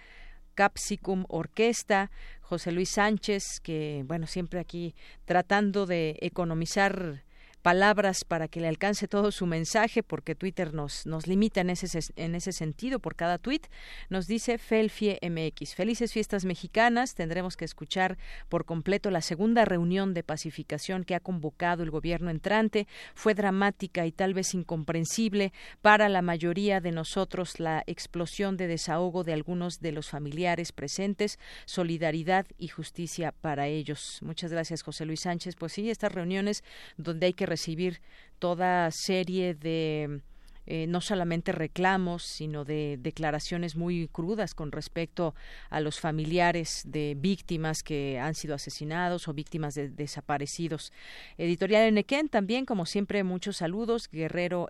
[0.55, 4.93] Capsicum Orquesta, José Luis Sánchez, que bueno, siempre aquí
[5.23, 7.23] tratando de economizar
[7.67, 11.99] palabras para que le alcance todo su mensaje, porque Twitter nos, nos limita en ese,
[12.15, 13.63] en ese sentido por cada tweet.
[14.09, 15.75] Nos dice Felfie MX.
[15.75, 17.13] Felices fiestas mexicanas.
[17.13, 22.29] Tendremos que escuchar por completo la segunda reunión de pacificación que ha convocado el gobierno
[22.29, 22.87] entrante.
[23.13, 25.51] Fue dramática y tal vez incomprensible
[25.81, 31.37] para la mayoría de nosotros la explosión de desahogo de algunos de los familiares presentes.
[31.65, 34.19] Solidaridad y justicia para ellos.
[34.21, 35.57] Muchas gracias, José Luis Sánchez.
[35.57, 36.63] Pues sí, estas reuniones
[36.95, 38.01] donde hay que recibir
[38.37, 40.21] toda serie de
[40.67, 45.33] eh, no solamente reclamos, sino de declaraciones muy crudas con respecto
[45.71, 50.91] a los familiares de víctimas que han sido asesinados o víctimas de desaparecidos.
[51.37, 54.07] Editorial Enequén también, como siempre, muchos saludos.
[54.11, 54.69] Guerrero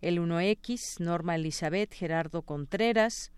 [0.00, 3.30] el 1X, Norma Elizabeth, Gerardo Contreras,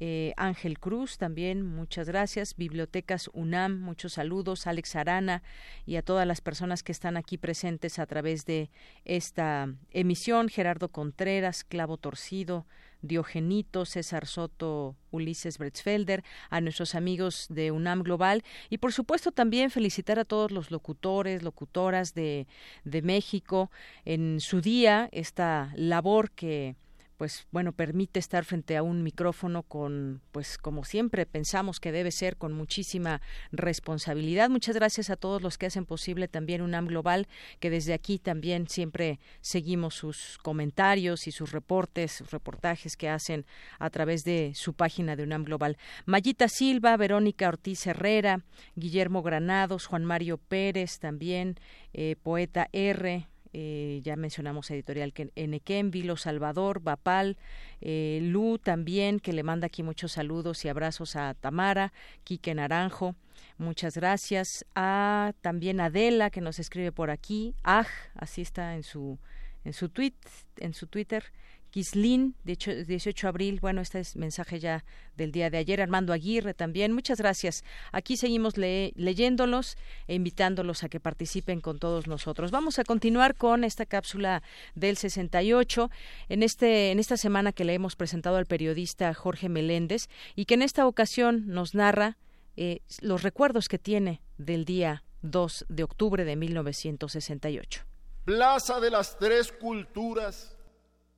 [0.00, 2.56] eh, Ángel Cruz también, muchas gracias.
[2.56, 4.66] Bibliotecas UNAM, muchos saludos.
[4.66, 5.42] Alex Arana
[5.86, 8.70] y a todas las personas que están aquí presentes a través de
[9.04, 10.48] esta emisión.
[10.48, 12.66] Gerardo Contreras, Clavo Torcido,
[13.02, 19.70] Diogenito, César Soto, Ulises Bretzfelder, a nuestros amigos de UNAM Global y por supuesto también
[19.70, 22.46] felicitar a todos los locutores, locutoras de,
[22.84, 23.70] de México
[24.04, 26.76] en su día, esta labor que
[27.18, 32.12] pues bueno, permite estar frente a un micrófono con, pues como siempre pensamos que debe
[32.12, 34.48] ser, con muchísima responsabilidad.
[34.48, 37.26] Muchas gracias a todos los que hacen posible también UNAM Global,
[37.58, 43.44] que desde aquí también siempre seguimos sus comentarios y sus reportes, sus reportajes que hacen
[43.80, 45.76] a través de su página de UNAM Global.
[46.06, 48.44] Mayita Silva, Verónica Ortiz Herrera,
[48.76, 51.58] Guillermo Granados, Juan Mario Pérez también,
[51.92, 57.36] eh, Poeta R, eh, ya mencionamos editorial Enequén, Vilo Salvador, Bapal,
[57.80, 61.92] eh, Lu también, que le manda aquí muchos saludos y abrazos a Tamara,
[62.24, 63.14] Quique Naranjo,
[63.56, 69.18] muchas gracias, a también Adela, que nos escribe por aquí, Aj, así está en su,
[69.64, 70.14] en su tweet,
[70.58, 71.24] en su Twitter,
[71.70, 72.56] Kislin, de
[72.86, 74.84] 18 de abril, bueno, este es mensaje ya
[75.16, 77.64] del día de ayer, Armando Aguirre también, muchas gracias.
[77.92, 82.50] Aquí seguimos leyéndolos e invitándolos a que participen con todos nosotros.
[82.50, 84.42] Vamos a continuar con esta cápsula
[84.74, 85.90] del 68,
[86.28, 90.54] en, este, en esta semana que le hemos presentado al periodista Jorge Meléndez y que
[90.54, 92.16] en esta ocasión nos narra
[92.56, 97.84] eh, los recuerdos que tiene del día 2 de octubre de 1968.
[98.24, 100.57] Plaza de las Tres Culturas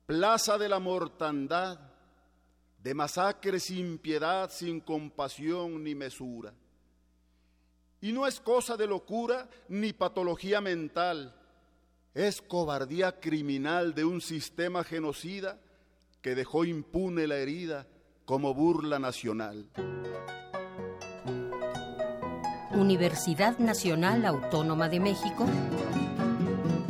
[0.05, 1.79] plaza de la mortandad,
[2.81, 6.53] de masacre sin piedad, sin compasión ni mesura.
[8.01, 11.35] Y no es cosa de locura ni patología mental,
[12.13, 15.59] es cobardía criminal de un sistema genocida
[16.21, 17.87] que dejó impune la herida
[18.25, 19.69] como burla nacional.
[22.71, 25.45] Universidad Nacional Autónoma de México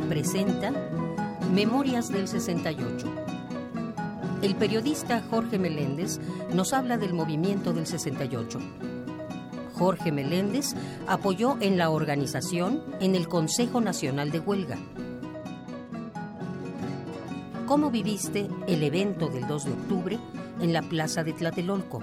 [0.08, 0.72] presenta
[1.52, 3.12] Memorias del 68.
[4.40, 6.18] El periodista Jorge Meléndez
[6.54, 8.58] nos habla del movimiento del 68.
[9.74, 10.74] Jorge Meléndez
[11.06, 14.78] apoyó en la organización en el Consejo Nacional de Huelga.
[17.66, 20.18] ¿Cómo viviste el evento del 2 de octubre
[20.58, 22.02] en la Plaza de Tlatelolco?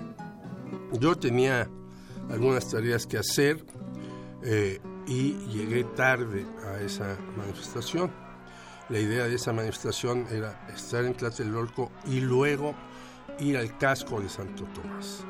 [1.00, 1.68] Yo tenía
[2.30, 3.66] algunas tareas que hacer
[4.44, 8.29] eh, y llegué tarde a esa manifestación
[8.90, 12.74] la idea de esa manifestación era estar en Tlatelolco y luego
[13.40, 15.24] ir al casco de Santo Tomás.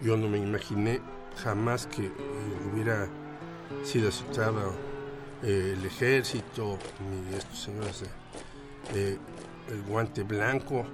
[0.00, 1.00] Yo no me imaginé
[1.42, 2.12] jamás que eh,
[2.72, 3.08] hubiera
[3.82, 4.72] sido citado
[5.42, 8.04] eh, el ejército ni estos señores
[8.92, 9.18] de
[9.70, 10.84] el guante blanco.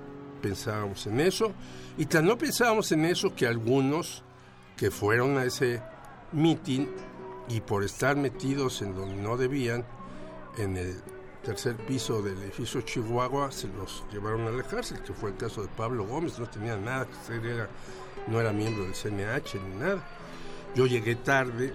[0.41, 1.53] Pensábamos en eso
[1.99, 4.23] y tan no pensábamos en eso que algunos
[4.79, 5.83] que fueron a ese
[6.33, 6.89] mitin
[7.49, 9.85] y por estar metidos en donde no debían,
[10.57, 10.97] en el
[11.43, 15.63] tercer piso del edificio Chihuahua se los llevaron a la cárcel, que fue el caso
[15.63, 17.69] de Pablo Gómez, no tenía nada que hacer, era,
[18.27, 20.05] no era miembro del CNH ni nada.
[20.75, 21.73] Yo llegué tarde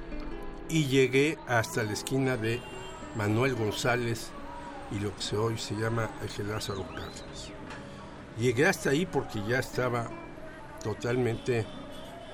[0.69, 2.61] y llegué hasta la esquina de
[3.15, 4.29] Manuel González
[4.91, 6.85] y lo que se hoy se llama Eje Lázaro.
[8.37, 10.09] Llegué hasta ahí porque ya estaba
[10.83, 11.65] totalmente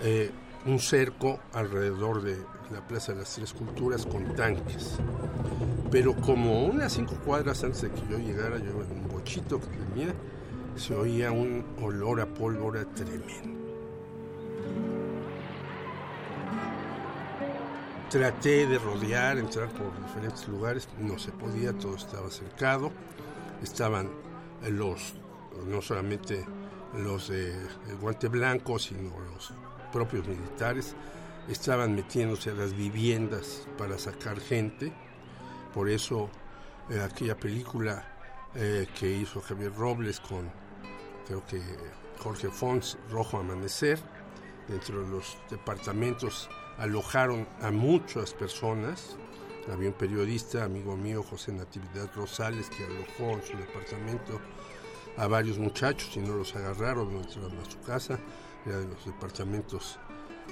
[0.02, 0.32] eh,
[0.66, 2.38] un cerco alrededor de
[2.72, 4.98] la Plaza de las Tres Culturas con tanques.
[5.92, 9.68] Pero como unas cinco cuadras antes de que yo llegara, yo en un bochito que
[9.68, 10.14] tenía,
[10.76, 13.60] se oía un olor a pólvora tremendo.
[18.10, 22.92] Traté de rodear, entrar por diferentes lugares, no se podía, todo estaba cercado.
[23.64, 24.10] Estaban
[24.70, 25.14] los,
[25.66, 26.46] no solamente
[26.98, 27.54] los de
[28.02, 29.54] guante blanco, sino los
[29.92, 30.96] propios militares
[31.48, 34.94] estaban metiéndose a las viviendas para sacar gente.
[35.74, 36.30] Por eso
[36.90, 38.06] eh, aquella película
[38.56, 40.52] eh, que hizo Javier Robles con,
[41.26, 41.62] creo que
[42.20, 44.00] Jorge Fons, Rojo Amanecer,
[44.68, 49.18] dentro de los departamentos alojaron a muchas personas.
[49.72, 54.40] Había un periodista, amigo mío, José Natividad Rosales, que alojó en su departamento
[55.18, 58.20] a varios muchachos y no los agarraron, no entraron a su casa,
[58.66, 60.00] era de los departamentos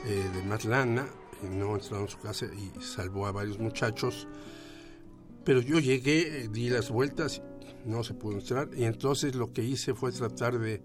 [0.05, 1.07] eh, de Matlana,
[1.43, 4.27] no entraron a su casa y salvó a varios muchachos.
[5.43, 7.41] Pero yo llegué, di las vueltas,
[7.85, 10.81] no se pudo entrar, y entonces lo que hice fue tratar de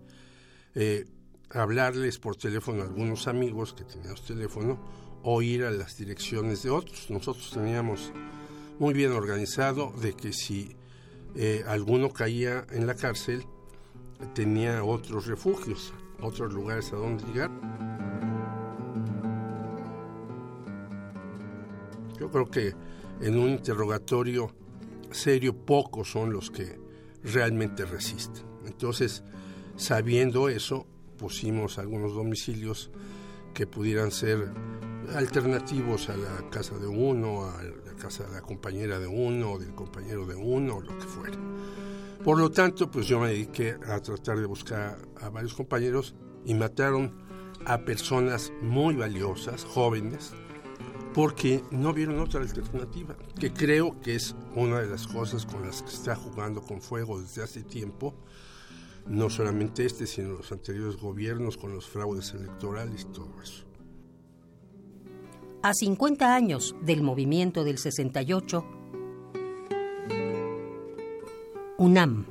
[0.74, 1.07] eh,
[1.51, 4.78] hablarles por teléfono a algunos amigos que teníamos teléfono
[5.23, 7.11] o ir a las direcciones de otros.
[7.11, 8.12] Nosotros teníamos
[8.78, 10.77] muy bien organizado de que si
[11.36, 13.45] eh, alguno caía en la cárcel,
[14.35, 17.51] tenía otros refugios, otros lugares a donde llegar.
[22.24, 22.74] Yo creo que
[23.20, 24.51] en un interrogatorio
[25.10, 26.80] serio pocos son los que
[27.22, 28.46] realmente resisten.
[28.64, 29.22] Entonces,
[29.76, 30.86] sabiendo eso,
[31.18, 32.90] pusimos algunos domicilios
[33.52, 34.51] que pudieran ser
[35.14, 39.74] alternativos a la casa de uno, a la casa de la compañera de uno, del
[39.74, 41.36] compañero de uno, o lo que fuera.
[42.24, 46.14] Por lo tanto, pues yo me dediqué a tratar de buscar a varios compañeros
[46.46, 47.12] y mataron
[47.66, 50.32] a personas muy valiosas, jóvenes,
[51.15, 55.81] porque no vieron otra alternativa, que creo que es una de las cosas con las
[55.81, 58.15] que está jugando con fuego desde hace tiempo,
[59.07, 63.65] no solamente este, sino los anteriores gobiernos con los fraudes electorales y todo eso.
[65.62, 68.65] A 50 años del movimiento del 68,
[71.78, 72.27] UNAM.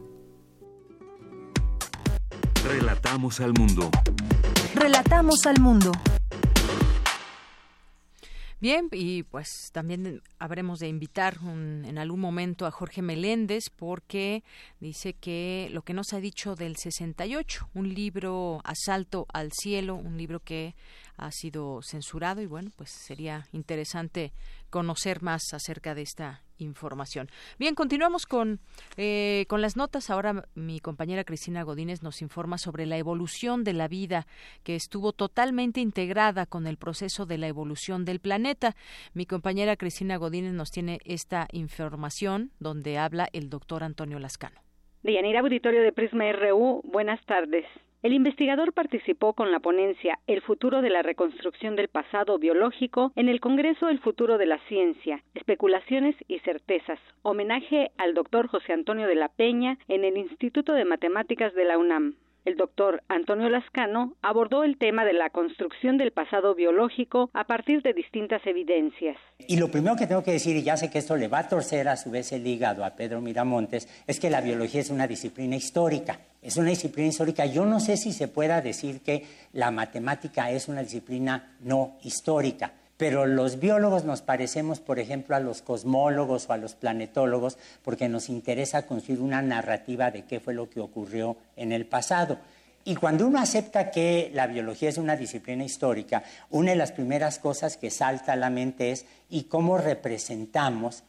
[2.65, 3.89] Relatamos al mundo.
[4.75, 5.91] Relatamos al mundo.
[8.63, 14.41] Bien, y pues también habremos de invitar en algún momento a Jorge Meléndez porque
[14.79, 20.17] dice que lo que nos ha dicho del 68, un libro Asalto al Cielo, un
[20.17, 20.75] libro que
[21.23, 24.33] ha sido censurado y bueno, pues sería interesante
[24.69, 27.27] conocer más acerca de esta información.
[27.57, 28.59] Bien, continuamos con,
[28.97, 30.09] eh, con las notas.
[30.09, 34.27] Ahora mi compañera Cristina Godínez nos informa sobre la evolución de la vida
[34.63, 38.75] que estuvo totalmente integrada con el proceso de la evolución del planeta.
[39.13, 44.59] Mi compañera Cristina Godínez nos tiene esta información donde habla el doctor Antonio Lascano.
[45.03, 47.65] Deyanira Auditorio de Prisma RU, buenas tardes.
[48.03, 53.29] El investigador participó con la ponencia El futuro de la reconstrucción del pasado biológico en
[53.29, 59.07] el Congreso El futuro de la ciencia, especulaciones y certezas, homenaje al doctor José Antonio
[59.07, 62.15] de la Peña en el Instituto de Matemáticas de la UNAM.
[62.45, 67.81] El doctor Antonio Lascano abordó el tema de la construcción del pasado biológico a partir
[67.81, 69.15] de distintas evidencias.
[69.47, 71.47] Y lo primero que tengo que decir, y ya sé que esto le va a
[71.47, 75.07] torcer a su vez el hígado a Pedro Miramontes, es que la biología es una
[75.07, 76.19] disciplina histórica.
[76.41, 77.45] Es una disciplina histórica.
[77.45, 82.73] Yo no sé si se pueda decir que la matemática es una disciplina no histórica
[82.97, 88.07] pero los biólogos nos parecemos, por ejemplo, a los cosmólogos o a los planetólogos porque
[88.07, 92.37] nos interesa construir una narrativa de qué fue lo que ocurrió en el pasado.
[92.85, 97.39] Y cuando uno acepta que la biología es una disciplina histórica, una de las primeras
[97.39, 101.03] cosas que salta a la mente es y cómo representamos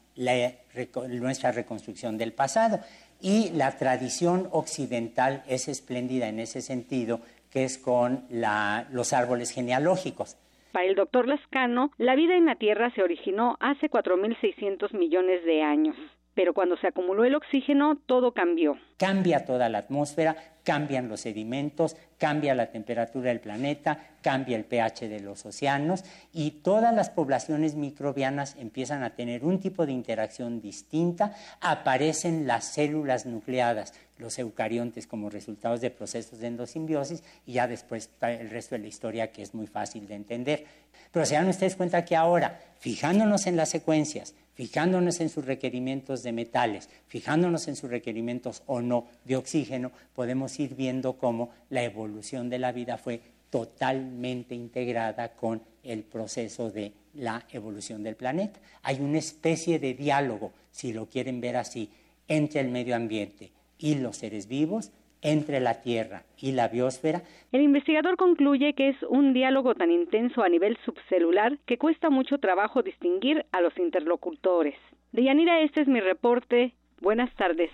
[1.08, 2.80] nuestra reconstrucción del pasado.
[3.20, 7.20] Y la tradición occidental es espléndida en ese sentido,
[7.50, 10.36] que es con los árboles genealógicos.
[10.74, 15.62] Para el doctor Lascano, la vida en la Tierra se originó hace 4.600 millones de
[15.62, 15.94] años.
[16.34, 18.76] Pero cuando se acumuló el oxígeno, todo cambió.
[18.96, 25.08] Cambia toda la atmósfera, cambian los sedimentos, cambia la temperatura del planeta, cambia el pH
[25.08, 30.60] de los océanos y todas las poblaciones microbianas empiezan a tener un tipo de interacción
[30.60, 37.68] distinta, aparecen las células nucleadas, los eucariontes como resultados de procesos de endosimbiosis y ya
[37.68, 40.66] después el resto de la historia que es muy fácil de entender.
[41.14, 46.24] Pero se dan ustedes cuenta que ahora, fijándonos en las secuencias, fijándonos en sus requerimientos
[46.24, 51.84] de metales, fijándonos en sus requerimientos o no de oxígeno, podemos ir viendo cómo la
[51.84, 58.58] evolución de la vida fue totalmente integrada con el proceso de la evolución del planeta.
[58.82, 61.90] Hay una especie de diálogo, si lo quieren ver así,
[62.26, 64.90] entre el medio ambiente y los seres vivos,
[65.24, 67.22] entre la Tierra y la biosfera.
[67.50, 72.38] El investigador concluye que es un diálogo tan intenso a nivel subcelular que cuesta mucho
[72.38, 74.76] trabajo distinguir a los interlocutores.
[75.10, 76.74] Deyanira, este es mi reporte.
[77.00, 77.70] Buenas tardes.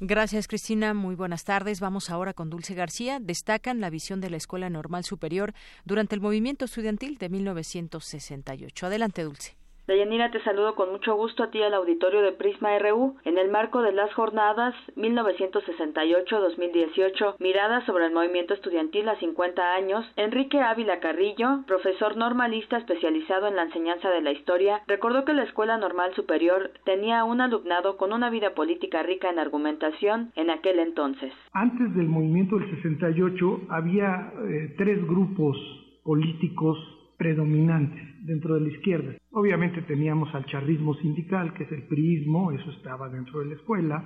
[0.00, 0.94] Gracias, Cristina.
[0.94, 1.80] Muy buenas tardes.
[1.80, 3.18] Vamos ahora con Dulce García.
[3.20, 5.52] Destacan la visión de la Escuela Normal Superior
[5.84, 8.86] durante el movimiento estudiantil de 1968.
[8.86, 9.63] Adelante, Dulce.
[9.86, 13.50] Deyanira, te saludo con mucho gusto a ti al auditorio de Prisma RU en el
[13.50, 20.10] marco de las jornadas 1968-2018, mirada sobre el movimiento estudiantil a 50 años.
[20.16, 25.42] Enrique Ávila Carrillo, profesor normalista especializado en la enseñanza de la historia, recordó que la
[25.42, 30.78] Escuela Normal Superior tenía un alumnado con una vida política rica en argumentación en aquel
[30.78, 31.30] entonces.
[31.52, 35.58] Antes del movimiento del 68 había eh, tres grupos
[36.04, 36.78] políticos
[37.16, 39.14] predominantes dentro de la izquierda.
[39.30, 44.04] Obviamente teníamos al charrismo sindical, que es el priismo, eso estaba dentro de la escuela,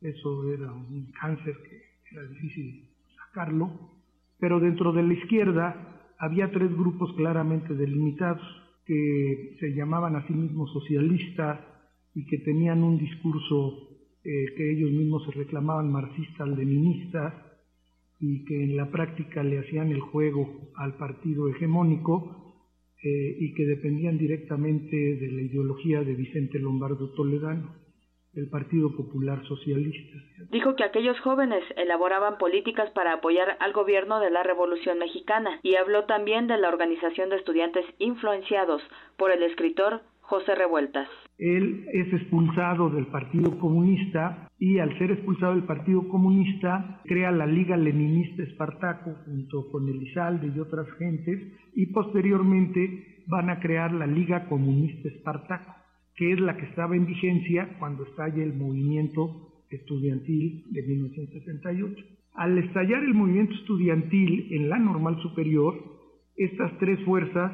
[0.00, 3.70] eso era un cáncer que era difícil sacarlo,
[4.38, 8.42] pero dentro de la izquierda había tres grupos claramente delimitados
[8.84, 11.60] que se llamaban a sí mismos socialistas
[12.14, 13.88] y que tenían un discurso
[14.24, 17.34] eh, que ellos mismos se reclamaban marxistas-leninistas
[18.18, 22.54] y que en la práctica le hacían el juego al partido hegemónico
[23.02, 27.76] eh, y que dependían directamente de la ideología de Vicente Lombardo Toledano,
[28.34, 30.18] el Partido Popular Socialista.
[30.50, 35.76] Dijo que aquellos jóvenes elaboraban políticas para apoyar al gobierno de la Revolución Mexicana y
[35.76, 38.82] habló también de la organización de estudiantes influenciados
[39.16, 41.08] por el escritor José Revueltas.
[41.38, 47.46] Él es expulsado del Partido Comunista y al ser expulsado del Partido Comunista crea la
[47.46, 54.06] Liga Leninista Espartaco junto con Elizalde y otras gentes y posteriormente van a crear la
[54.06, 55.74] Liga Comunista Espartaco,
[56.14, 62.04] que es la que estaba en vigencia cuando estalla el movimiento estudiantil de 1968.
[62.34, 65.74] Al estallar el movimiento estudiantil en la normal superior,
[66.36, 67.52] estas tres fuerzas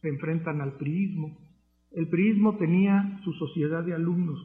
[0.00, 1.49] se enfrentan al priismo,
[1.92, 4.38] el priismo tenía su sociedad de alumnos.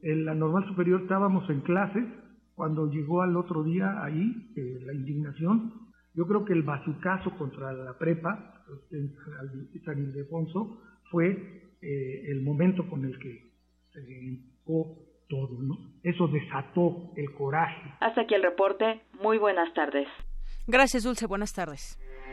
[0.00, 2.04] En la normal superior estábamos en clases
[2.54, 5.72] cuando llegó al otro día ahí eh, la indignación.
[6.14, 9.14] Yo creo que el bazucazo contra la prepa, en
[9.84, 11.30] San Ildefonso, fue
[11.82, 13.52] eh, el momento con el que
[13.92, 14.96] se enfocó
[15.28, 15.76] todo, ¿no?
[16.02, 17.92] Eso desató el coraje.
[18.00, 19.02] Hasta aquí el reporte.
[19.22, 20.08] Muy buenas tardes.
[20.66, 21.26] Gracias, Dulce.
[21.26, 21.98] Buenas tardes.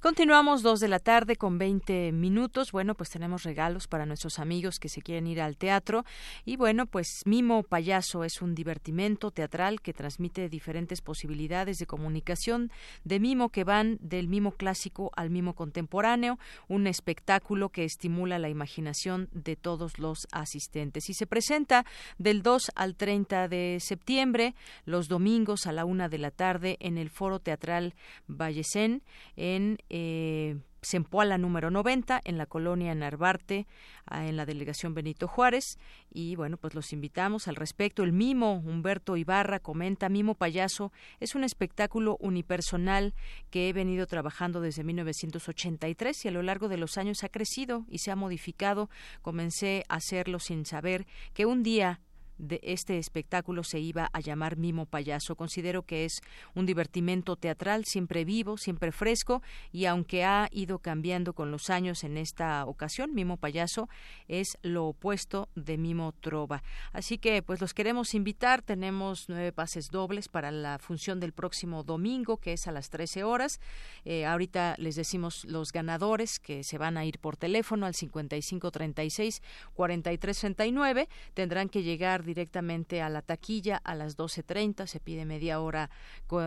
[0.00, 2.70] Continuamos dos de la tarde con 20 minutos.
[2.70, 6.04] Bueno, pues tenemos regalos para nuestros amigos que se quieren ir al teatro.
[6.44, 12.70] Y bueno, pues Mimo Payaso es un divertimento teatral que transmite diferentes posibilidades de comunicación
[13.02, 16.38] de mimo que van del mimo clásico al mimo contemporáneo.
[16.68, 21.10] Un espectáculo que estimula la imaginación de todos los asistentes.
[21.10, 21.84] Y se presenta
[22.18, 24.54] del 2 al 30 de septiembre,
[24.84, 27.96] los domingos a la una de la tarde en el Foro Teatral
[28.28, 29.02] Vallecén
[29.34, 33.66] en eh, Sempoala número 90 en la colonia Narvarte,
[34.10, 35.76] en la delegación Benito Juárez.
[36.10, 38.04] Y bueno, pues los invitamos al respecto.
[38.04, 43.14] El Mimo, Humberto Ibarra, comenta, Mimo Payaso es un espectáculo unipersonal
[43.50, 47.84] que he venido trabajando desde 1983 y a lo largo de los años ha crecido
[47.88, 48.88] y se ha modificado.
[49.20, 52.00] Comencé a hacerlo sin saber que un día
[52.38, 55.36] de este espectáculo se iba a llamar Mimo Payaso.
[55.36, 56.20] Considero que es
[56.54, 59.42] un divertimento teatral siempre vivo, siempre fresco
[59.72, 63.88] y aunque ha ido cambiando con los años en esta ocasión, Mimo Payaso
[64.28, 66.62] es lo opuesto de Mimo Trova.
[66.92, 71.82] Así que pues los queremos invitar, tenemos nueve pases dobles para la función del próximo
[71.82, 73.60] domingo que es a las 13 horas.
[74.04, 79.42] Eh, ahorita les decimos los ganadores que se van a ir por teléfono al 5536
[79.74, 84.86] 4339 tendrán que llegar directamente a la taquilla a las 12.30.
[84.86, 85.90] Se pide media hora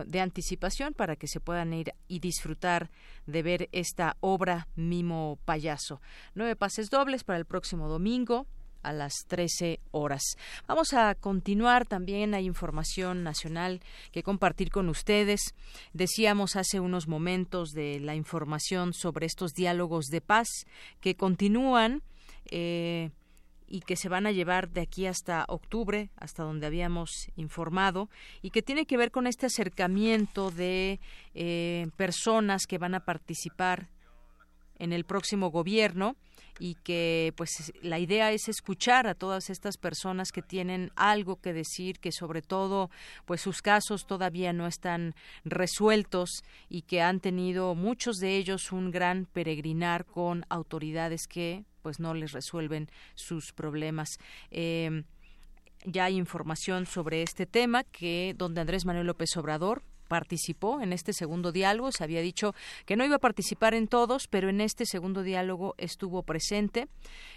[0.06, 2.90] de anticipación para que se puedan ir y disfrutar
[3.26, 6.00] de ver esta obra Mimo Payaso.
[6.34, 8.46] Nueve pases dobles para el próximo domingo
[8.82, 10.22] a las 13 horas.
[10.66, 13.80] Vamos a continuar también hay información nacional
[14.12, 15.54] que compartir con ustedes.
[15.92, 20.48] Decíamos hace unos momentos de la información sobre estos diálogos de paz
[21.00, 22.02] que continúan
[22.50, 23.10] eh,
[23.72, 28.10] y que se van a llevar de aquí hasta octubre, hasta donde habíamos informado,
[28.42, 31.00] y que tiene que ver con este acercamiento de
[31.32, 33.88] eh, personas que van a participar
[34.78, 36.16] en el próximo gobierno
[36.58, 41.54] y que pues la idea es escuchar a todas estas personas que tienen algo que
[41.54, 42.90] decir que sobre todo
[43.24, 48.90] pues sus casos todavía no están resueltos y que han tenido muchos de ellos un
[48.90, 54.18] gran peregrinar con autoridades que pues no les resuelven sus problemas.
[54.50, 55.02] Eh,
[55.84, 59.82] ya hay información sobre este tema que donde Andrés Manuel López Obrador
[60.12, 61.90] participó en este segundo diálogo.
[61.90, 65.74] Se había dicho que no iba a participar en todos, pero en este segundo diálogo
[65.78, 66.88] estuvo presente,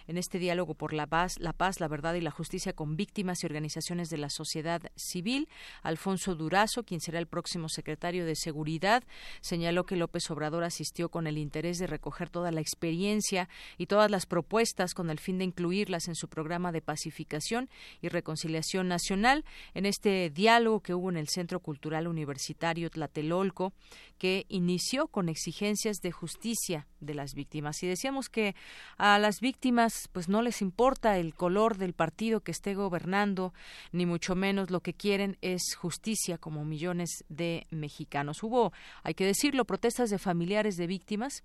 [0.08, 3.42] en este diálogo por la paz, la paz, la verdad y la justicia con víctimas
[3.42, 5.48] y organizaciones de la sociedad civil.
[5.84, 9.06] Alfonso Durazo, quien será el próximo secretario de Seguridad,
[9.40, 13.48] señaló que López Obrador asistió con el interés de recoger toda la experiencia
[13.78, 17.70] y todas las propuestas con el fin de incluirlas en su programa de pacificación
[18.02, 19.46] y reconciliación nacional.
[19.74, 23.74] En este diálogo que hubo en el Centro Cultural Universitario Tlatelolco,
[24.18, 27.82] que inició con exigencias de justicia de las víctimas.
[27.84, 28.56] Y decíamos que
[28.98, 33.54] a las víctimas pues no les importa el color del partido que esté gobernando,
[33.92, 38.44] ni mucho menos lo que quieren es justicia como millones de mexicanos.
[38.44, 38.74] Hubo,
[39.04, 41.44] hay que decirlo, protestas de familiares de víctimas.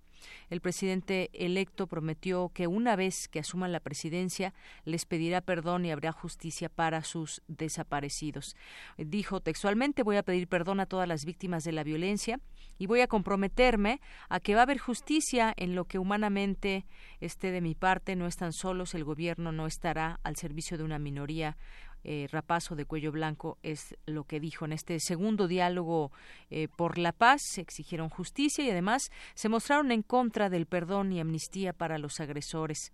[0.48, 5.92] El presidente electo prometió que una vez que asuman la presidencia les pedirá perdón y
[5.92, 8.56] habrá justicia para sus desaparecidos.
[8.96, 12.40] Dijo textualmente voy a pedir perdón a todas las víctimas de la violencia
[12.78, 16.86] y voy a comprometerme a que va a haber justicia en lo que humanamente
[17.20, 18.16] esté de mi parte.
[18.16, 21.56] No están solos, el gobierno no estará al servicio de una minoría
[22.04, 26.12] eh, Rapazo de Cuello Blanco es lo que dijo en este segundo diálogo
[26.50, 27.58] eh, por la paz.
[27.58, 32.92] Exigieron justicia y además se mostraron en contra del perdón y amnistía para los agresores.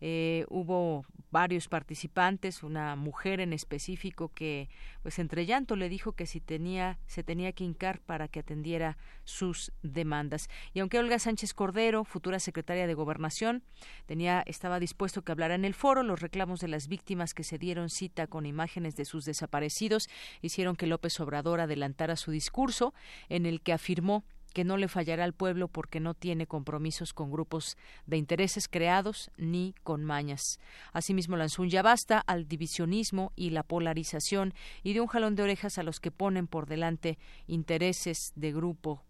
[0.00, 4.68] Eh, hubo varios participantes, una mujer en específico que,
[5.02, 8.96] pues entre llanto, le dijo que si tenía, se tenía que hincar para que atendiera
[9.24, 10.48] sus demandas.
[10.72, 13.62] Y aunque Olga Sánchez Cordero, futura secretaria de Gobernación,
[14.06, 17.58] tenía, estaba dispuesto que hablara en el foro, los reclamos de las víctimas que se
[17.58, 20.08] dieron cita con imágenes de sus desaparecidos
[20.42, 22.94] hicieron que López Obrador adelantara su discurso,
[23.28, 24.24] en el que afirmó
[24.54, 27.76] que no le fallará al pueblo porque no tiene compromisos con grupos
[28.06, 30.60] de intereses creados ni con mañas.
[30.92, 35.42] Asimismo lanzó un ya basta al divisionismo y la polarización y dio un jalón de
[35.42, 39.02] orejas a los que ponen por delante intereses de grupo.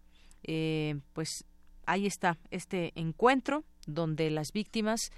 [0.42, 1.44] Eh, pues
[1.86, 5.12] ahí está este encuentro donde las víctimas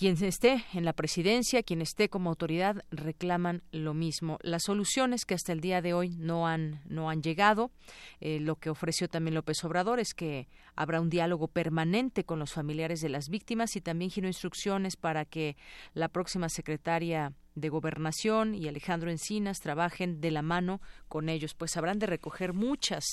[0.00, 4.38] quien esté en la presidencia, quien esté como autoridad, reclaman lo mismo.
[4.40, 7.70] Las soluciones que hasta el día de hoy no han, no han llegado,
[8.18, 12.54] eh, lo que ofreció también López Obrador es que habrá un diálogo permanente con los
[12.54, 15.58] familiares de las víctimas y también giró instrucciones para que
[15.92, 21.76] la próxima secretaria de Gobernación y Alejandro Encinas trabajen de la mano con ellos, pues
[21.76, 23.04] habrán de recoger muchas,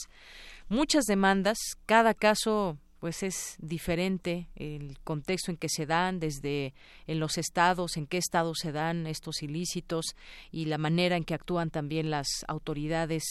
[0.70, 1.58] muchas demandas.
[1.86, 6.74] Cada caso pues es diferente el contexto en que se dan, desde
[7.06, 10.16] en los estados, en qué estados se dan estos ilícitos
[10.52, 13.24] y la manera en que actúan también las autoridades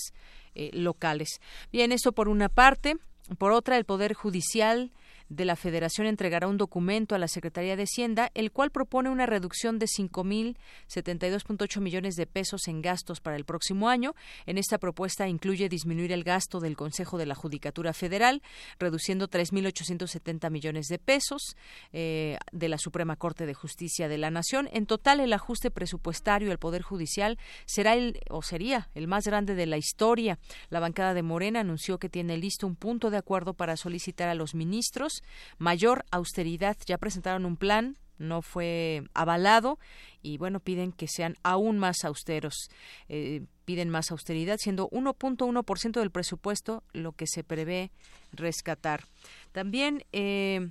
[0.54, 1.40] eh, locales.
[1.72, 2.96] Bien, eso por una parte.
[3.38, 4.92] Por otra, el Poder Judicial
[5.28, 9.26] de la Federación entregará un documento a la Secretaría de Hacienda, el cual propone una
[9.26, 14.14] reducción de 5.072.8 millones de pesos en gastos para el próximo año.
[14.46, 18.42] En esta propuesta incluye disminuir el gasto del Consejo de la Judicatura Federal,
[18.78, 21.56] reduciendo 3.870 millones de pesos
[21.92, 24.68] eh, de la Suprema Corte de Justicia de la Nación.
[24.72, 29.54] En total, el ajuste presupuestario al Poder Judicial será el o sería el más grande
[29.54, 30.38] de la historia.
[30.70, 34.34] La bancada de Morena anunció que tiene listo un punto de acuerdo para solicitar a
[34.34, 35.15] los ministros
[35.58, 36.76] mayor austeridad.
[36.86, 39.78] Ya presentaron un plan no fue avalado
[40.22, 42.70] y bueno piden que sean aún más austeros
[43.08, 47.90] eh, piden más austeridad siendo 1.1% del presupuesto lo que se prevé
[48.32, 49.04] rescatar
[49.52, 50.70] también eh,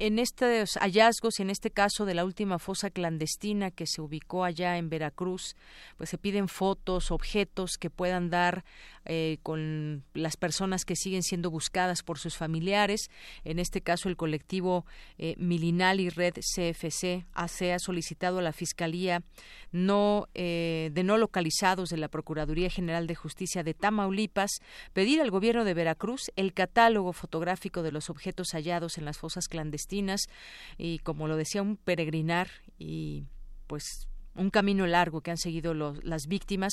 [0.00, 4.44] en estos hallazgos y en este caso de la última fosa clandestina que se ubicó
[4.44, 5.56] allá en Veracruz,
[5.98, 8.64] pues se piden fotos, objetos que puedan dar
[9.04, 13.10] eh, con las personas que siguen siendo buscadas por sus familiares.
[13.44, 14.86] En este caso, el colectivo
[15.18, 17.48] eh, Milinal y Red CFC ha
[17.78, 19.22] solicitado a la Fiscalía
[19.70, 24.60] no, eh, de no localizados de la Procuraduría General de Justicia de Tamaulipas
[24.94, 29.46] pedir al gobierno de Veracruz el catálogo fotográfico de los objetos hallados en las fosas
[29.46, 29.89] clandestinas
[30.78, 32.48] y como lo decía un peregrinar
[32.78, 33.24] y
[33.66, 36.72] pues un camino largo que han seguido las víctimas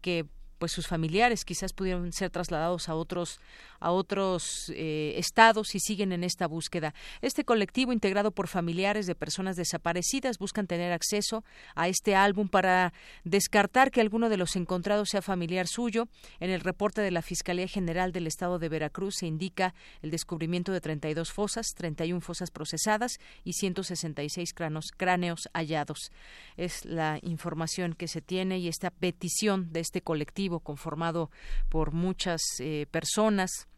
[0.00, 0.26] que
[0.58, 3.40] pues sus familiares quizás pudieron ser trasladados a otros
[3.80, 6.94] a otros eh, estados y siguen en esta búsqueda.
[7.22, 11.44] Este colectivo integrado por familiares de personas desaparecidas buscan tener acceso
[11.76, 12.92] a este álbum para
[13.24, 16.08] descartar que alguno de los encontrados sea familiar suyo.
[16.40, 20.72] En el reporte de la Fiscalía General del Estado de Veracruz se indica el descubrimiento
[20.72, 26.10] de 32 fosas, 31 fosas procesadas y 166 cráneos, cráneos hallados.
[26.56, 31.30] Es la información que se tiene y esta petición de este colectivo conformado
[31.68, 33.68] por muchas eh, personas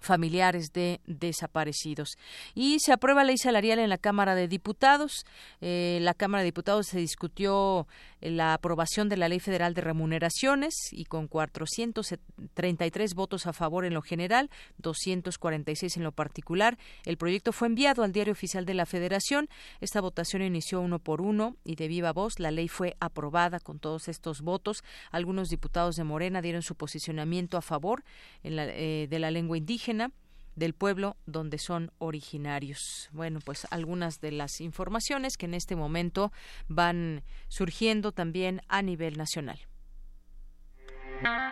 [0.00, 2.16] familiares de desaparecidos.
[2.54, 5.24] Y se aprueba ley salarial en la Cámara de Diputados.
[5.60, 7.86] Eh, la Cámara de Diputados se discutió
[8.20, 13.94] la aprobación de la Ley Federal de Remuneraciones y con 433 votos a favor en
[13.94, 18.86] lo general, 246 en lo particular, el proyecto fue enviado al Diario Oficial de la
[18.86, 19.48] Federación.
[19.80, 23.78] Esta votación inició uno por uno y de viva voz la ley fue aprobada con
[23.78, 24.82] todos estos votos.
[25.10, 28.04] Algunos diputados de Morena dieron su posicionamiento a favor
[28.42, 29.85] eh, de la lengua indígena
[30.56, 33.08] del pueblo donde son originarios.
[33.12, 36.32] Bueno, pues algunas de las informaciones que en este momento
[36.66, 39.60] van surgiendo también a nivel nacional.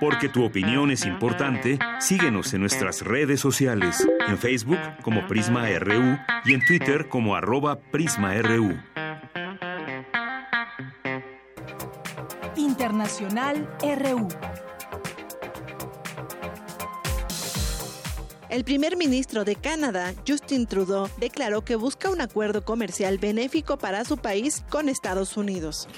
[0.01, 6.19] Porque tu opinión es importante, síguenos en nuestras redes sociales, en Facebook como Prisma RU
[6.44, 8.78] y en Twitter como arroba PrismaRU.
[12.56, 14.28] Internacional RU.
[18.55, 24.05] El primer ministro de Canadá, Justin Trudeau, declaró que busca un acuerdo comercial benéfico para
[24.05, 25.89] su país con Estados Unidos.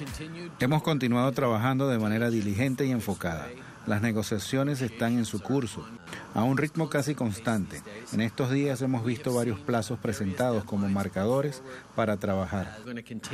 [0.59, 3.47] Hemos continuado trabajando de manera diligente y enfocada.
[3.87, 5.87] Las negociaciones están en su curso,
[6.33, 7.83] a un ritmo casi constante.
[8.15, 11.63] En estos días hemos visto varios plazos presentados como marcadores
[11.95, 12.79] para trabajar.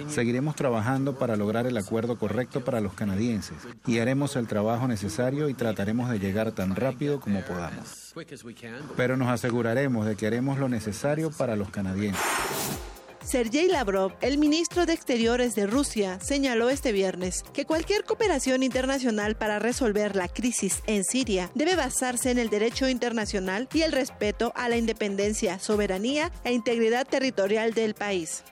[0.09, 5.49] Seguiremos trabajando para lograr el acuerdo correcto para los canadienses y haremos el trabajo necesario
[5.49, 8.02] y trataremos de llegar tan rápido como podamos.
[8.97, 12.23] Pero nos aseguraremos de que haremos lo necesario para los canadienses.
[13.25, 19.37] Sergei Lavrov, el ministro de Exteriores de Rusia, señaló este viernes que cualquier cooperación internacional
[19.37, 24.53] para resolver la crisis en Siria debe basarse en el derecho internacional y el respeto
[24.57, 28.43] a la independencia, soberanía e integridad territorial del país.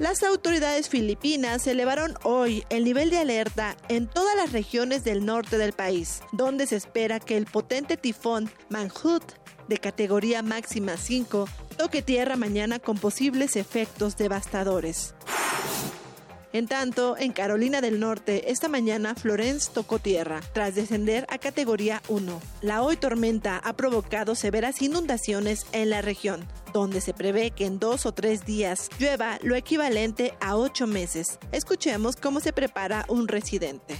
[0.00, 5.56] Las autoridades filipinas elevaron hoy el nivel de alerta en todas las regiones del norte
[5.56, 9.22] del país, donde se espera que el potente tifón Manhut
[9.68, 11.48] de categoría máxima 5
[11.78, 15.14] toque tierra mañana con posibles efectos devastadores.
[16.52, 22.02] En tanto, en Carolina del Norte, esta mañana Florence tocó tierra, tras descender a categoría
[22.08, 22.40] 1.
[22.62, 27.78] La hoy tormenta ha provocado severas inundaciones en la región, donde se prevé que en
[27.78, 31.38] dos o tres días llueva lo equivalente a ocho meses.
[31.52, 33.96] Escuchemos cómo se prepara un residente.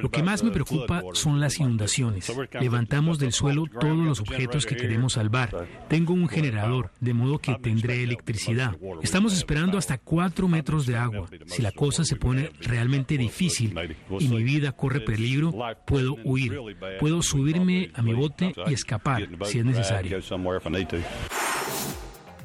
[0.00, 2.32] Lo que más me preocupa son las inundaciones.
[2.58, 5.68] Levantamos del suelo todos los objetos que queremos salvar.
[5.88, 8.74] Tengo un generador, de modo que tendré electricidad.
[9.02, 11.28] Estamos esperando hasta cuatro metros de agua.
[11.46, 13.78] Si la cosa se pone realmente difícil
[14.18, 15.52] y mi vida corre peligro,
[15.86, 16.58] puedo huir.
[16.98, 20.18] Puedo subirme a mi bote y escapar si es necesario.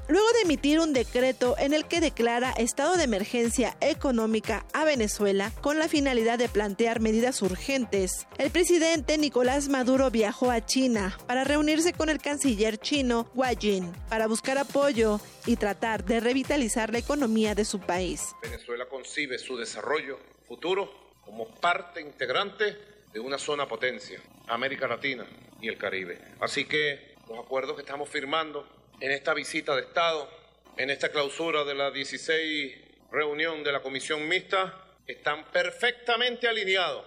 [0.09, 5.51] Luego de emitir un decreto en el que declara estado de emergencia económica a Venezuela
[5.59, 11.43] con la finalidad de plantear medidas urgentes, el presidente Nicolás Maduro viajó a China para
[11.43, 16.99] reunirse con el canciller chino Hua Jin para buscar apoyo y tratar de revitalizar la
[16.99, 18.33] economía de su país.
[18.41, 20.89] Venezuela concibe su desarrollo futuro
[21.25, 22.77] como parte integrante
[23.11, 25.27] de una zona potencia, América Latina
[25.59, 26.17] y el Caribe.
[26.39, 28.65] Así que los acuerdos que estamos firmando
[28.99, 30.29] en esta visita de Estado,
[30.77, 32.75] en esta clausura de la 16
[33.11, 34.73] reunión de la Comisión Mixta,
[35.05, 37.05] están perfectamente alineados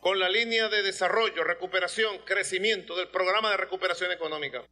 [0.00, 4.62] con la línea de desarrollo, recuperación, crecimiento del programa de recuperación económica.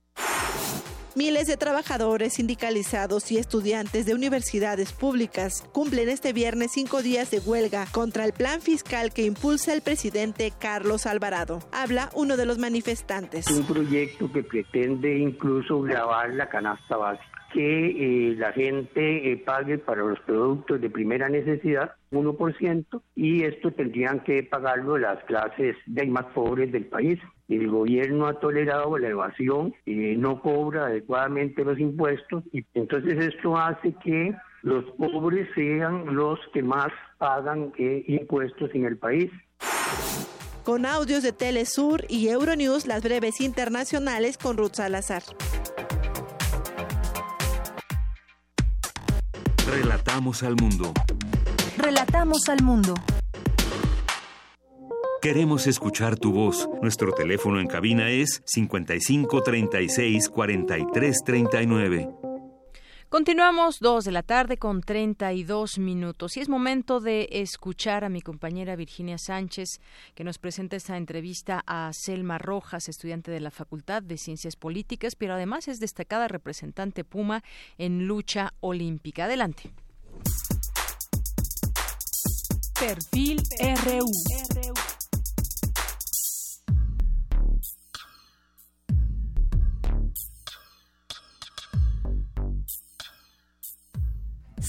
[1.19, 7.41] Miles de trabajadores sindicalizados y estudiantes de universidades públicas cumplen este viernes cinco días de
[7.41, 11.59] huelga contra el plan fiscal que impulsa el presidente Carlos Alvarado.
[11.73, 13.51] Habla uno de los manifestantes.
[13.51, 19.79] Un proyecto que pretende incluso grabar la canasta básica que eh, la gente eh, pague
[19.79, 26.07] para los productos de primera necesidad 1% y esto tendrían que pagarlo las clases de
[26.07, 27.19] más pobres del país.
[27.49, 33.57] El gobierno ha tolerado la evasión, eh, no cobra adecuadamente los impuestos y entonces esto
[33.57, 39.31] hace que los pobres sean los que más pagan impuestos en el país.
[40.65, 45.23] Con audios de Telesur y Euronews, las breves internacionales con Ruth Salazar.
[49.67, 50.93] Relatamos al mundo.
[51.79, 52.95] Relatamos al mundo.
[55.21, 56.69] Queremos escuchar tu voz.
[56.81, 62.09] Nuestro teléfono en cabina es 55 36 43 39.
[63.09, 68.21] Continuamos dos de la tarde con 32 minutos y es momento de escuchar a mi
[68.21, 69.81] compañera Virginia Sánchez
[70.15, 75.17] que nos presenta esta entrevista a Selma Rojas, estudiante de la Facultad de Ciencias Políticas,
[75.17, 77.43] pero además es destacada representante Puma
[77.77, 79.25] en lucha olímpica.
[79.25, 79.73] Adelante.
[82.79, 83.43] Perfil
[83.85, 84.78] RU.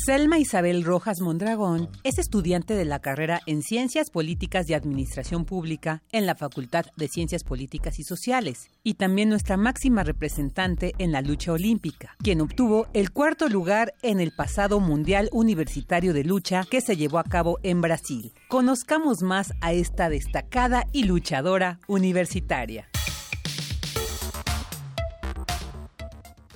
[0.09, 6.01] Selma Isabel Rojas Mondragón es estudiante de la carrera en Ciencias Políticas y Administración Pública
[6.11, 11.21] en la Facultad de Ciencias Políticas y Sociales y también nuestra máxima representante en la
[11.21, 16.81] lucha olímpica, quien obtuvo el cuarto lugar en el pasado Mundial Universitario de Lucha que
[16.81, 18.33] se llevó a cabo en Brasil.
[18.47, 22.89] Conozcamos más a esta destacada y luchadora universitaria.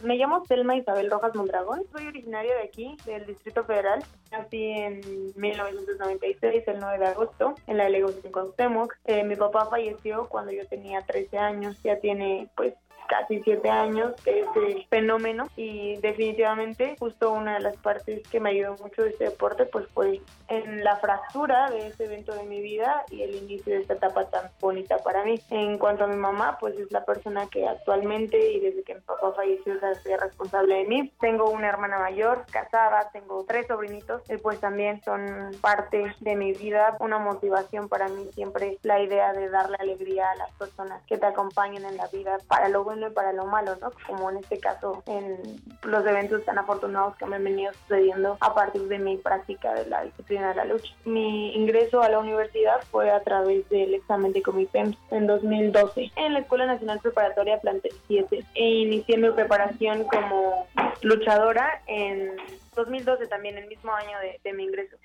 [0.03, 4.03] Me llamo Selma Isabel Rojas Mondragón, soy originaria de aquí, del Distrito Federal.
[4.33, 4.99] Nací en
[5.37, 8.93] 1996, el 9 de agosto, en la delegación Cuauhtémoc.
[9.05, 12.73] Eh, mi papá falleció cuando yo tenía 13 años, ya tiene pues
[13.07, 18.51] casi siete años de este fenómeno y definitivamente justo una de las partes que me
[18.51, 22.61] ayudó mucho de este deporte pues fue en la fractura de ese evento de mi
[22.61, 25.39] vida y el inicio de esta etapa tan bonita para mí.
[25.49, 29.01] En cuanto a mi mamá, pues es la persona que actualmente y desde que mi
[29.01, 31.11] papá falleció es responsable de mí.
[31.19, 36.53] Tengo una hermana mayor, casada, tengo tres sobrinitos y pues también son parte de mi
[36.53, 41.17] vida, una motivación para mí siempre la idea de darle alegría a las personas que
[41.17, 43.91] te acompañan en la vida para lo bueno y para lo malo, ¿no?
[44.05, 45.37] Como en este caso en
[45.83, 49.87] los eventos tan afortunados que me han venido sucediendo a partir de mi práctica de
[49.87, 50.93] la disciplina de la lucha.
[51.05, 56.33] Mi ingreso a la universidad fue a través del examen de Comipems en 2012 en
[56.33, 60.67] la Escuela Nacional Preparatoria Plantel 7 e inicié mi preparación como
[61.01, 62.35] luchadora en
[62.75, 64.97] 2012 también, el mismo año de, de mi ingreso.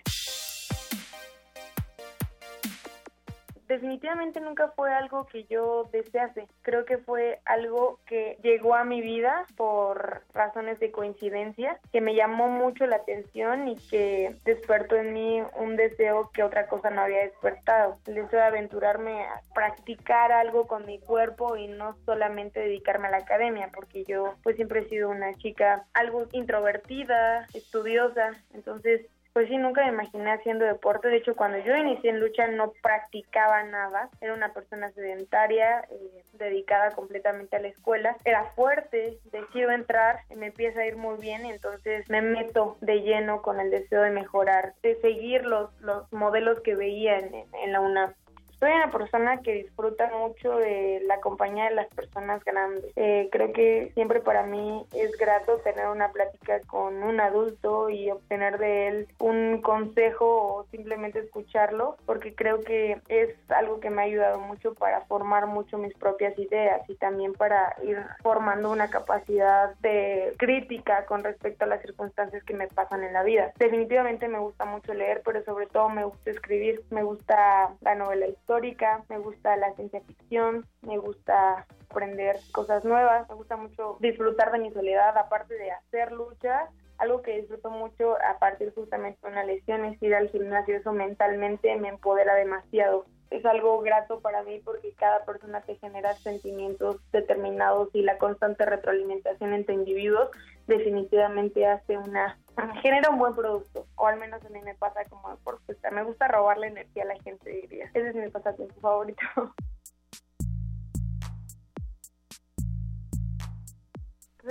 [3.69, 6.49] Definitivamente nunca fue algo que yo desease.
[6.63, 12.15] Creo que fue algo que llegó a mi vida por razones de coincidencia, que me
[12.15, 17.03] llamó mucho la atención y que despertó en mí un deseo que otra cosa no
[17.03, 17.99] había despertado.
[18.07, 23.13] El deseo de aventurarme a practicar algo con mi cuerpo y no solamente dedicarme a
[23.13, 29.07] la academia, porque yo pues siempre he sido una chica algo introvertida, estudiosa, entonces
[29.39, 31.07] pues sí, nunca me imaginé haciendo deporte.
[31.07, 34.11] De hecho, cuando yo inicié en lucha no practicaba nada.
[34.21, 38.17] Era una persona sedentaria, eh, dedicada completamente a la escuela.
[38.25, 43.41] Era fuerte, decido entrar, me empieza a ir muy bien, entonces me meto de lleno
[43.41, 47.33] con el deseo de mejorar, de seguir los, los modelos que veía en,
[47.63, 48.15] en la UNAM.
[48.61, 52.85] Soy una persona que disfruta mucho de la compañía de las personas grandes.
[52.97, 58.11] Eh, creo que siempre para mí es grato tener una plática con un adulto y
[58.11, 64.03] obtener de él un consejo o simplemente escucharlo, porque creo que es algo que me
[64.03, 68.91] ha ayudado mucho para formar mucho mis propias ideas y también para ir formando una
[68.91, 73.53] capacidad de crítica con respecto a las circunstancias que me pasan en la vida.
[73.57, 78.27] Definitivamente me gusta mucho leer, pero sobre todo me gusta escribir, me gusta la novela
[78.49, 84.51] histórica, me gusta la ciencia ficción, me gusta aprender cosas nuevas, me gusta mucho disfrutar
[84.53, 89.29] de mi soledad, aparte de hacer luchas, algo que disfruto mucho a partir justamente de
[89.29, 93.07] una lesión es ir al gimnasio, eso mentalmente me empodera demasiado.
[93.31, 98.65] Es algo grato para mí porque cada persona te genera sentimientos determinados y la constante
[98.65, 100.31] retroalimentación entre individuos
[100.67, 102.39] definitivamente hace una
[102.83, 105.91] genera un buen producto, o al menos a mí me pasa como deportista.
[105.91, 107.87] Me gusta robarle energía a la gente, diría.
[107.95, 109.23] Ese es mi pasatiempo favorito.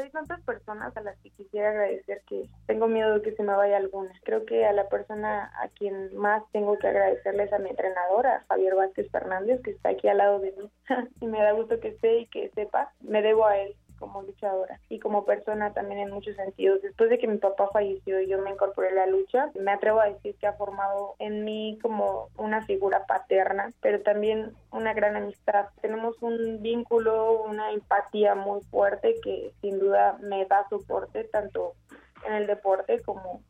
[0.02, 3.56] hay tantas personas a las que quisiera agradecer que tengo miedo de que se me
[3.56, 4.12] vaya alguna.
[4.24, 8.76] Creo que a la persona a quien más tengo que agradecerles a mi entrenadora, Javier
[8.76, 10.72] Vázquez Fernández, que está aquí al lado de mí.
[11.22, 14.80] y me da gusto que esté y que sepa, me debo a él como luchadora
[14.90, 16.82] y como persona también en muchos sentidos.
[16.82, 20.00] Después de que mi papá falleció y yo me incorporé a la lucha, me atrevo
[20.00, 25.16] a decir que ha formado en mí como una figura paterna, pero también una gran
[25.16, 25.68] amistad.
[25.82, 31.74] Tenemos un vínculo, una empatía muy fuerte que sin duda me da soporte tanto
[32.26, 33.42] en el deporte como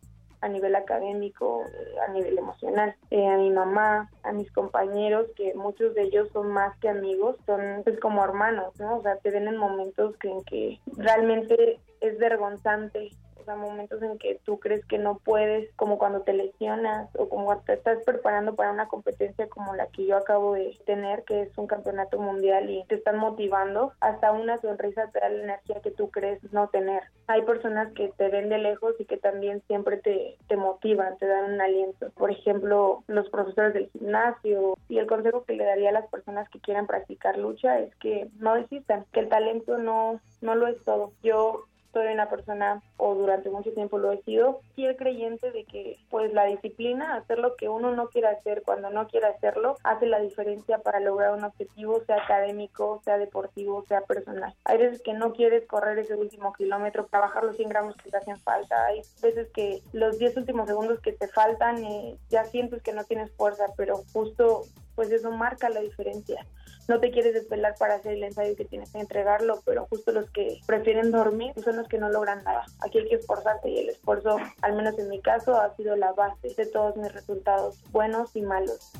[0.41, 2.95] a nivel académico, eh, a nivel emocional.
[3.11, 7.37] Eh, a mi mamá, a mis compañeros, que muchos de ellos son más que amigos,
[7.45, 8.97] son pues como hermanos, ¿no?
[8.97, 13.11] O sea, te ven en momentos en que realmente es vergonzante
[13.55, 17.73] momentos en que tú crees que no puedes, como cuando te lesionas o como te
[17.73, 21.67] estás preparando para una competencia como la que yo acabo de tener, que es un
[21.67, 26.09] campeonato mundial y te están motivando, hasta una sonrisa te da la energía que tú
[26.09, 27.03] crees no tener.
[27.27, 31.27] Hay personas que te ven de lejos y que también siempre te, te motivan, te
[31.27, 32.09] dan un aliento.
[32.11, 36.49] Por ejemplo, los profesores del gimnasio y el consejo que le daría a las personas
[36.49, 40.81] que quieran practicar lucha es que no desistan, que el talento no, no lo es
[40.83, 41.11] todo.
[41.23, 41.65] Yo
[41.97, 46.33] soy una persona, o durante mucho tiempo lo he sido, fiel creyente de que pues
[46.33, 50.19] la disciplina, hacer lo que uno no quiere hacer cuando no quiere hacerlo, hace la
[50.19, 54.53] diferencia para lograr un objetivo, sea académico, sea deportivo, sea personal.
[54.65, 58.09] Hay veces que no quieres correr ese último kilómetro para bajar los 100 gramos que
[58.09, 58.85] te hacen falta.
[58.85, 63.03] Hay veces que los 10 últimos segundos que te faltan eh, ya sientes que no
[63.03, 64.63] tienes fuerza, pero justo
[64.95, 66.45] pues eso marca la diferencia
[66.87, 70.29] no te quieres desvelar para hacer el ensayo que tienes que entregarlo, pero justo los
[70.31, 72.65] que prefieren dormir son los que no logran nada.
[72.79, 76.13] Aquí hay que esforzarse y el esfuerzo, al menos en mi caso, ha sido la
[76.13, 78.91] base de todos mis resultados, buenos y malos.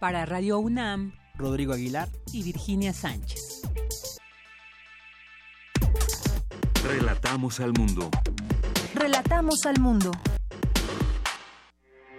[0.00, 3.62] Para Radio UNAM, Rodrigo Aguilar y Virginia Sánchez.
[6.84, 8.08] Relatamos al mundo.
[8.94, 10.12] Relatamos al mundo.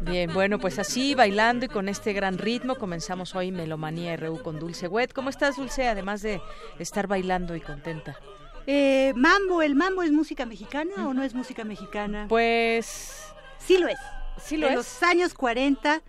[0.00, 4.58] Bien, bueno, pues así, bailando y con este gran ritmo, comenzamos hoy Melomanía RU con
[4.58, 5.12] Dulce Wet.
[5.12, 6.40] ¿Cómo estás, Dulce, además de
[6.78, 8.16] estar bailando y contenta?
[8.66, 12.26] Eh, mambo, ¿el mambo es música mexicana o no es música mexicana?
[12.28, 13.32] Pues...
[13.58, 13.98] Sí lo es.
[14.42, 14.78] Sí lo en es.
[14.78, 16.02] los años 40...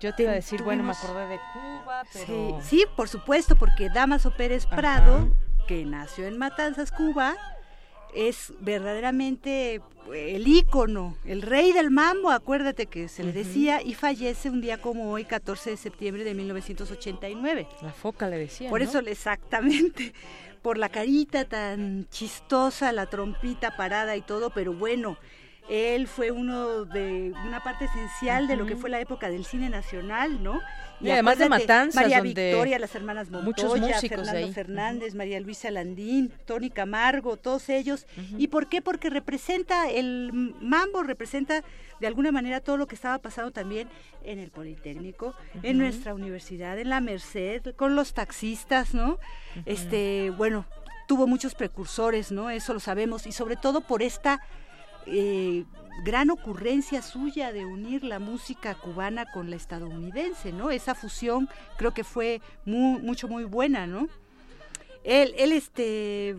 [0.00, 2.26] Yo te iba a decir, bueno, me acordé de Cuba, pero...
[2.26, 5.28] Sí, sí, por supuesto, porque Damaso Pérez Prado,
[5.68, 7.36] que nació en Matanzas, Cuba,
[8.16, 9.82] es verdaderamente
[10.14, 14.80] el ícono, el rey del mambo, acuérdate que se le decía, y fallece un día
[14.80, 17.68] como hoy, 14 de septiembre de 1989.
[17.82, 18.70] La foca le decía.
[18.70, 18.88] Por ¿no?
[18.88, 20.14] eso, exactamente,
[20.62, 25.18] por la carita tan chistosa, la trompita parada y todo, pero bueno,
[25.68, 29.68] él fue uno de una parte esencial de lo que fue la época del cine
[29.68, 30.60] nacional, ¿no?
[31.00, 34.52] Y además de Matanzas, María donde Victoria, las hermanas Montoya, muchos músicos de Fernando ahí.
[34.52, 38.06] Fernández, María Luisa Landín, Tony Camargo, todos ellos.
[38.38, 38.80] ¿Y por qué?
[38.80, 41.62] Porque representa, el mambo representa
[42.00, 43.88] de alguna manera todo lo que estaba pasando también
[44.24, 49.18] en el Politécnico, en nuestra universidad, en la Merced, con los taxistas, ¿no?
[49.66, 50.66] Este, bueno,
[51.06, 52.50] tuvo muchos precursores, ¿no?
[52.50, 54.40] Eso lo sabemos, y sobre todo por esta
[55.06, 55.64] eh,
[56.04, 60.70] gran ocurrencia suya de unir la música cubana con la estadounidense, ¿no?
[60.70, 64.08] Esa fusión creo que fue muy, mucho, muy buena, ¿no?
[65.04, 66.34] Él, este,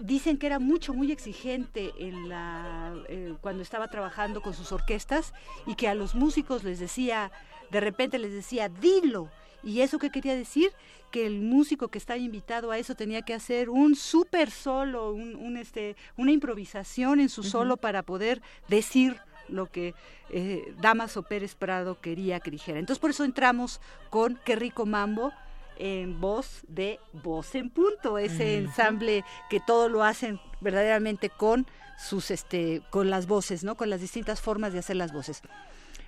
[0.00, 5.34] dicen que era mucho, muy exigente en la, eh, cuando estaba trabajando con sus orquestas
[5.66, 7.32] y que a los músicos les decía,
[7.70, 9.30] de repente les decía, dilo.
[9.62, 10.72] ¿Y eso qué quería decir?
[11.10, 15.36] Que el músico que estaba invitado a eso tenía que hacer un súper solo, un,
[15.36, 19.94] un, este, una improvisación en su solo para poder decir lo que
[20.30, 22.78] eh, Damaso Pérez Prado quería que dijera.
[22.78, 23.80] Entonces por eso entramos
[24.10, 25.32] con Qué rico mambo
[25.76, 31.66] en voz de Voz en Punto, ese ensamble que todo lo hacen verdaderamente con
[31.98, 33.76] sus este con las voces, ¿no?
[33.76, 35.42] Con las distintas formas de hacer las voces.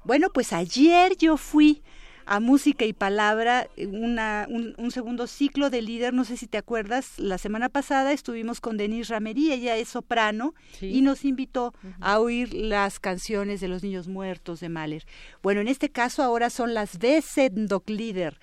[0.05, 1.83] Bueno, pues ayer yo fui
[2.27, 6.47] a Música y Palabra, eh, una, un, un segundo ciclo de líder, no sé si
[6.47, 10.87] te acuerdas, la semana pasada estuvimos con Denise Ramerí, ella es soprano, Sí.
[10.87, 15.05] y nos invitó a oír las canciones de los niños muertos de Mahler.
[15.43, 18.39] Bueno, en este caso ahora son las Wesendonck-Lieder,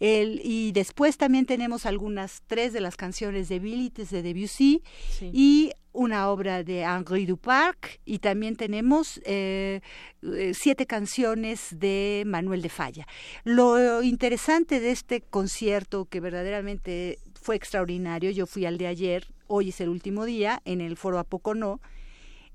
[0.00, 5.30] El- y después también tenemos algunas, tres de las canciones de Billets de Debussy, Sí.
[5.32, 9.80] y una obra de Henri Duparc y también tenemos eh,
[10.22, 13.06] eh, siete canciones de Manuel de Falla.
[13.44, 19.68] Lo interesante de este concierto que verdaderamente fue extraordinario, yo fui al de ayer, hoy
[19.68, 21.80] es el último día en el foro A Poco No,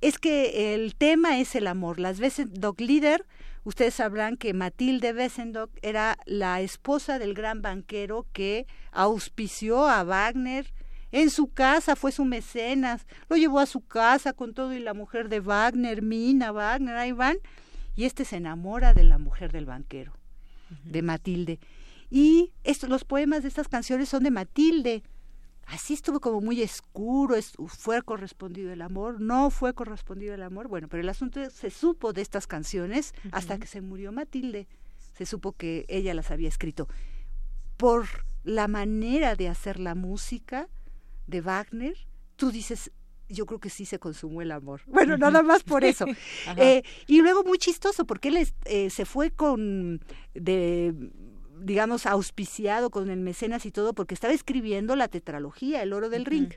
[0.01, 1.99] es que el tema es el amor.
[1.99, 3.25] Las Wesendonck Lieder,
[3.63, 10.73] ustedes sabrán que Matilde Wesendonck era la esposa del gran banquero que auspició a Wagner
[11.11, 14.93] en su casa, fue su mecenas, lo llevó a su casa con todo y la
[14.93, 17.37] mujer de Wagner, Mina Wagner, ahí van,
[17.95, 20.13] y este se enamora de la mujer del banquero,
[20.83, 21.59] de Matilde.
[22.09, 25.03] Y estos, los poemas de estas canciones son de Matilde,
[25.65, 27.35] así estuvo como muy oscuro,
[27.67, 32.13] fue correspondido el amor, no fue correspondido el amor, bueno, pero el asunto se supo
[32.13, 34.67] de estas canciones hasta que se murió Matilde,
[35.13, 36.87] se supo que ella las había escrito.
[37.77, 38.07] Por
[38.43, 40.67] la manera de hacer la música
[41.29, 41.95] de Wagner,
[42.35, 42.91] tú dices,
[43.27, 44.81] yo creo que sí se consumó el amor.
[44.87, 46.05] Bueno, nada más por eso.
[46.57, 50.01] Eh, y luego muy chistoso, porque él eh, se fue con
[50.33, 50.93] de
[51.61, 56.25] digamos, auspiciado con el mecenas y todo, porque estaba escribiendo la tetralogía, El Oro del
[56.25, 56.53] Ring.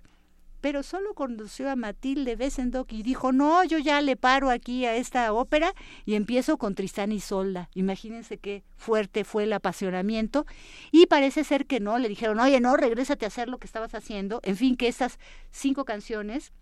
[0.63, 4.95] Pero solo conoció a Matilde Bessendock y dijo, no, yo ya le paro aquí a
[4.95, 5.75] esta ópera
[6.07, 7.69] y empiezo con Tristán y Solda.
[7.75, 10.47] Imagínense qué fuerte fue el apasionamiento.
[10.93, 13.95] Y parece ser que no, le dijeron, oye, no, regrésate a hacer lo que estabas
[13.97, 14.41] haciendo.
[14.45, 15.19] En fin, que esas
[15.51, 16.53] cinco canciones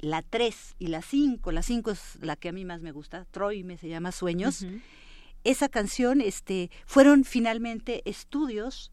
[0.00, 3.24] la tres y la cinco, la cinco es la que a mí más me gusta,
[3.30, 4.66] Troy me se llama Sueños,
[5.44, 8.92] esa canción este, fueron finalmente estudios,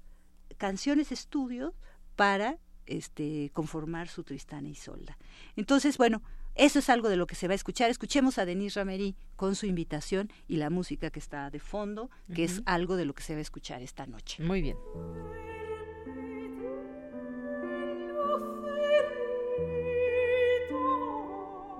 [0.58, 1.74] canciones estudios
[2.16, 2.60] para
[2.92, 5.18] este, conformar su Tristana y Solda.
[5.56, 6.22] Entonces, bueno,
[6.56, 7.90] eso es algo de lo que se va a escuchar.
[7.90, 12.44] Escuchemos a Denise Ramery con su invitación y la música que está de fondo, que
[12.44, 14.44] es algo de lo que se va a escuchar esta noche.
[14.44, 14.78] Muy bien.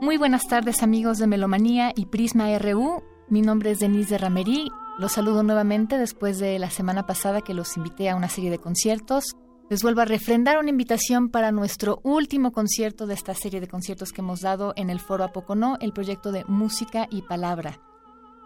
[0.02, 3.04] Muy buenas tardes amigos de Melomanía y Prisma RU.
[3.30, 4.72] Mi nombre es Denise de Ramerí.
[4.98, 8.58] Los saludo nuevamente después de la semana pasada que los invité a una serie de
[8.58, 9.36] conciertos.
[9.72, 14.11] Les vuelvo a refrendar una invitación para nuestro último concierto de esta serie de conciertos
[14.11, 17.80] que hemos dado en el Foro Apocono, el proyecto de Música y Palabra.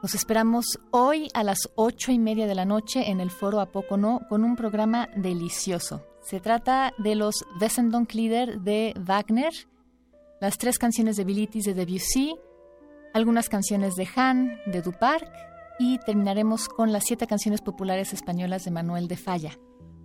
[0.04, 4.22] Los esperamos hoy a las ocho y media de la noche en el Foro Apocono
[4.30, 6.06] con un programa delicioso.
[6.22, 9.52] Se trata de los Wesendonck-Lieder de Wagner,
[10.40, 12.36] las tres canciones de Bilitis de Debussy,
[13.16, 15.28] algunas canciones de Han, de Duparc
[15.80, 19.58] y terminaremos con las siete canciones populares españolas de Manuel de Falla.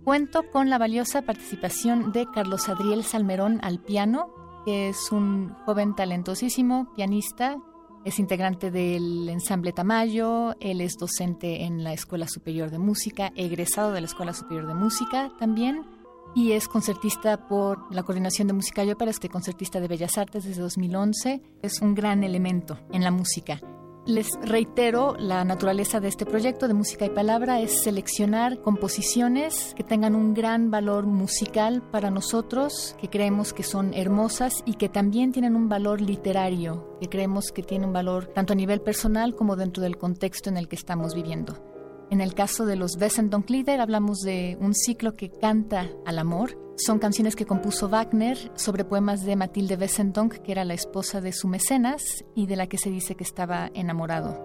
[0.03, 4.33] Cuento con la valiosa participación de Carlos Adriel Salmerón al piano,
[4.65, 7.57] que es un joven talentosísimo pianista,
[8.03, 13.91] es integrante del ensamble Tamayo, él es docente en la Escuela Superior de Música, egresado
[13.91, 15.85] de la Escuela Superior de Música también
[16.33, 20.45] y es concertista por la Coordinación de Música y Ópera, este concertista de Bellas Artes
[20.45, 21.41] desde 2011.
[21.61, 23.61] Es un gran elemento en la música.
[24.07, 29.83] Les reitero, la naturaleza de este proyecto de música y palabra es seleccionar composiciones que
[29.83, 35.31] tengan un gran valor musical para nosotros, que creemos que son hermosas y que también
[35.31, 39.55] tienen un valor literario, que creemos que tienen un valor tanto a nivel personal como
[39.55, 41.63] dentro del contexto en el que estamos viviendo.
[42.09, 46.57] En el caso de los Wesendonck-Lieder hablamos de un ciclo que canta al amor.
[46.83, 51.31] Son canciones que compuso Wagner sobre poemas de Matilde Wesendonck, que era la esposa de
[51.31, 52.01] su mecenas
[52.35, 54.41] y de la que se dice que estaba enamorado.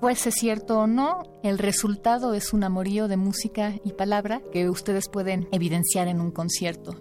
[0.00, 5.08] Fuese cierto o no, el resultado es un amorío de música y palabra que ustedes
[5.08, 6.96] pueden evidenciar en un concierto.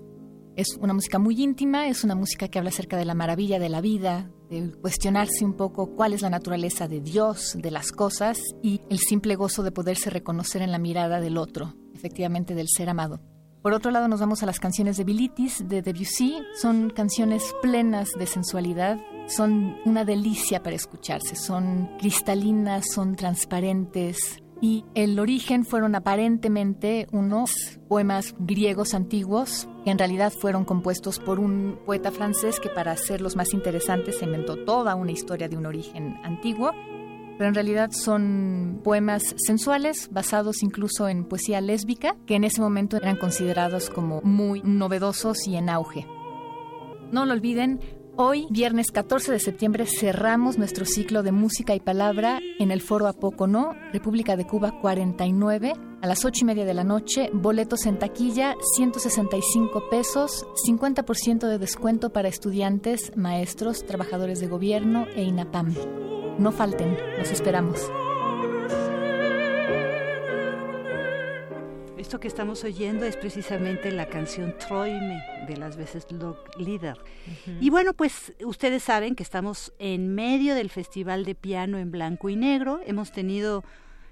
[0.55, 3.69] Es una música muy íntima, es una música que habla acerca de la maravilla de
[3.69, 8.37] la vida, de cuestionarse un poco cuál es la naturaleza de Dios, de las cosas
[8.61, 12.89] y el simple gozo de poderse reconocer en la mirada del otro, efectivamente del ser
[12.89, 13.21] amado.
[13.65, 16.35] Por otro lado, nos vamos a las canciones de Bilitis de Debussy.
[16.53, 24.85] Son canciones plenas de sensualidad, son una delicia para escucharse, son cristalinas, son transparentes, y
[24.93, 31.79] el origen fueron aparentemente unos poemas griegos antiguos que en realidad fueron compuestos por un
[31.85, 36.17] poeta francés que para hacerlos más interesantes se inventó toda una historia de un origen
[36.23, 36.71] antiguo,
[37.37, 42.97] pero en realidad son poemas sensuales basados incluso en poesía lésbica que en ese momento
[42.97, 46.07] eran considerados como muy novedosos y en auge.
[47.11, 47.79] No lo olviden,
[48.17, 53.07] Hoy, viernes 14 de septiembre, cerramos nuestro ciclo de música y palabra en el Foro
[53.07, 57.29] Apocono, República de Cuba 49, a las 8 y media de la noche.
[57.33, 65.23] Boletos en taquilla, 165 pesos, 50% de descuento para estudiantes, maestros, trabajadores de gobierno e
[65.23, 65.75] INAPAM.
[66.39, 67.81] No falten, los esperamos.
[72.05, 76.05] Esto que estamos oyendo es precisamente la canción Troime de las veces
[76.55, 76.99] Líder.
[77.59, 82.29] Y bueno, pues ustedes saben que estamos en medio del Festival de Piano en Blanco
[82.29, 82.79] y Negro.
[82.85, 83.63] Hemos tenido,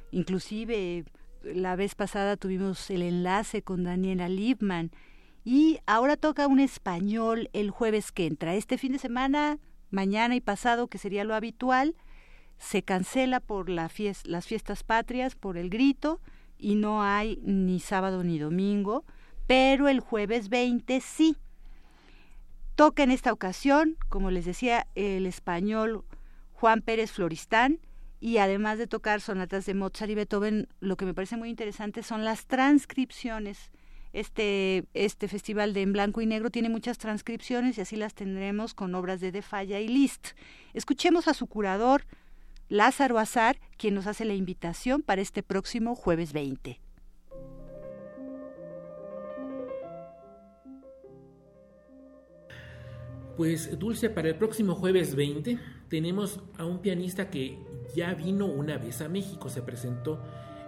[0.10, 1.06] inclusive
[1.44, 4.90] la vez pasada tuvimos el enlace con Daniela Liebman.
[5.46, 8.56] Y ahora toca un español el jueves que entra.
[8.56, 9.60] Este fin de semana,
[9.92, 11.96] mañana y pasado, que sería lo habitual,
[12.58, 13.92] se cancela por la
[14.26, 16.20] las fiestas patrias, por el grito
[16.58, 19.04] y no hay ni sábado ni domingo,
[19.48, 21.38] pero el jueves 20 sí.
[22.76, 26.06] Toca en esta ocasión, como les decía, el español
[26.54, 27.80] Juan Pérez Floristán
[28.20, 32.04] y además de tocar sonatas de Mozart y Beethoven, lo que me parece muy interesante
[32.04, 33.70] son las transcripciones
[34.14, 38.74] Este, este festival de En Blanco y Negro tiene muchas transcripciones y así las tendremos
[38.74, 40.30] con obras de De Falla y Liszt.
[40.74, 42.06] Escuchemos a su curador,
[42.74, 46.80] Lázaro Azar, quien nos hace la invitación para este próximo jueves 20.
[53.38, 57.60] Pues Dulce, para el próximo jueves 20 tenemos a un pianista que
[57.96, 60.20] ya vino una vez a México, se presentó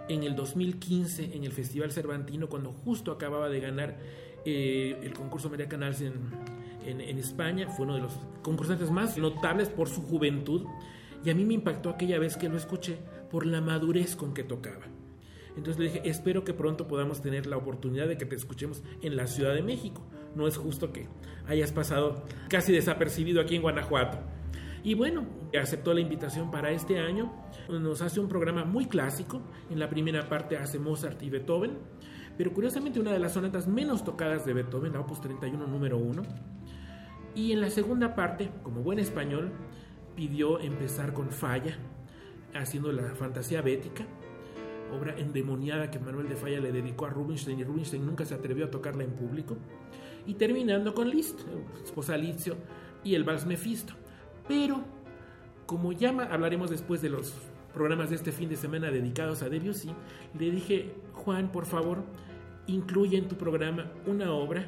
[0.08, 3.98] en el 2015 en el Festival Cervantino cuando justo acababa de ganar
[4.44, 6.12] eh, el concurso María Canals en,
[6.86, 8.12] en, España, fue uno de los
[8.42, 10.66] concursantes más notables por su juventud
[11.26, 12.98] y a mí me impactó aquella vez que lo escuché
[13.32, 14.84] por la madurez con que tocaba.
[15.56, 19.16] Entonces le dije, espero que pronto podamos tener la oportunidad de que te escuchemos en
[19.16, 20.06] la Ciudad de México.
[20.36, 21.08] No es justo que
[21.48, 24.18] hayas pasado casi desapercibido aquí en Guanajuato.
[24.84, 25.26] Y bueno,
[25.60, 27.34] aceptó la invitación para este año.
[27.68, 29.42] Nos hace un programa muy clásico.
[29.68, 31.72] En la primera parte hace Mozart y Beethoven.
[32.38, 36.22] Pero curiosamente una de las sonatas menos tocadas de Beethoven, la Opus 31 número 1.
[37.34, 39.50] Y en la segunda parte, como buen español,
[40.16, 41.76] pidió empezar con Falla,
[42.54, 44.04] haciendo la fantasía bética,
[44.92, 48.64] obra endemoniada que Manuel de Falla le dedicó a Rubinstein y Rubinstein nunca se atrevió
[48.64, 49.56] a tocarla en público.
[50.26, 51.40] Y terminando con Liszt,
[51.84, 52.56] Esposa Lizio
[53.04, 53.94] y el Vals Mefisto.
[54.48, 54.82] Pero,
[55.66, 57.34] como ya hablaremos después de los
[57.74, 59.90] programas de este fin de semana dedicados a Debussy,
[60.38, 62.02] le dije, Juan, por favor,
[62.66, 64.66] incluye en tu programa una obra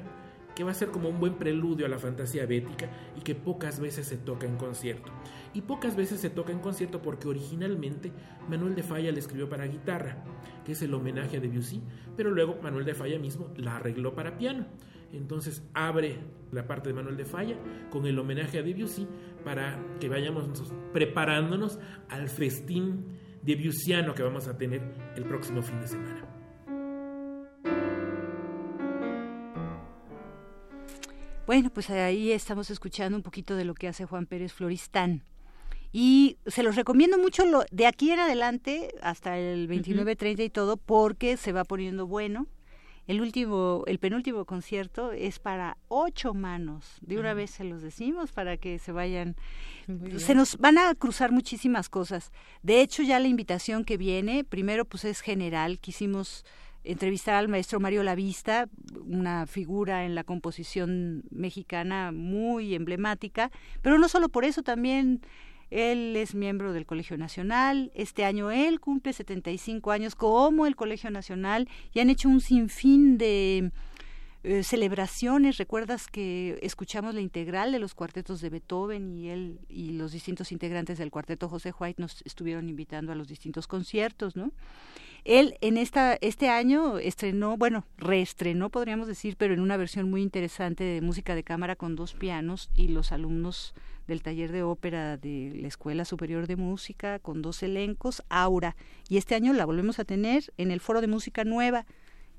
[0.54, 3.78] que va a ser como un buen preludio a la fantasía bética y que pocas
[3.78, 5.10] veces se toca en concierto.
[5.54, 8.12] Y pocas veces se toca en concierto porque originalmente
[8.48, 10.22] Manuel de Falla le escribió para guitarra,
[10.64, 11.82] que es el homenaje a Debussy,
[12.16, 14.66] pero luego Manuel de Falla mismo la arregló para piano.
[15.12, 16.18] Entonces abre
[16.52, 17.56] la parte de Manuel de Falla
[17.90, 19.06] con el homenaje a Debussy
[19.44, 20.48] para que vayamos
[20.92, 23.06] preparándonos al festín
[23.42, 24.82] debussyano que vamos a tener
[25.16, 26.24] el próximo fin de semana.
[31.46, 35.22] Bueno, pues ahí estamos escuchando un poquito de lo que hace Juan Pérez Floristán.
[35.92, 40.50] Y se los recomiendo mucho lo, de aquí en adelante, hasta el 29, 30 y
[40.50, 42.46] todo, porque se va poniendo bueno.
[43.06, 46.98] El último, el penúltimo concierto es para ocho manos.
[47.00, 49.34] De una vez se los decimos para que se vayan.
[50.18, 52.32] Se nos van a cruzar muchísimas cosas.
[52.62, 55.78] De hecho, ya la invitación que viene, primero pues es general.
[55.78, 56.44] Quisimos
[56.84, 58.68] entrevistar al maestro Mario Lavista,
[59.06, 63.50] una figura en la composición mexicana muy emblemática,
[63.80, 65.22] pero no solo por eso, también
[65.70, 67.90] él es miembro del Colegio Nacional.
[67.94, 73.18] Este año él cumple 75 años como el Colegio Nacional y han hecho un sinfín
[73.18, 73.70] de
[74.44, 75.58] eh, celebraciones.
[75.58, 80.52] Recuerdas que escuchamos la integral de los cuartetos de Beethoven y él y los distintos
[80.52, 84.52] integrantes del cuarteto José White nos estuvieron invitando a los distintos conciertos, ¿no?
[85.24, 90.22] Él en esta, este año estrenó, bueno, reestrenó, podríamos decir, pero en una versión muy
[90.22, 93.74] interesante de música de cámara con dos pianos y los alumnos
[94.08, 98.74] del taller de ópera de la Escuela Superior de Música con dos elencos, Aura.
[99.08, 101.86] Y este año la volvemos a tener en el Foro de Música Nueva.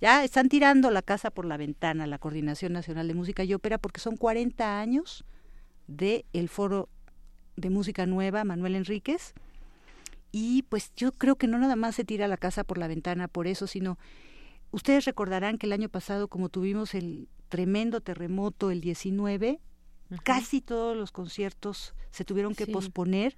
[0.01, 3.77] Ya están tirando la casa por la ventana, la Coordinación Nacional de Música y Ópera,
[3.77, 5.23] porque son 40 años
[5.87, 6.89] del el Foro
[7.55, 9.33] de Música Nueva, Manuel Enríquez.
[10.31, 13.27] Y pues yo creo que no nada más se tira la casa por la ventana
[13.27, 13.99] por eso, sino
[14.71, 19.59] ustedes recordarán que el año pasado, como tuvimos el tremendo terremoto el 19,
[20.23, 23.35] Casi todos los conciertos se tuvieron que posponer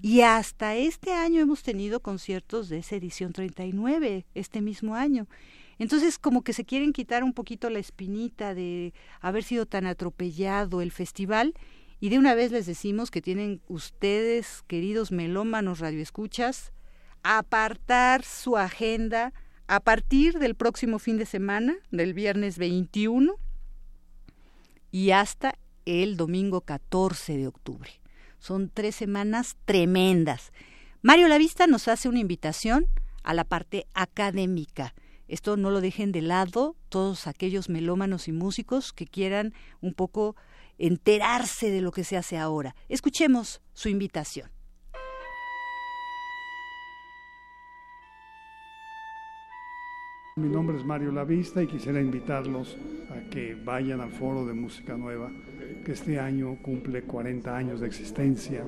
[0.00, 5.26] y hasta este año hemos tenido conciertos de esa edición 39, este mismo año.
[5.78, 10.80] Entonces, como que se quieren quitar un poquito la espinita de haber sido tan atropellado
[10.80, 11.54] el festival
[12.00, 16.72] y de una vez les decimos que tienen ustedes, queridos melómanos radioescuchas,
[17.22, 19.32] apartar su agenda
[19.66, 23.34] a partir del próximo fin de semana, del viernes 21
[24.90, 25.54] y hasta
[25.88, 27.90] el domingo 14 de octubre.
[28.38, 30.52] Son tres semanas tremendas.
[31.02, 32.86] Mario Lavista nos hace una invitación
[33.22, 34.94] a la parte académica.
[35.28, 40.36] Esto no lo dejen de lado todos aquellos melómanos y músicos que quieran un poco
[40.78, 42.76] enterarse de lo que se hace ahora.
[42.88, 44.50] Escuchemos su invitación.
[50.38, 52.76] Mi nombre es Mario Lavista y quisiera invitarlos
[53.10, 55.32] a que vayan al Foro de Música Nueva,
[55.84, 58.64] que este año cumple 40 años de existencia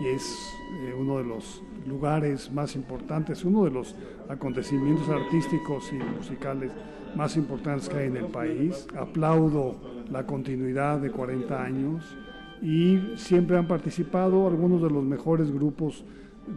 [0.00, 0.22] y es
[0.84, 3.96] eh, uno de los lugares más importantes, uno de los
[4.28, 6.70] acontecimientos artísticos y musicales
[7.16, 8.86] más importantes que hay en el país.
[8.96, 12.16] Aplaudo la continuidad de 40 años
[12.62, 16.04] y siempre han participado algunos de los mejores grupos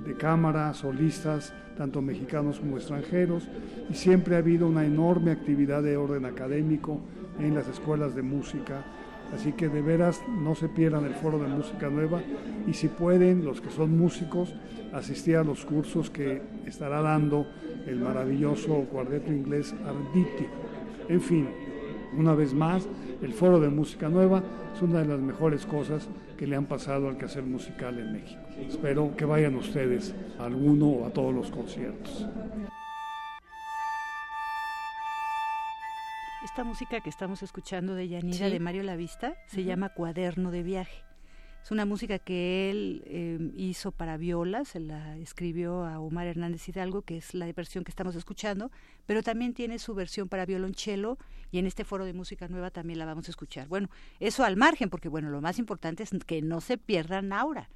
[0.04, 3.48] de cámara, solistas, tanto mexicanos como extranjeros,
[3.90, 7.00] y siempre ha habido una enorme actividad de orden académico
[7.40, 8.86] en las escuelas de música.
[9.34, 12.22] Así que de veras no se pierdan el foro de música nueva
[12.68, 14.54] y si pueden, los que son músicos,
[14.94, 17.48] asistir a los cursos que estará dando
[17.88, 20.46] el maravilloso cuarteto inglés Arditi.
[21.10, 21.48] En fin,
[22.18, 22.88] una vez más,
[23.22, 24.44] el foro de música nueva
[24.76, 28.42] es una de las mejores cosas que le han pasado al quehacer musical en México.
[28.68, 32.28] Espero que vayan ustedes a alguno o a todos los conciertos.
[36.44, 41.05] Esta música que estamos escuchando de Yanira de Mario Lavista se llama Cuaderno de Viaje.
[41.66, 46.70] Es una música que él eh, hizo para viola, se la escribió a Omar Hernández
[46.70, 48.70] Hidalgo, que es la versión que estamos escuchando,
[49.08, 51.18] pero también tiene su versión para violonchelo
[51.52, 53.68] y en este foro de música nueva también la vamos a escuchar.
[53.68, 53.90] Bueno,
[54.20, 57.68] eso al margen, porque bueno, lo más importante es que no se pierda Naura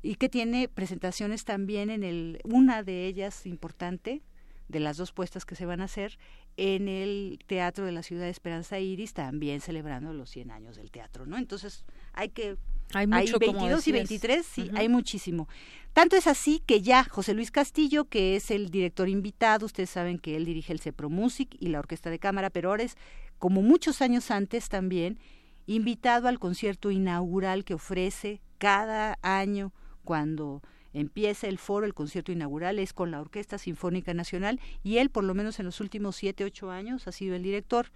[0.00, 4.22] y que tiene presentaciones también en el, una de ellas importante,
[4.68, 6.18] de las dos puestas que se van a hacer
[6.56, 10.90] en el Teatro de la Ciudad de Esperanza Iris, también celebrando los 100 años del
[10.90, 11.36] teatro, ¿no?
[11.36, 11.84] Entonces
[12.14, 12.56] hay que
[12.94, 15.48] hay mucho, 22 y 23, sí, hay muchísimo.
[15.92, 20.18] Tanto es así que ya José Luis Castillo, que es el director invitado, ustedes saben
[20.18, 22.96] que él dirige el Cepro Music y la Orquesta de Cámara, pero ahora es,
[23.38, 25.18] como muchos años antes también,
[25.66, 29.72] invitado al concierto inaugural que ofrece cada año
[30.04, 35.10] cuando empieza el foro, el concierto inaugural es con la Orquesta Sinfónica Nacional y él,
[35.10, 37.90] por lo menos en los últimos siete, ocho años, ha sido el director.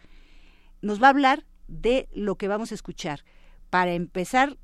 [0.83, 3.25] Nos va a hablar de lo que vamos a escuchar.
[3.71, 4.59] Para empezar,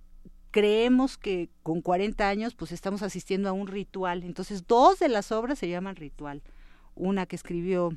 [0.57, 4.23] creemos que con 40 años pues estamos asistiendo a un ritual.
[4.23, 6.43] Entonces, dos de las obras se llaman ritual.
[6.95, 7.95] Una que escribió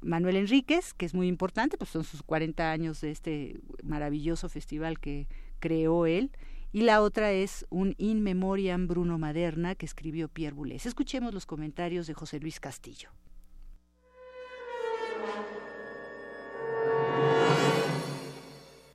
[0.00, 5.00] Manuel Enríquez, que es muy importante, pues son sus 40 años de este maravilloso festival
[5.00, 5.26] que
[5.58, 6.30] creó él,
[6.70, 10.86] y la otra es un In Memoriam Bruno Maderna que escribió Pierre Boulez.
[10.86, 13.10] Escuchemos los comentarios de José Luis Castillo.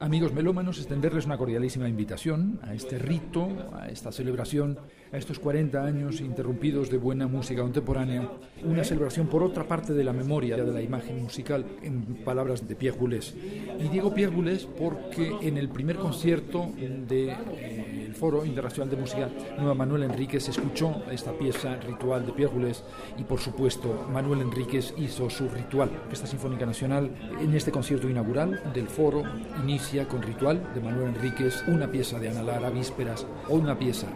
[0.04, 4.78] Amigos melómanos, extenderles una cordialísima invitación a este rito, a esta celebración,
[5.14, 8.30] a estos 40 años interrumpidos de buena música contemporánea,
[8.66, 12.76] una celebración por otra parte de la memoria de la imagen musical, en palabras de
[12.76, 13.34] Pierre Boulez.
[13.80, 18.98] Y digo Pierre Boulez porque en el primer concierto del de, eh, Foro Internacional de
[18.98, 22.84] Música Nueva Manuel Enríquez escuchó esta pieza ritual de Pierre Boulez
[23.18, 25.90] y por supuesto Manuel Enríquez hizo su ritual.
[26.12, 27.10] Esta Sinfónica Nacional
[27.42, 29.24] en este concierto inaugural del Foro
[29.64, 34.08] inicia con Ritual de Manuel Enríquez, una pieza de Ana Lara Vísperas o una pieza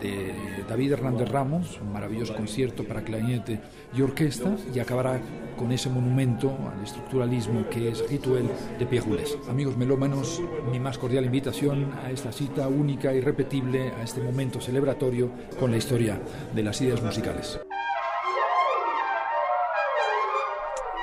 [0.00, 0.34] de
[0.68, 3.58] David Hernández Ramos, un maravilloso concierto para clarinete
[3.96, 5.18] y orquesta, y acabará
[5.56, 8.44] con ese monumento al estructuralismo que es Ritual
[8.78, 14.02] de Pierre Amigos melómanos, mi más cordial invitación a esta cita única y repetible, a
[14.02, 16.20] este momento celebratorio con la historia
[16.54, 17.58] de las ideas musicales.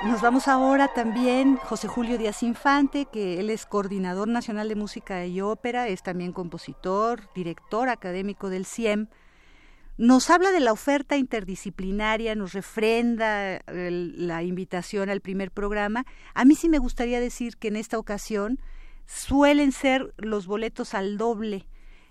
[0.02, 5.26] Nos vamos ahora también José Julio Díaz Infante, que él es coordinador nacional de música
[5.26, 9.08] y ópera, es también compositor, director académico del CIEM.
[9.98, 16.06] Nos habla de la oferta interdisciplinaria, nos refrenda la invitación al primer programa.
[16.32, 18.58] A mí sí me gustaría decir que en esta ocasión
[19.04, 21.66] suelen ser los boletos al doble.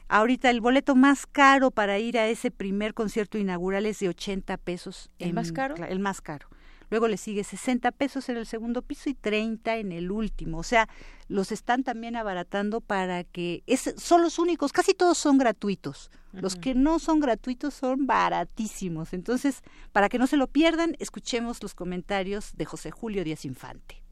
[0.10, 4.58] Ahorita el boleto más caro para ir a ese primer concierto inaugural es de 80
[4.58, 5.10] pesos.
[5.18, 5.74] ¿El más caro?
[5.76, 6.50] El más caro
[6.90, 10.60] luego le sigue 60 pesos en el segundo piso y 30 en el último.
[10.60, 10.90] O sea,
[11.28, 16.12] los están también abaratando para que es, son los únicos, casi todos son gratuitos.
[16.32, 19.14] Los que no son gratuitos son baratísimos.
[19.14, 24.04] Entonces, para que no se lo pierdan, escuchemos los comentarios de José Julio Díaz Infante.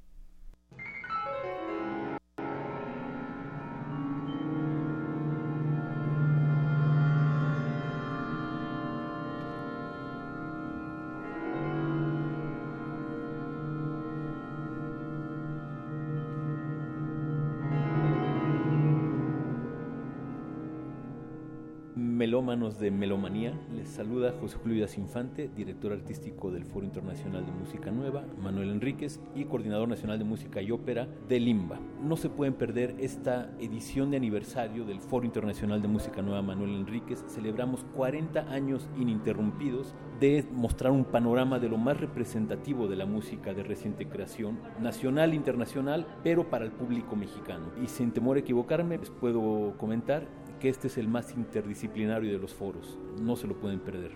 [22.48, 27.52] Melómanos de Melomanía, les saluda José Julio Díaz Infante, director artístico del Foro Internacional de
[27.52, 31.78] Música Nueva, Manuel Enríquez y coordinador nacional de música y ópera de Limba.
[32.02, 36.76] No se pueden perder esta edición de aniversario del Foro Internacional de Música Nueva, Manuel
[36.76, 37.26] Enríquez.
[37.28, 43.54] Celebramos 40 años ininterrumpidos de mostrar un panorama de lo más representativo de la música
[43.54, 47.74] de reciente creación, nacional internacional, pero para el público mexicano.
[47.84, 50.24] Y sin temor a equivocarme, les puedo comentar
[50.60, 54.12] que este es el más interdisciplinario de los foros, no se lo pueden perder.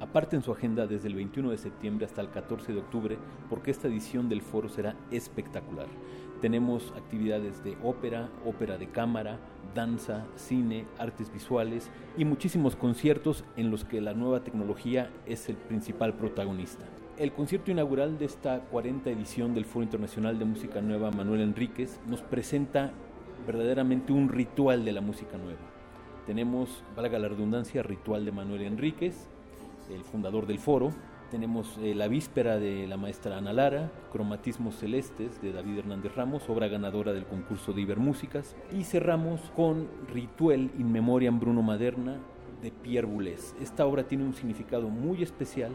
[0.00, 3.16] Aparten su agenda desde el 21 de septiembre hasta el 14 de octubre
[3.48, 5.86] porque esta edición del foro será espectacular.
[6.40, 9.38] Tenemos actividades de ópera, ópera de cámara,
[9.74, 15.56] danza, cine, artes visuales y muchísimos conciertos en los que la nueva tecnología es el
[15.56, 16.84] principal protagonista.
[17.16, 22.00] El concierto inaugural de esta 40 edición del Foro Internacional de Música Nueva Manuel Enríquez
[22.08, 22.92] nos presenta
[23.46, 25.73] verdaderamente un ritual de la música nueva.
[26.26, 29.28] Tenemos, valga la redundancia, ritual de Manuel Enríquez,
[29.90, 30.90] el fundador del foro.
[31.30, 36.48] Tenemos eh, la víspera de la maestra Ana Lara, Cromatismos Celestes de David Hernández Ramos,
[36.48, 38.56] obra ganadora del concurso de Ibermúsicas.
[38.72, 42.18] Y cerramos con Ritual in Memoriam Bruno Maderna
[42.62, 43.54] de Pierre Boulez.
[43.60, 45.72] Esta obra tiene un significado muy especial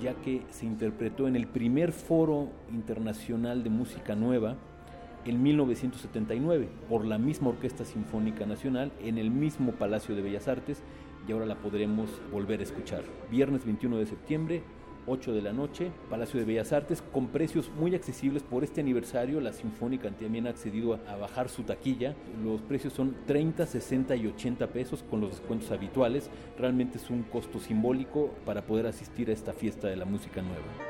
[0.00, 4.56] ya que se interpretó en el primer foro internacional de música nueva
[5.24, 10.82] en 1979 por la misma Orquesta Sinfónica Nacional en el mismo Palacio de Bellas Artes
[11.28, 13.02] y ahora la podremos volver a escuchar.
[13.30, 14.62] Viernes 21 de septiembre,
[15.06, 19.40] 8 de la noche, Palacio de Bellas Artes, con precios muy accesibles por este aniversario.
[19.40, 22.14] La Sinfónica también ha accedido a, bajar su taquilla.
[22.44, 26.30] Los precios son 30, 60 y 80 pesos con los descuentos habituales.
[26.58, 30.89] Realmente es un costo simbólico para poder asistir a esta fiesta de la música nueva.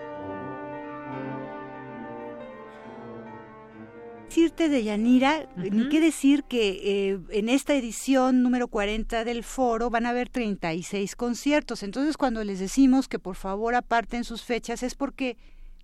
[4.30, 9.90] Decirte de Yanira, ni qué decir que eh, en esta edición número 40 del foro
[9.90, 11.82] van a haber 36 conciertos.
[11.82, 15.36] Entonces, cuando les decimos que por favor aparten sus fechas, es porque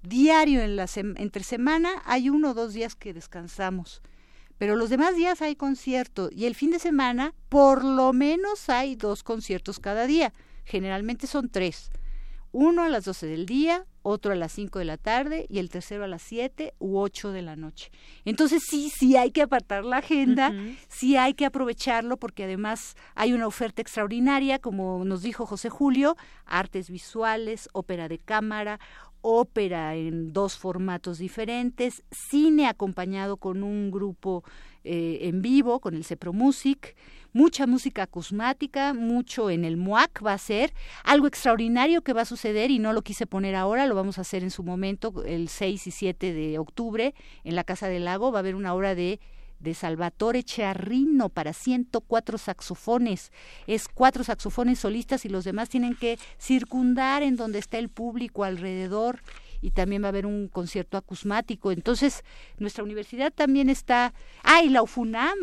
[0.05, 4.01] diario en la entre semana hay uno o dos días que descansamos.
[4.59, 8.95] Pero los demás días hay concierto y el fin de semana por lo menos hay
[8.95, 10.33] dos conciertos cada día.
[10.65, 11.91] Generalmente son tres
[12.57, 15.69] uno a las 12 del día, otro a las 5 de la tarde y el
[15.69, 17.91] tercero a las 7 u 8 de la noche.
[18.25, 20.55] Entonces sí, sí hay que apartar la agenda,
[20.89, 26.17] sí hay que aprovecharlo porque además hay una oferta extraordinaria, como nos dijo José Julio,
[26.45, 28.79] artes visuales, ópera de cámara,
[29.23, 34.45] ópera en dos formatos diferentes, cine acompañado con un grupo
[34.85, 36.95] eh, en vivo, con el Cepro Music,
[37.37, 40.73] mucha música acusmática, mucho en el MUAC va a ser,
[41.05, 44.23] algo extraordinario que va a suceder y no lo quise poner ahora, lo vamos a
[44.23, 47.15] hacer en su momento, el 6 y 7 de octubre,
[47.45, 49.21] en la Casa del Lago, va a haber una obra de
[49.59, 53.33] de Salvatore Chiarrino para 104 saxofones.
[53.67, 58.45] Es cuatro saxofones solistas y los demás tienen que circundar en donde está el público
[58.45, 59.21] alrededor
[59.61, 61.73] y también va a haber un concierto acusmático.
[61.73, 62.25] Entonces,
[62.59, 65.39] nuestra universidad también está, ah, y la UFUNAM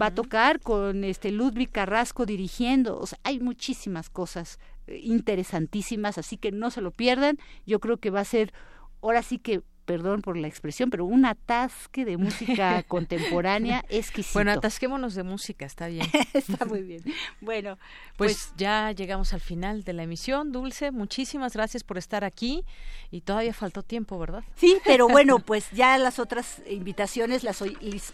[0.00, 2.98] va a tocar con este Ludwig Carrasco dirigiendo.
[2.98, 7.38] O sea, hay muchísimas cosas eh, interesantísimas, así que no se lo pierdan.
[7.66, 8.52] Yo creo que va a ser
[9.00, 14.34] ahora sí que perdón por la expresión, pero un atasque de música contemporánea exquisito.
[14.34, 16.06] Bueno, atasquémonos de música, está bien.
[16.34, 17.02] está muy bien.
[17.40, 17.78] Bueno,
[18.18, 20.52] pues, pues, ya llegamos al final de la emisión.
[20.52, 22.66] Dulce, muchísimas gracias por estar aquí
[23.10, 24.44] y todavía faltó tiempo, ¿verdad?
[24.56, 27.64] Sí, pero bueno, pues ya las otras invitaciones las,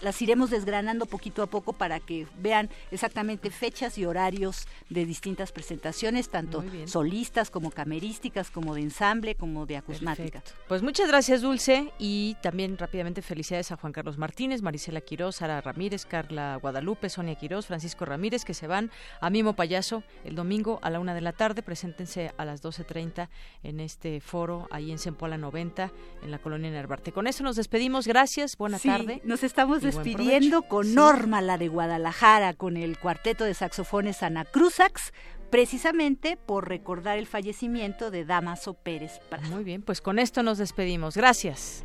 [0.01, 5.51] las iremos desgranando poquito a poco para que vean exactamente fechas y horarios de distintas
[5.51, 10.41] presentaciones, tanto solistas como camerísticas, como de ensamble, como de acusmática.
[10.69, 11.64] Pues muchas gracias, Dulce
[11.99, 17.37] y también rápidamente felicidades a Juan Carlos Martínez, Marisela Quirós, Sara Ramírez, Carla Guadalupe, Sonia
[17.37, 21.21] Quirós, Francisco Ramírez, que se van a Mimo Payaso el domingo a la una de
[21.23, 21.63] la tarde.
[21.63, 23.29] Preséntense a las 12.30
[23.63, 25.91] en este foro ahí en Sempoala 90,
[26.23, 27.13] en la colonia Nervarte.
[27.13, 28.07] Con eso nos despedimos.
[28.07, 29.23] Gracias, buena tarde.
[29.25, 35.13] Nos estamos despidiendo con Norma, la de Guadalajara, con el cuarteto de saxofones Ana Cruzax
[35.55, 39.21] precisamente por recordar el fallecimiento de Damaso Pérez
[39.51, 41.17] Muy bien, pues con esto nos despedimos.
[41.17, 41.85] Gracias.